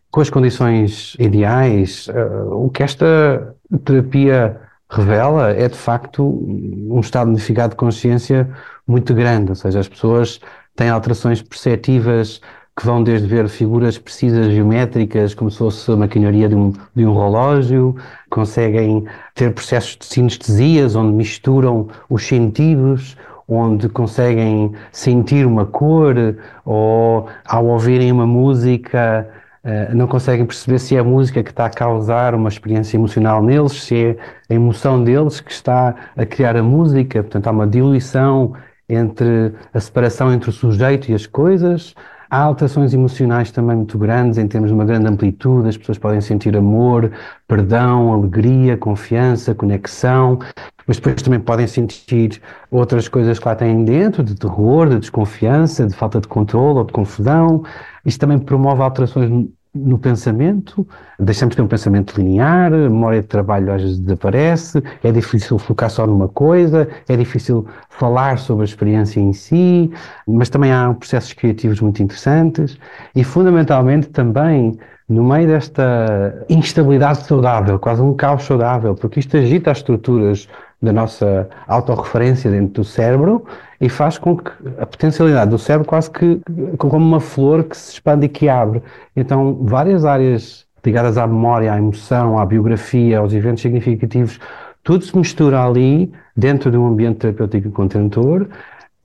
Com 0.09 0.21
as 0.21 0.29
condições 0.31 1.15
ideais, 1.19 2.07
uh, 2.07 2.65
o 2.65 2.69
que 2.69 2.81
esta 2.81 3.55
terapia 3.85 4.59
revela 4.89 5.51
é 5.51 5.67
de 5.69 5.77
facto 5.77 6.23
um 6.23 6.99
estado 6.99 7.29
modificado 7.29 7.71
de 7.71 7.75
consciência 7.75 8.49
muito 8.87 9.13
grande, 9.13 9.51
ou 9.51 9.55
seja, 9.55 9.79
as 9.79 9.87
pessoas 9.87 10.41
têm 10.75 10.89
alterações 10.89 11.41
perceptivas 11.41 12.41
que 12.77 12.85
vão 12.85 13.01
desde 13.01 13.27
ver 13.27 13.49
figuras 13.49 13.97
precisas 13.97 14.51
geométricas, 14.53 15.33
como 15.33 15.49
se 15.49 15.57
fosse 15.57 15.91
a 15.91 15.95
maquinaria 15.95 16.47
de 16.47 16.53
um, 16.53 16.71
de 16.95 17.07
um 17.07 17.13
relógio, 17.17 17.95
conseguem 18.29 19.03
ter 19.33 19.51
processos 19.51 19.97
de 19.97 20.05
sinestesias, 20.05 20.95
onde 20.95 21.11
misturam 21.11 21.87
os 22.07 22.23
sentidos, 22.27 23.17
onde 23.47 23.89
conseguem 23.89 24.73
sentir 24.91 25.47
uma 25.47 25.65
cor, 25.65 26.15
ou 26.63 27.27
ao 27.45 27.65
ouvirem 27.65 28.11
uma 28.11 28.27
música, 28.27 29.27
eh, 29.63 29.89
não 29.95 30.05
conseguem 30.05 30.45
perceber 30.45 30.77
se 30.77 30.95
é 30.95 30.99
a 30.99 31.03
música 31.03 31.41
que 31.41 31.49
está 31.49 31.65
a 31.65 31.69
causar 31.71 32.35
uma 32.35 32.49
experiência 32.49 32.95
emocional 32.95 33.41
neles, 33.41 33.71
se 33.83 33.95
é 33.95 34.17
a 34.49 34.53
emoção 34.53 35.03
deles 35.03 35.39
que 35.41 35.51
está 35.51 35.95
a 36.15 36.25
criar 36.27 36.55
a 36.55 36.61
música. 36.61 37.23
Portanto, 37.23 37.47
há 37.47 37.51
uma 37.51 37.65
diluição 37.65 38.53
entre 38.87 39.53
a 39.73 39.79
separação 39.79 40.31
entre 40.31 40.49
o 40.51 40.53
sujeito 40.53 41.09
e 41.09 41.15
as 41.15 41.25
coisas. 41.25 41.95
Há 42.29 42.41
alterações 42.41 42.93
emocionais 42.93 43.51
também 43.51 43.77
muito 43.77 43.97
grandes, 43.97 44.37
em 44.37 44.47
termos 44.47 44.69
de 44.69 44.73
uma 44.73 44.83
grande 44.83 45.07
amplitude, 45.07 45.69
as 45.69 45.77
pessoas 45.77 45.97
podem 45.97 46.19
sentir 46.19 46.55
amor, 46.57 47.11
perdão, 47.47 48.11
alegria, 48.13 48.75
confiança, 48.77 49.55
conexão, 49.55 50.39
mas 50.85 50.97
depois 50.97 51.21
também 51.21 51.39
podem 51.39 51.67
sentir 51.67 52.41
outras 52.69 53.07
coisas 53.07 53.39
que 53.39 53.47
lá 53.47 53.55
têm 53.55 53.83
dentro, 53.85 54.23
de 54.23 54.35
terror, 54.35 54.89
de 54.89 54.99
desconfiança, 54.99 55.87
de 55.87 55.93
falta 55.93 56.19
de 56.19 56.27
controle 56.27 56.79
ou 56.79 56.85
de 56.85 56.93
confusão. 56.93 57.63
Isto 58.05 58.19
também 58.19 58.39
promove 58.39 58.81
alterações 58.81 59.29
no 59.77 59.97
pensamento, 59.97 60.87
deixamos 61.19 61.53
de 61.53 61.57
ter 61.57 61.61
um 61.63 61.67
pensamento 61.67 62.19
linear, 62.19 62.73
a 62.73 62.77
memória 62.77 63.21
de 63.21 63.27
trabalho 63.27 63.71
às 63.71 63.81
vezes 63.81 63.99
desaparece, 63.99 64.83
é 65.03 65.11
difícil 65.11 65.57
focar 65.57 65.89
só 65.89 66.05
numa 66.05 66.27
coisa, 66.27 66.87
é 67.07 67.15
difícil 67.15 67.65
falar 67.89 68.37
sobre 68.39 68.63
a 68.63 68.65
experiência 68.65 69.19
em 69.19 69.33
si, 69.33 69.91
mas 70.27 70.49
também 70.49 70.71
há 70.71 70.93
processos 70.93 71.33
criativos 71.33 71.79
muito 71.79 72.01
interessantes 72.01 72.77
e 73.15 73.23
fundamentalmente 73.23 74.09
também 74.09 74.77
no 75.09 75.23
meio 75.23 75.47
desta 75.47 76.45
instabilidade 76.49 77.25
saudável, 77.25 77.79
quase 77.79 78.01
um 78.01 78.13
caos 78.13 78.43
saudável, 78.43 78.93
porque 78.93 79.19
isto 79.19 79.37
agita 79.37 79.71
as 79.71 79.77
estruturas 79.77 80.49
da 80.81 80.91
nossa 80.91 81.49
autorreferência 81.67 82.51
dentro 82.51 82.81
do 82.81 82.83
cérebro 82.83 83.45
e 83.79 83.89
faz 83.89 84.17
com 84.17 84.35
que 84.35 84.51
a 84.77 84.85
potencialidade 84.85 85.49
do 85.49 85.57
cérebro 85.57 85.87
quase 85.87 86.11
que 86.11 86.41
como 86.77 87.05
uma 87.05 87.19
flor 87.19 87.63
que 87.63 87.77
se 87.77 87.93
expande 87.93 88.25
e 88.25 88.29
que 88.29 88.49
abre. 88.49 88.83
Então, 89.15 89.57
várias 89.61 90.03
áreas 90.03 90.65
ligadas 90.85 91.17
à 91.17 91.25
memória, 91.25 91.73
à 91.73 91.77
emoção, 91.77 92.37
à 92.37 92.45
biografia, 92.45 93.19
aos 93.19 93.33
eventos 93.33 93.61
significativos, 93.61 94.39
tudo 94.83 95.03
se 95.03 95.17
mistura 95.17 95.63
ali 95.63 96.11
dentro 96.35 96.69
de 96.69 96.77
um 96.77 96.87
ambiente 96.87 97.17
terapêutico 97.17 97.71
contentor 97.71 98.47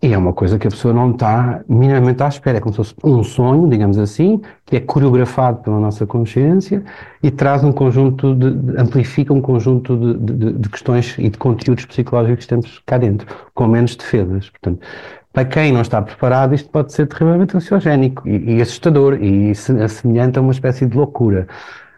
e 0.02 0.12
é 0.12 0.18
uma 0.18 0.32
coisa 0.32 0.58
que 0.58 0.66
a 0.66 0.70
pessoa 0.70 0.92
não 0.92 1.12
está 1.12 1.62
minimamente 1.68 2.20
à 2.24 2.26
espera, 2.26 2.58
é 2.58 2.60
como 2.60 2.72
se 2.72 2.78
fosse 2.78 2.94
um 3.04 3.22
sonho, 3.22 3.68
digamos 3.68 3.96
assim, 3.98 4.42
que 4.66 4.74
é 4.74 4.80
coreografado 4.80 5.58
pela 5.58 5.78
nossa 5.78 6.04
consciência 6.04 6.82
e 7.22 7.30
traz 7.30 7.62
um 7.62 7.70
conjunto 7.70 8.34
de, 8.34 8.76
amplifica 8.80 9.32
um 9.32 9.40
conjunto 9.40 9.96
de, 9.96 10.34
de, 10.34 10.52
de, 10.54 10.68
questões 10.68 11.14
e 11.18 11.28
de 11.28 11.38
conteúdos 11.38 11.86
psicológicos 11.86 12.44
que 12.44 12.48
temos 12.48 12.82
cá 12.84 12.98
dentro, 12.98 13.28
com 13.54 13.68
menos 13.68 13.94
defesas. 13.94 14.50
Portanto, 14.50 14.84
para 15.32 15.44
quem 15.44 15.70
não 15.70 15.82
está 15.82 16.02
preparado, 16.02 16.52
isto 16.52 16.68
pode 16.68 16.92
ser 16.92 17.06
terrivelmente 17.06 17.56
ansiogénico 17.56 18.28
e, 18.28 18.56
e 18.56 18.60
assustador 18.60 19.22
e 19.22 19.52
assemelhante 19.52 20.36
a 20.36 20.42
uma 20.42 20.52
espécie 20.52 20.84
de 20.84 20.96
loucura. 20.96 21.46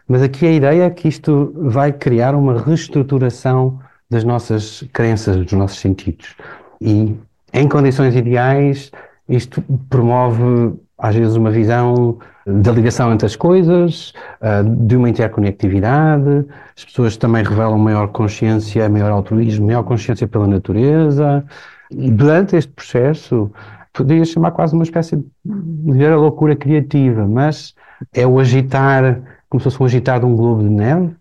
Mas 0.07 0.21
aqui 0.21 0.45
a 0.45 0.51
ideia 0.51 0.83
é 0.83 0.89
que 0.91 1.07
isto 1.07 1.51
vai 1.57 1.91
criar 1.91 2.35
uma 2.35 2.61
reestruturação 2.61 3.79
das 4.07 4.23
nossas 4.23 4.83
crenças, 4.93 5.37
dos 5.37 5.53
nossos 5.53 5.79
sentidos. 5.79 6.35
E 6.79 7.17
em 7.55 7.67
condições 7.69 8.15
ideais, 8.15 8.91
isto 9.29 9.63
promove 9.89 10.73
às 10.97 11.15
vezes 11.15 11.35
uma 11.35 11.49
visão 11.49 12.19
da 12.45 12.71
ligação 12.71 13.11
entre 13.11 13.25
as 13.25 13.35
coisas, 13.35 14.13
ah, 14.41 14.61
de 14.61 14.95
uma 14.95 15.09
interconectividade, 15.09 16.45
as 16.77 16.85
pessoas 16.85 17.17
também 17.17 17.43
revelam 17.43 17.77
maior 17.77 18.09
consciência, 18.09 18.87
maior 18.89 19.11
altruísmo, 19.11 19.67
maior 19.67 19.83
consciência 19.83 20.27
pela 20.27 20.47
natureza. 20.47 21.43
E 21.89 22.11
durante 22.11 22.55
este 22.55 22.71
processo, 22.71 23.51
poderia 23.93 24.25
chamar 24.25 24.51
quase 24.51 24.73
uma 24.73 24.83
espécie 24.83 25.15
de 25.43 26.09
loucura 26.09 26.55
criativa, 26.55 27.25
mas 27.25 27.73
é 28.13 28.27
o 28.27 28.37
agitar, 28.37 29.21
como 29.49 29.61
se 29.61 29.63
fosse 29.63 29.81
um 29.81 29.85
agitar 29.85 30.19
de 30.19 30.25
um 30.25 30.35
globo 30.35 30.61
de 30.61 30.69
neve, 30.69 31.15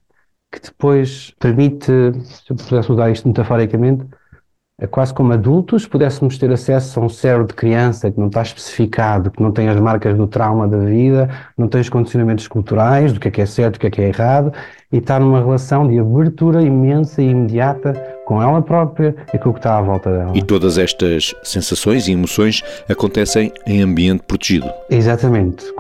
que 0.53 0.61
depois 0.61 1.33
permite, 1.39 1.87
se 2.23 2.51
eu 2.51 2.57
pudesse 2.57 2.93
usar 2.93 3.11
isto 3.11 3.27
metaforicamente, 3.29 4.05
quase 4.91 5.15
como 5.15 5.33
adultos, 5.33 5.87
pudéssemos 5.87 6.37
ter 6.37 6.51
acesso 6.51 6.99
a 6.99 7.05
um 7.05 7.09
cérebro 7.09 7.47
de 7.47 7.55
criança 7.55 8.11
que 8.11 8.19
não 8.19 8.27
está 8.27 8.43
especificado, 8.43 9.31
que 9.31 9.41
não 9.41 9.53
tem 9.53 9.69
as 9.69 9.79
marcas 9.79 10.17
do 10.17 10.27
trauma 10.27 10.67
da 10.67 10.79
vida, 10.79 11.31
não 11.57 11.69
tem 11.69 11.81
os 11.81 11.89
condicionamentos 11.89 12.49
culturais, 12.49 13.13
do 13.13 13.21
que 13.21 13.29
é 13.29 13.31
que 13.31 13.41
é 13.41 13.47
certo, 13.47 13.75
do 13.75 13.81
que 13.81 13.87
é 13.87 13.91
que 13.91 14.03
é 14.03 14.09
errado, 14.09 14.53
e 14.91 14.99
está 14.99 15.19
numa 15.21 15.39
relação 15.39 15.87
de 15.87 15.99
abertura 15.99 16.61
imensa 16.61 17.23
e 17.23 17.31
imediata 17.31 17.93
com 18.27 18.43
ela 18.43 18.61
própria 18.63 19.15
e 19.33 19.39
com 19.39 19.51
o 19.51 19.53
que 19.53 19.61
está 19.61 19.79
à 19.79 19.83
volta 19.83 20.11
dela. 20.11 20.33
E 20.35 20.43
todas 20.43 20.77
estas 20.77 21.35
sensações 21.43 22.09
e 22.09 22.13
emoções 22.13 22.63
acontecem 22.89 23.53
em 23.67 23.81
ambiente 23.81 24.25
protegido. 24.27 24.69
Exatamente, 24.91 25.73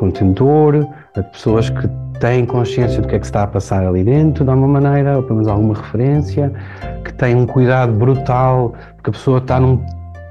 contentor, 1.14 1.24
pessoas 1.30 1.70
que 1.70 1.88
têm 2.18 2.44
consciência 2.44 3.00
do 3.00 3.08
que 3.08 3.14
é 3.14 3.18
que 3.18 3.24
se 3.24 3.30
está 3.30 3.44
a 3.44 3.46
passar 3.46 3.86
ali 3.86 4.02
dentro, 4.02 4.44
de 4.44 4.50
alguma 4.50 4.80
maneira, 4.80 5.16
ou 5.16 5.22
pelo 5.22 5.36
menos 5.36 5.48
alguma 5.48 5.74
referência, 5.74 6.52
que 7.04 7.12
têm 7.14 7.34
um 7.34 7.46
cuidado 7.46 7.92
brutal, 7.92 8.74
porque 8.96 9.10
a 9.10 9.12
pessoa 9.12 9.38
está 9.38 9.60
num 9.60 9.84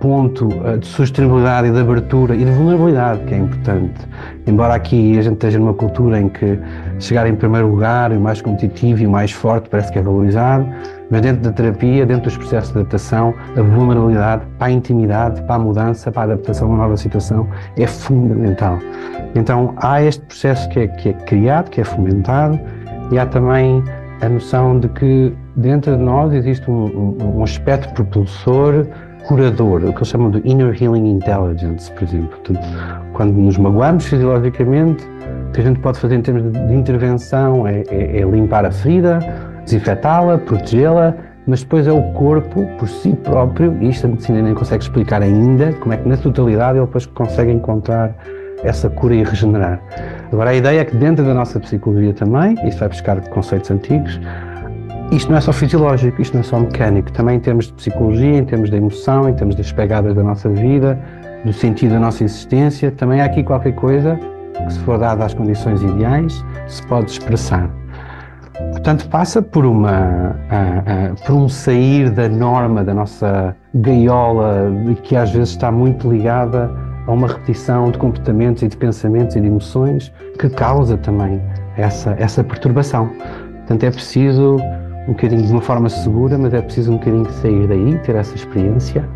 ponto 0.03 0.49
eh, 0.65 0.75
de 0.75 0.85
sustentabilidade 0.85 1.69
e 1.69 1.71
de 1.71 1.79
abertura 1.79 2.35
e 2.35 2.43
de 2.43 2.51
vulnerabilidade, 2.51 3.23
que 3.23 3.33
é 3.33 3.37
importante. 3.37 4.05
Embora 4.45 4.73
aqui 4.75 5.17
a 5.17 5.21
gente 5.21 5.35
esteja 5.35 5.57
numa 5.57 5.73
cultura 5.73 6.19
em 6.19 6.27
que 6.27 6.59
chegar 6.99 7.25
em 7.25 7.33
primeiro 7.33 7.69
lugar, 7.69 8.11
o 8.11 8.19
mais 8.19 8.41
competitivo 8.41 9.01
e 9.01 9.07
o 9.07 9.09
mais 9.09 9.31
forte 9.31 9.69
parece 9.69 9.93
que 9.93 9.99
é 9.99 10.01
valorizado, 10.01 10.67
mas 11.09 11.21
dentro 11.21 11.43
da 11.43 11.53
terapia, 11.53 12.05
dentro 12.05 12.25
dos 12.25 12.35
processos 12.35 12.73
de 12.73 12.79
adaptação, 12.79 13.33
a 13.55 13.61
vulnerabilidade 13.61 14.43
para 14.59 14.67
a 14.67 14.71
intimidade, 14.71 15.41
para 15.43 15.55
a 15.55 15.59
mudança, 15.59 16.11
para 16.11 16.23
a 16.23 16.25
adaptação 16.33 16.67
a 16.67 16.71
uma 16.71 16.79
nova 16.79 16.97
situação 16.97 17.47
é 17.77 17.87
fundamental. 17.87 18.79
Então 19.35 19.73
há 19.77 20.03
este 20.03 20.21
processo 20.25 20.67
que 20.67 20.81
é, 20.81 20.87
que 20.87 21.09
é 21.09 21.13
criado, 21.13 21.69
que 21.69 21.79
é 21.79 21.83
fomentado, 21.85 22.59
e 23.09 23.17
há 23.17 23.25
também 23.25 23.81
a 24.19 24.27
noção 24.27 24.81
de 24.81 24.89
que 24.89 25.33
dentro 25.55 25.95
de 25.95 26.03
nós 26.03 26.33
existe 26.33 26.69
um, 26.69 26.85
um, 26.85 27.37
um 27.37 27.43
aspecto 27.43 27.93
propulsor, 27.93 28.85
curador, 29.27 29.83
o 29.83 29.91
que 29.91 29.99
eles 29.99 30.07
chamam 30.07 30.31
de 30.31 30.41
Inner 30.43 30.75
Healing 30.81 31.09
Intelligence, 31.11 31.91
por 31.91 32.03
exemplo. 32.03 32.29
Portanto, 32.29 32.61
quando 33.13 33.33
nos 33.33 33.57
magoamos 33.57 34.05
fisiologicamente, 34.05 35.05
o 35.49 35.51
que 35.51 35.61
a 35.61 35.63
gente 35.63 35.79
pode 35.79 35.99
fazer 35.99 36.15
em 36.15 36.21
termos 36.21 36.51
de, 36.51 36.73
intervenção 36.73 37.67
é, 37.67 37.83
é, 37.89 38.21
é 38.21 38.25
limpar 38.25 38.65
a 38.65 38.71
ferida, 38.71 39.19
desinfetá-la, 39.63 40.37
protegê-la, 40.37 41.15
mas 41.45 41.61
depois 41.61 41.87
é 41.87 41.91
o 41.91 42.01
corpo, 42.13 42.65
por 42.77 42.87
si 42.87 43.13
próprio, 43.13 43.75
e 43.81 43.89
isto 43.89 44.05
a 44.05 44.09
medicina 44.09 44.41
nem 44.41 44.53
consegue 44.53 44.83
explicar 44.83 45.21
ainda, 45.21 45.73
como 45.73 45.93
é 45.93 45.97
que 45.97 46.07
na 46.07 46.17
totalidade 46.17 46.77
ele 46.77 46.85
depois 46.85 47.05
consegue 47.05 47.51
encontrar 47.51 48.15
essa 48.63 48.89
cura 48.89 49.13
e 49.13 49.23
regenerar. 49.23 49.81
Agora, 50.31 50.51
a 50.51 50.55
ideia 50.55 50.79
é 50.79 50.85
que 50.85 50.95
dentro 50.95 51.25
da 51.25 51.33
nossa 51.33 51.59
psicologia 51.59 52.13
também, 52.13 52.55
isto 52.65 52.79
vai 52.79 52.87
buscar 52.87 53.19
conceitos 53.29 53.69
antigos, 53.69 54.19
isto 55.15 55.29
não 55.29 55.37
é 55.37 55.41
só 55.41 55.53
fisiológico, 55.53 56.21
isto 56.21 56.33
não 56.33 56.41
é 56.41 56.43
só 56.43 56.59
mecânico, 56.59 57.11
também 57.11 57.37
em 57.37 57.39
termos 57.39 57.67
de 57.67 57.73
psicologia, 57.73 58.37
em 58.37 58.45
termos 58.45 58.69
de 58.69 58.77
emoção, 58.77 59.29
em 59.29 59.33
termos 59.33 59.55
das 59.55 59.71
pegadas 59.71 60.15
da 60.15 60.23
nossa 60.23 60.49
vida, 60.49 60.99
do 61.45 61.53
sentido 61.53 61.93
da 61.93 61.99
nossa 61.99 62.23
existência, 62.23 62.91
também 62.91 63.21
há 63.21 63.25
aqui 63.25 63.43
qualquer 63.43 63.73
coisa 63.73 64.19
que, 64.53 64.73
se 64.73 64.79
for 64.79 64.97
dada 64.97 65.25
às 65.25 65.33
condições 65.33 65.81
ideais, 65.81 66.43
se 66.67 66.85
pode 66.87 67.11
expressar. 67.11 67.69
Portanto, 68.71 69.07
passa 69.09 69.41
por, 69.41 69.65
uma, 69.65 70.35
por 71.25 71.35
um 71.35 71.49
sair 71.49 72.09
da 72.09 72.29
norma, 72.29 72.83
da 72.83 72.93
nossa 72.93 73.55
gaiola, 73.75 74.71
que 75.03 75.15
às 75.15 75.31
vezes 75.31 75.49
está 75.49 75.71
muito 75.71 76.09
ligada 76.09 76.71
a 77.05 77.11
uma 77.11 77.27
repetição 77.27 77.91
de 77.91 77.97
comportamentos 77.97 78.63
e 78.63 78.67
de 78.67 78.77
pensamentos 78.77 79.35
e 79.35 79.41
de 79.41 79.47
emoções 79.47 80.11
que 80.39 80.49
causa 80.49 80.97
também 80.97 81.41
essa, 81.77 82.15
essa 82.17 82.43
perturbação. 82.43 83.09
Portanto, 83.57 83.83
é 83.83 83.91
preciso 83.91 84.57
um 85.07 85.13
bocadinho 85.13 85.41
de 85.43 85.51
uma 85.51 85.61
forma 85.61 85.89
segura, 85.89 86.37
mas 86.37 86.53
é 86.53 86.61
preciso 86.61 86.91
um 86.91 86.97
bocadinho 86.97 87.29
sair 87.31 87.67
daí, 87.67 87.97
ter 87.99 88.15
essa 88.15 88.35
experiência 88.35 89.07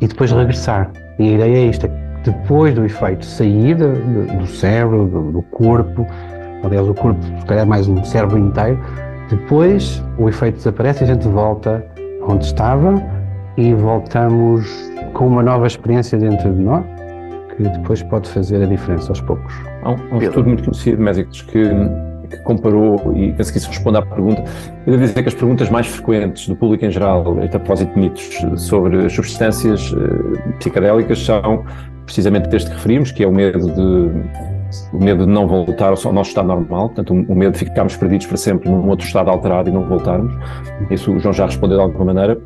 e 0.00 0.06
depois 0.06 0.30
regressar. 0.32 0.90
E 1.18 1.28
a 1.28 1.32
ideia 1.32 1.56
é 1.56 1.68
esta: 1.68 1.88
depois 2.24 2.74
do 2.74 2.84
efeito 2.84 3.24
sair 3.24 3.74
do, 3.74 3.92
do 4.38 4.46
cérebro, 4.46 5.06
do, 5.06 5.32
do 5.32 5.42
corpo, 5.42 6.06
aliás, 6.62 6.88
o 6.88 6.94
corpo, 6.94 7.20
se 7.22 7.46
calhar, 7.46 7.66
mais 7.66 7.88
um 7.88 8.04
cérebro 8.04 8.38
inteiro. 8.38 8.78
Depois 9.30 10.02
o 10.18 10.28
efeito 10.28 10.56
desaparece 10.56 11.04
e 11.04 11.04
a 11.04 11.14
gente 11.14 11.28
volta 11.28 11.84
onde 12.26 12.44
estava 12.44 13.00
e 13.56 13.72
voltamos 13.74 14.68
com 15.14 15.26
uma 15.28 15.42
nova 15.42 15.66
experiência 15.66 16.18
dentro 16.18 16.52
de 16.52 16.62
nós 16.62 16.84
que 17.56 17.62
depois 17.68 18.02
pode 18.02 18.28
fazer 18.28 18.62
a 18.62 18.66
diferença 18.66 19.10
aos 19.10 19.20
poucos. 19.20 19.54
Há 19.82 19.90
um, 19.90 20.16
um 20.16 20.18
estudo 20.22 20.48
muito 20.48 20.64
conhecido 20.64 20.96
de 20.96 21.02
médicos 21.02 21.42
que, 21.42 21.62
que, 22.30 22.36
comparou, 22.38 23.12
e 23.16 23.32
penso 23.32 23.52
que 23.52 23.58
isso 23.58 23.68
responde 23.68 23.98
à 23.98 24.02
pergunta, 24.02 24.42
eu 24.86 24.92
devo 24.92 25.04
dizer 25.04 25.22
que 25.22 25.28
as 25.28 25.34
perguntas 25.34 25.68
mais 25.68 25.86
frequentes 25.86 26.48
do 26.48 26.56
público 26.56 26.84
em 26.84 26.90
geral, 26.90 27.36
a 27.42 27.48
propósito 27.48 27.92
de 27.94 28.00
mitos 28.00 28.30
sobre 28.56 29.08
substâncias 29.10 29.92
uh, 29.92 30.54
psicadélicas, 30.58 31.18
são 31.18 31.64
precisamente 32.04 32.54
este 32.54 32.70
que 32.70 32.76
referimos, 32.76 33.12
que 33.12 33.22
é 33.22 33.26
o 33.26 33.32
medo 33.32 33.58
de 33.58 34.50
o 34.92 35.02
medo 35.02 35.26
de 35.26 35.32
não 35.32 35.46
voltar 35.46 35.92
ao 35.92 36.12
nosso 36.12 36.30
estado 36.30 36.46
normal, 36.46 36.88
portanto, 36.90 37.12
o 37.12 37.34
medo 37.34 37.52
de 37.52 37.58
ficarmos 37.58 37.96
perdidos 37.96 38.26
para 38.26 38.36
sempre 38.36 38.68
num 38.68 38.88
outro 38.88 39.04
estado 39.04 39.28
alterado 39.28 39.68
e 39.68 39.72
não 39.72 39.84
voltarmos. 39.84 40.32
Isso 40.90 41.12
o 41.12 41.18
João 41.18 41.32
já 41.32 41.46
respondeu 41.46 41.78
de 41.78 41.82
alguma 41.82 42.12
maneira. 42.12 42.38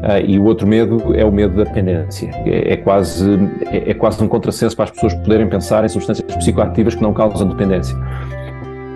Uh, 0.00 0.24
e 0.26 0.38
o 0.38 0.44
outro 0.44 0.66
medo 0.66 1.14
é 1.14 1.24
o 1.24 1.30
medo 1.30 1.56
da 1.56 1.64
dependência. 1.64 2.30
É, 2.46 2.72
é 2.72 2.76
quase, 2.76 3.38
é, 3.70 3.90
é, 3.90 3.94
quase 3.94 4.22
um 4.24 4.28
contrassenso 4.28 4.74
para 4.74 4.86
as 4.86 4.90
pessoas 4.90 5.14
poderem 5.14 5.46
pensar 5.48 5.84
em 5.84 5.88
substâncias 5.88 6.26
psicoativas 6.36 6.94
que 6.94 7.02
não 7.02 7.12
causam 7.12 7.46
dependência. 7.46 7.94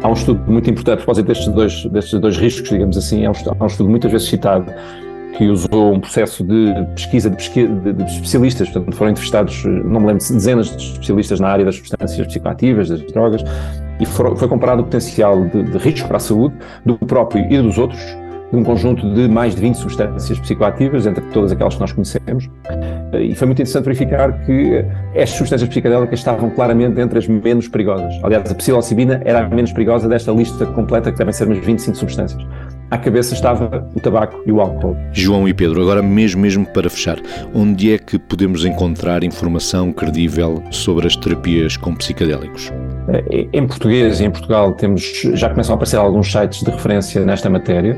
Há 0.04 0.08
um 0.10 0.12
estudo 0.12 0.52
muito 0.52 0.68
importante 0.68 0.92
a 0.92 0.96
propósito 0.98 1.28
destes 1.28 1.48
dois, 1.48 1.86
destes 1.86 2.20
dois 2.20 2.36
riscos, 2.36 2.68
digamos 2.68 2.94
assim, 2.94 3.24
há 3.24 3.30
um, 3.30 3.66
estudo 3.66 3.88
muitas 3.88 4.12
vezes 4.12 4.28
citado 4.28 4.70
que 5.38 5.46
usou 5.46 5.94
um 5.94 5.98
processo 5.98 6.44
de 6.44 6.74
pesquisa 6.94 7.30
de, 7.30 7.36
de, 7.38 7.92
de, 7.94 8.02
especialistas, 8.04 8.68
portanto 8.68 8.94
foram 8.94 9.12
entrevistados, 9.12 9.64
não 9.64 10.00
me 10.00 10.08
lembro, 10.08 10.18
dezenas 10.18 10.76
de 10.76 10.90
especialistas 10.92 11.40
na 11.40 11.48
área 11.48 11.64
das 11.64 11.76
substâncias 11.76 12.26
psicoativas, 12.26 12.90
das 12.90 13.00
drogas, 13.00 13.42
e 13.98 14.04
for, 14.04 14.36
foi 14.36 14.46
comparado 14.46 14.82
o 14.82 14.84
potencial 14.84 15.42
de, 15.46 15.62
de 15.62 15.78
risco 15.78 16.06
para 16.06 16.18
a 16.18 16.20
saúde 16.20 16.54
do 16.84 16.98
próprio 16.98 17.50
e 17.50 17.62
dos 17.62 17.78
outros 17.78 17.98
de 18.54 18.60
um 18.60 18.64
conjunto 18.64 19.12
de 19.14 19.28
mais 19.28 19.54
de 19.54 19.60
20 19.60 19.74
substâncias 19.76 20.38
psicoativas, 20.38 21.06
entre 21.06 21.22
todas 21.32 21.52
aquelas 21.52 21.74
que 21.74 21.80
nós 21.80 21.92
conhecemos, 21.92 22.48
e 23.20 23.34
foi 23.34 23.46
muito 23.46 23.58
interessante 23.58 23.84
verificar 23.84 24.44
que 24.44 24.84
estas 25.14 25.36
substâncias 25.36 25.68
psicodélicas 25.68 26.18
estavam 26.18 26.50
claramente 26.50 27.00
entre 27.00 27.18
as 27.18 27.28
menos 27.28 27.68
perigosas. 27.68 28.14
Aliás, 28.22 28.50
a 28.50 28.54
psilocibina 28.54 29.20
era 29.24 29.40
a 29.40 29.48
menos 29.48 29.72
perigosa 29.72 30.08
desta 30.08 30.32
lista 30.32 30.66
completa, 30.66 31.12
que 31.12 31.18
devem 31.18 31.32
ser 31.32 31.46
umas 31.46 31.58
25 31.58 31.96
substâncias 31.96 32.44
à 32.94 32.98
cabeça 32.98 33.34
estava 33.34 33.90
o 33.94 34.00
tabaco 34.00 34.40
e 34.46 34.52
o 34.52 34.60
álcool. 34.60 34.96
João 35.12 35.48
e 35.48 35.54
Pedro, 35.54 35.82
agora 35.82 36.00
mesmo, 36.00 36.40
mesmo 36.40 36.64
para 36.64 36.88
fechar, 36.88 37.18
onde 37.52 37.92
é 37.92 37.98
que 37.98 38.18
podemos 38.18 38.64
encontrar 38.64 39.24
informação 39.24 39.92
credível 39.92 40.62
sobre 40.70 41.06
as 41.06 41.16
terapias 41.16 41.76
com 41.76 41.94
psicodélicos? 41.94 42.70
Eh, 43.08 43.48
em 43.52 43.66
português 43.66 44.20
e 44.20 44.24
em 44.24 44.30
Portugal 44.30 44.72
temos, 44.72 45.02
já 45.34 45.50
começam 45.50 45.74
a 45.74 45.76
aparecer 45.76 45.96
alguns 45.96 46.30
sites 46.30 46.62
de 46.62 46.70
referência 46.70 47.24
nesta 47.24 47.50
matéria. 47.50 47.96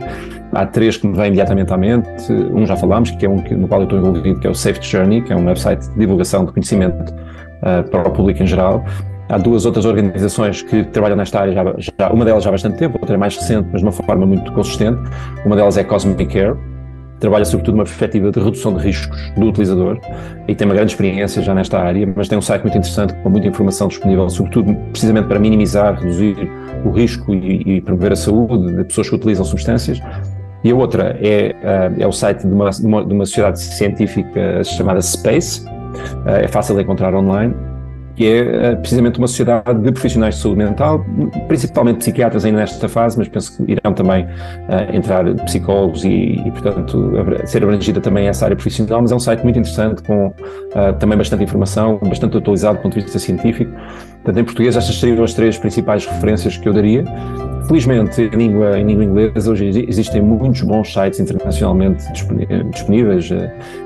Há 0.52 0.66
três 0.66 0.96
que 0.96 1.06
me 1.06 1.16
vêm 1.16 1.28
imediatamente 1.28 1.72
à 1.72 1.76
mente. 1.76 2.32
Um 2.32 2.66
já 2.66 2.76
falámos, 2.76 3.10
que 3.10 3.26
é 3.26 3.28
um 3.28 3.36
no 3.36 3.68
qual 3.68 3.80
eu 3.80 3.84
estou 3.84 3.98
envolvido, 3.98 4.40
que 4.40 4.46
é 4.46 4.50
o 4.50 4.54
Safe 4.54 4.80
Journey, 4.82 5.22
que 5.22 5.32
é 5.32 5.36
um 5.36 5.44
website 5.46 5.88
de 5.90 5.98
divulgação 5.98 6.44
de 6.44 6.52
conhecimento 6.52 7.12
uh, 7.12 7.88
para 7.90 8.08
o 8.08 8.10
público 8.10 8.42
em 8.42 8.46
geral. 8.46 8.84
Há 9.28 9.38
duas 9.38 9.66
outras 9.66 9.84
organizações 9.84 10.62
que 10.62 10.84
trabalham 10.84 11.16
nesta 11.16 11.40
área, 11.40 11.52
já, 11.52 11.74
já, 11.78 12.10
uma 12.12 12.24
delas 12.24 12.44
já 12.44 12.50
há 12.50 12.52
bastante 12.52 12.78
tempo, 12.78 12.96
outra 13.00 13.16
é 13.16 13.18
mais 13.18 13.36
recente, 13.36 13.68
mas 13.72 13.80
de 13.80 13.86
uma 13.86 13.92
forma 13.92 14.24
muito 14.24 14.52
consistente. 14.52 15.00
Uma 15.44 15.56
delas 15.56 15.76
é 15.76 15.82
Cosmic 15.82 16.26
Care, 16.26 16.56
trabalha 17.20 17.44
sobretudo 17.44 17.74
uma 17.74 17.84
perspectiva 17.84 18.30
de 18.30 18.40
redução 18.40 18.74
de 18.74 18.82
riscos 18.82 19.18
do 19.36 19.46
utilizador 19.46 19.98
e 20.46 20.54
tem 20.54 20.66
uma 20.66 20.74
grande 20.74 20.92
experiência 20.92 21.42
já 21.42 21.54
nesta 21.54 21.78
área, 21.78 22.10
mas 22.14 22.28
tem 22.28 22.36
um 22.36 22.42
site 22.42 22.62
muito 22.62 22.76
interessante 22.76 23.14
com 23.22 23.30
muita 23.30 23.48
informação 23.48 23.88
disponível, 23.88 24.28
sobretudo 24.28 24.74
precisamente 24.90 25.26
para 25.26 25.38
minimizar, 25.38 25.98
reduzir 25.98 26.36
o 26.84 26.90
risco 26.90 27.34
e, 27.34 27.76
e 27.76 27.80
promover 27.80 28.12
a 28.12 28.16
saúde 28.16 28.74
de 28.74 28.84
pessoas 28.84 29.08
que 29.08 29.14
utilizam 29.14 29.44
substâncias. 29.44 30.00
E 30.64 30.70
a 30.70 30.74
outra 30.74 31.16
é, 31.20 31.54
uh, 31.62 32.02
é 32.02 32.06
o 32.06 32.12
site 32.12 32.46
de 32.46 32.52
uma, 32.52 32.70
de 32.70 32.86
uma, 32.86 33.04
de 33.04 33.12
uma 33.12 33.24
sociedade 33.24 33.60
científica 33.60 34.64
chamada 34.64 35.00
Space, 35.00 35.64
uh, 35.64 36.28
é 36.28 36.48
fácil 36.48 36.74
de 36.74 36.82
encontrar 36.82 37.14
online 37.14 37.54
que 38.16 38.26
é 38.26 38.38
eh, 38.38 38.76
precisamente 38.76 39.18
uma 39.18 39.28
sociedade 39.28 39.78
de 39.78 39.92
profissionais 39.92 40.36
de 40.36 40.40
saúde 40.40 40.58
mental, 40.58 41.04
principalmente 41.46 41.98
psiquiatras 41.98 42.46
ainda 42.46 42.60
nesta 42.60 42.88
fase, 42.88 43.18
mas 43.18 43.28
penso 43.28 43.56
que 43.56 43.72
irão 43.72 43.92
também 43.92 44.24
uh, 44.24 44.96
entrar 44.96 45.24
psicólogos 45.44 46.02
e, 46.02 46.42
e, 46.44 46.50
portanto, 46.50 47.12
ser 47.44 47.62
abrangida 47.62 48.00
também 48.00 48.26
essa 48.26 48.46
área 48.46 48.56
profissional, 48.56 49.02
mas 49.02 49.12
é 49.12 49.14
um 49.14 49.20
site 49.20 49.42
muito 49.42 49.58
interessante, 49.58 50.02
com 50.02 50.28
uh, 50.28 50.32
também 50.98 51.18
bastante 51.18 51.44
informação, 51.44 51.98
bastante 52.02 52.38
atualizado 52.38 52.78
do 52.78 52.82
ponto 52.82 52.94
de 52.94 53.02
vista 53.02 53.18
científico. 53.18 53.70
Portanto, 54.14 54.38
em 54.38 54.44
português, 54.44 54.76
estas 54.76 54.98
seriam 54.98 55.22
as 55.22 55.34
três 55.34 55.58
principais 55.58 56.06
referências 56.06 56.56
que 56.56 56.66
eu 56.66 56.72
daria. 56.72 57.04
Felizmente, 57.68 58.22
em 58.22 58.30
língua, 58.30 58.78
em 58.78 58.86
língua 58.86 59.04
inglesa, 59.04 59.50
hoje 59.50 59.84
existem 59.88 60.22
muitos 60.22 60.62
bons 60.62 60.92
sites 60.92 61.20
internacionalmente 61.20 62.04
disponíveis, 62.70 63.28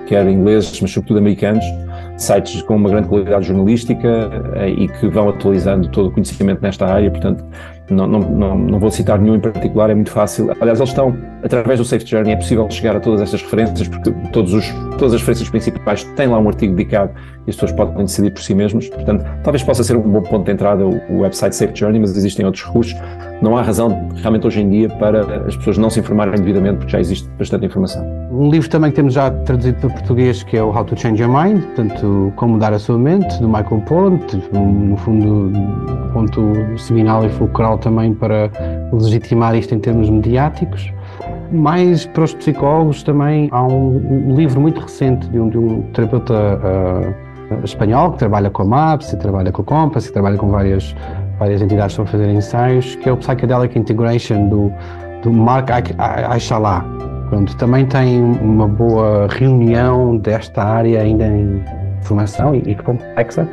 quer 0.06 0.26
ingleses, 0.28 0.78
mas 0.80 0.90
sobretudo 0.90 1.18
americanos, 1.18 1.64
sites 2.22 2.62
com 2.62 2.76
uma 2.76 2.88
grande 2.88 3.08
qualidade 3.08 3.46
jornalística 3.46 4.30
eh, 4.54 4.70
e 4.70 4.88
que 4.88 5.08
vão 5.08 5.28
atualizando 5.28 5.88
todo 5.88 6.08
o 6.08 6.10
conhecimento 6.10 6.60
nesta 6.60 6.86
área, 6.86 7.10
portanto, 7.10 7.44
não, 7.90 8.06
não, 8.06 8.20
não, 8.20 8.58
não, 8.58 8.78
vou 8.78 8.90
citar 8.90 9.18
nenhum 9.18 9.34
em 9.34 9.40
particular, 9.40 9.90
é 9.90 9.94
muito 9.94 10.10
fácil. 10.10 10.50
Aliás, 10.60 10.78
eles 10.78 10.90
estão, 10.90 11.16
através 11.42 11.78
do 11.78 11.84
Safe 11.84 12.06
Journey, 12.06 12.32
é 12.32 12.36
possível 12.36 12.70
chegar 12.70 12.94
a 12.94 13.00
todas 13.00 13.20
estas 13.20 13.42
referências, 13.42 13.88
porque 13.88 14.12
todos 14.32 14.54
os, 14.54 14.68
todas 14.98 15.14
as 15.14 15.20
referências 15.20 15.50
principais 15.50 16.04
têm 16.04 16.28
lá 16.28 16.38
um 16.38 16.48
artigo 16.48 16.74
dedicado 16.74 17.10
e 17.46 17.50
as 17.50 17.56
pessoas 17.56 17.72
podem 17.72 18.04
decidir 18.04 18.32
por 18.32 18.42
si 18.42 18.54
mesmos. 18.54 18.88
Portanto, 18.88 19.24
talvez 19.42 19.62
possa 19.62 19.82
ser 19.82 19.96
um 19.96 20.02
bom 20.02 20.22
ponto 20.22 20.44
de 20.44 20.52
entrada 20.52 20.86
o, 20.86 21.20
website 21.20 21.54
Safe 21.54 21.72
Journey, 21.74 22.00
mas 22.00 22.16
existem 22.16 22.44
outros 22.44 22.64
recursos. 22.64 22.94
Não 23.42 23.56
há 23.56 23.62
razão, 23.62 24.08
realmente, 24.16 24.46
hoje 24.46 24.60
em 24.60 24.68
dia, 24.68 24.88
para 24.88 25.46
as 25.46 25.56
pessoas 25.56 25.78
não 25.78 25.88
se 25.88 26.00
informarem 26.00 26.34
devidamente, 26.34 26.78
porque 26.78 26.92
já 26.92 27.00
existe 27.00 27.28
bastante 27.38 27.64
informação. 27.66 28.04
Um 28.30 28.50
livro 28.50 28.68
também 28.68 28.90
que 28.90 28.96
temos 28.96 29.14
já 29.14 29.30
traduzido 29.30 29.78
para 29.80 29.90
português, 29.90 30.42
que 30.42 30.56
é 30.56 30.62
o 30.62 30.68
How 30.68 30.84
to 30.84 30.98
Change 30.98 31.22
Your 31.22 31.32
Mind, 31.32 31.62
portanto, 31.62 32.32
Como 32.36 32.54
Mudar 32.54 32.72
a 32.74 32.78
Sua 32.78 32.98
Mente, 32.98 33.40
do 33.40 33.48
Michael 33.48 33.82
Pollan, 33.86 34.20
no 34.52 34.96
fundo, 34.98 35.52
ponto 36.12 36.54
seminal 36.76 37.24
e 37.24 37.30
fulcral 37.30 37.78
também 37.78 38.14
para 38.14 38.50
legitimar 38.92 39.54
isto 39.56 39.74
em 39.74 39.78
termos 39.78 40.10
mediáticos. 40.10 40.92
Mais 41.52 42.06
para 42.06 42.24
os 42.24 42.34
psicólogos 42.34 43.02
também 43.02 43.48
há 43.50 43.62
um, 43.62 44.30
um 44.30 44.36
livro 44.36 44.60
muito 44.60 44.80
recente 44.80 45.28
de 45.28 45.40
um, 45.40 45.48
de 45.48 45.58
um 45.58 45.82
terapeuta 45.92 46.34
uh, 46.34 47.29
espanhol 47.64 48.12
que 48.12 48.18
trabalha 48.18 48.50
com 48.50 48.62
a 48.62 48.64
MAPS, 48.64 49.12
e 49.12 49.16
trabalha 49.16 49.52
com 49.52 49.62
a 49.62 49.64
Compass, 49.64 50.06
e 50.06 50.12
trabalha 50.12 50.36
com 50.36 50.48
várias, 50.50 50.94
várias 51.38 51.62
entidades 51.62 51.96
que 51.96 52.02
estão 52.02 52.04
a 52.04 52.08
fazer 52.08 52.32
ensaios, 52.32 52.94
que 52.96 53.08
é 53.08 53.12
o 53.12 53.16
Psychedelic 53.16 53.78
Integration 53.78 54.48
do, 54.48 54.72
do 55.22 55.32
Mark 55.32 55.68
Aishalá. 55.98 56.84
Pronto, 57.28 57.56
também 57.56 57.86
tem 57.86 58.20
uma 58.20 58.66
boa 58.66 59.28
reunião 59.28 60.16
desta 60.16 60.64
área 60.64 61.00
ainda 61.00 61.26
em 61.26 61.62
formação 62.02 62.54
e, 62.54 62.58
e 62.66 62.74
complexa, 62.74 63.48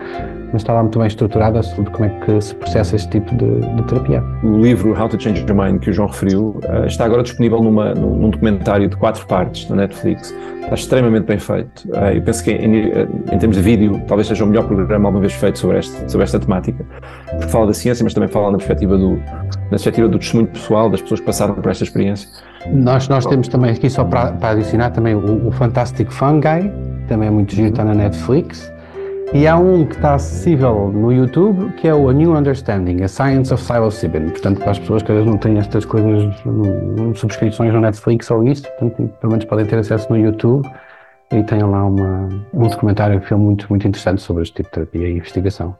mas 0.51 0.61
está 0.61 0.73
lá 0.73 0.81
muito 0.81 0.97
bem 0.97 1.07
estruturada 1.07 1.61
sobre 1.61 1.91
como 1.91 2.05
é 2.05 2.09
que 2.09 2.41
se 2.41 2.55
processa 2.55 2.95
este 2.95 3.09
tipo 3.09 3.35
de, 3.35 3.59
de, 3.59 3.83
terapia. 3.83 4.23
O 4.43 4.57
livro 4.57 4.99
How 4.99 5.09
to 5.09 5.21
Change 5.21 5.45
Your 5.47 5.55
Mind, 5.55 5.79
que 5.79 5.89
o 5.89 5.93
João 5.93 6.07
referiu, 6.07 6.59
uh, 6.63 6.85
está 6.85 7.05
agora 7.05 7.23
disponível 7.23 7.61
numa, 7.61 7.93
num, 7.93 8.29
documentário 8.29 8.87
de 8.87 8.95
quatro 8.95 9.25
partes 9.27 9.69
na 9.69 9.75
Netflix. 9.75 10.33
Está 10.61 10.75
extremamente 10.75 11.25
bem 11.25 11.39
feito. 11.39 11.87
Eu 12.13 12.21
penso 12.21 12.43
que, 12.43 12.51
em, 12.51 12.89
eh, 12.89 13.07
em, 13.31 13.37
termos 13.37 13.55
de 13.55 13.63
vídeo, 13.63 14.01
talvez 14.05 14.27
seja 14.27 14.43
o 14.43 14.47
melhor 14.47 14.67
programa 14.67 15.07
alguma 15.07 15.21
vez 15.21 15.31
feito 15.31 15.57
sobre, 15.57 15.79
este, 15.79 16.11
sobre 16.11 16.25
esta 16.25 16.37
temática, 16.37 16.85
porque 17.29 17.47
fala 17.47 17.67
da 17.67 17.73
ciência, 17.73 18.03
mas 18.03 18.13
também 18.13 18.27
fala 18.27 18.51
na 18.51 18.57
perspectiva 18.57 18.97
do, 18.97 19.15
na 19.15 19.69
perspectiva 19.69 20.09
do 20.09 20.19
testemunho 20.19 20.49
pessoal 20.49 20.89
das 20.89 21.01
pessoas 21.01 21.21
que 21.21 21.25
passaram 21.25 21.55
por 21.55 21.71
esta 21.71 21.85
experiência. 21.85 22.27
Nós, 22.69 23.07
nós 23.07 23.25
temos 23.25 23.47
também 23.47 23.71
aqui, 23.71 23.89
só 23.89 24.03
para, 24.03 24.33
para 24.33 24.49
adicionar, 24.49 24.89
também 24.89 25.15
o, 25.15 25.47
o 25.47 25.51
Fantastic 25.51 26.11
Fungi, 26.11 26.69
também 27.07 27.29
é 27.29 27.31
muito 27.31 27.55
giro, 27.55 27.69
está 27.69 27.85
na 27.85 27.93
Netflix 27.93 28.69
E 29.34 29.45
há 29.45 29.57
um 29.57 29.86
que 29.86 29.95
está 29.95 30.15
acessível 30.15 30.89
no 30.89 31.11
YouTube, 31.11 31.73
que 31.73 31.88
é 31.88 31.93
o 31.93 32.07
A 32.09 32.13
New 32.13 32.36
Understanding, 32.36 33.03
A 33.03 33.07
Science 33.07 33.53
of 33.53 33.61
Psilocybin. 33.61 34.30
Portanto, 34.30 34.59
para 34.59 34.71
as 34.71 34.80
pessoas 34.80 35.03
que 35.03 35.11
às 35.11 35.17
vezes 35.17 35.30
não 35.30 35.38
têm 35.38 35.57
estas 35.57 35.86
coisas, 35.86 36.34
subscrições 37.15 37.73
no 37.73 37.82
Netflix 37.82 38.32
ou 38.32 38.47
isso, 38.47 38.63
portanto, 38.63 39.09
pelo 39.19 39.32
menos 39.32 39.45
podem 39.45 39.65
ter 39.65 39.80
acesso 39.80 40.09
no 40.09 40.17
YouTube 40.17 40.67
e 41.32 41.43
tem 41.43 41.61
lá 41.61 41.86
uma, 41.86 42.30
um 42.53 42.67
documentário, 42.67 43.17
um 43.17 43.21
filme 43.21 43.43
muito, 43.43 43.67
muito 43.69 43.88
interessante 43.88 44.21
sobre 44.21 44.43
este 44.43 44.55
tipo 44.55 44.69
de 44.69 44.73
terapia 44.73 45.09
e 45.09 45.17
investigação. 45.17 45.75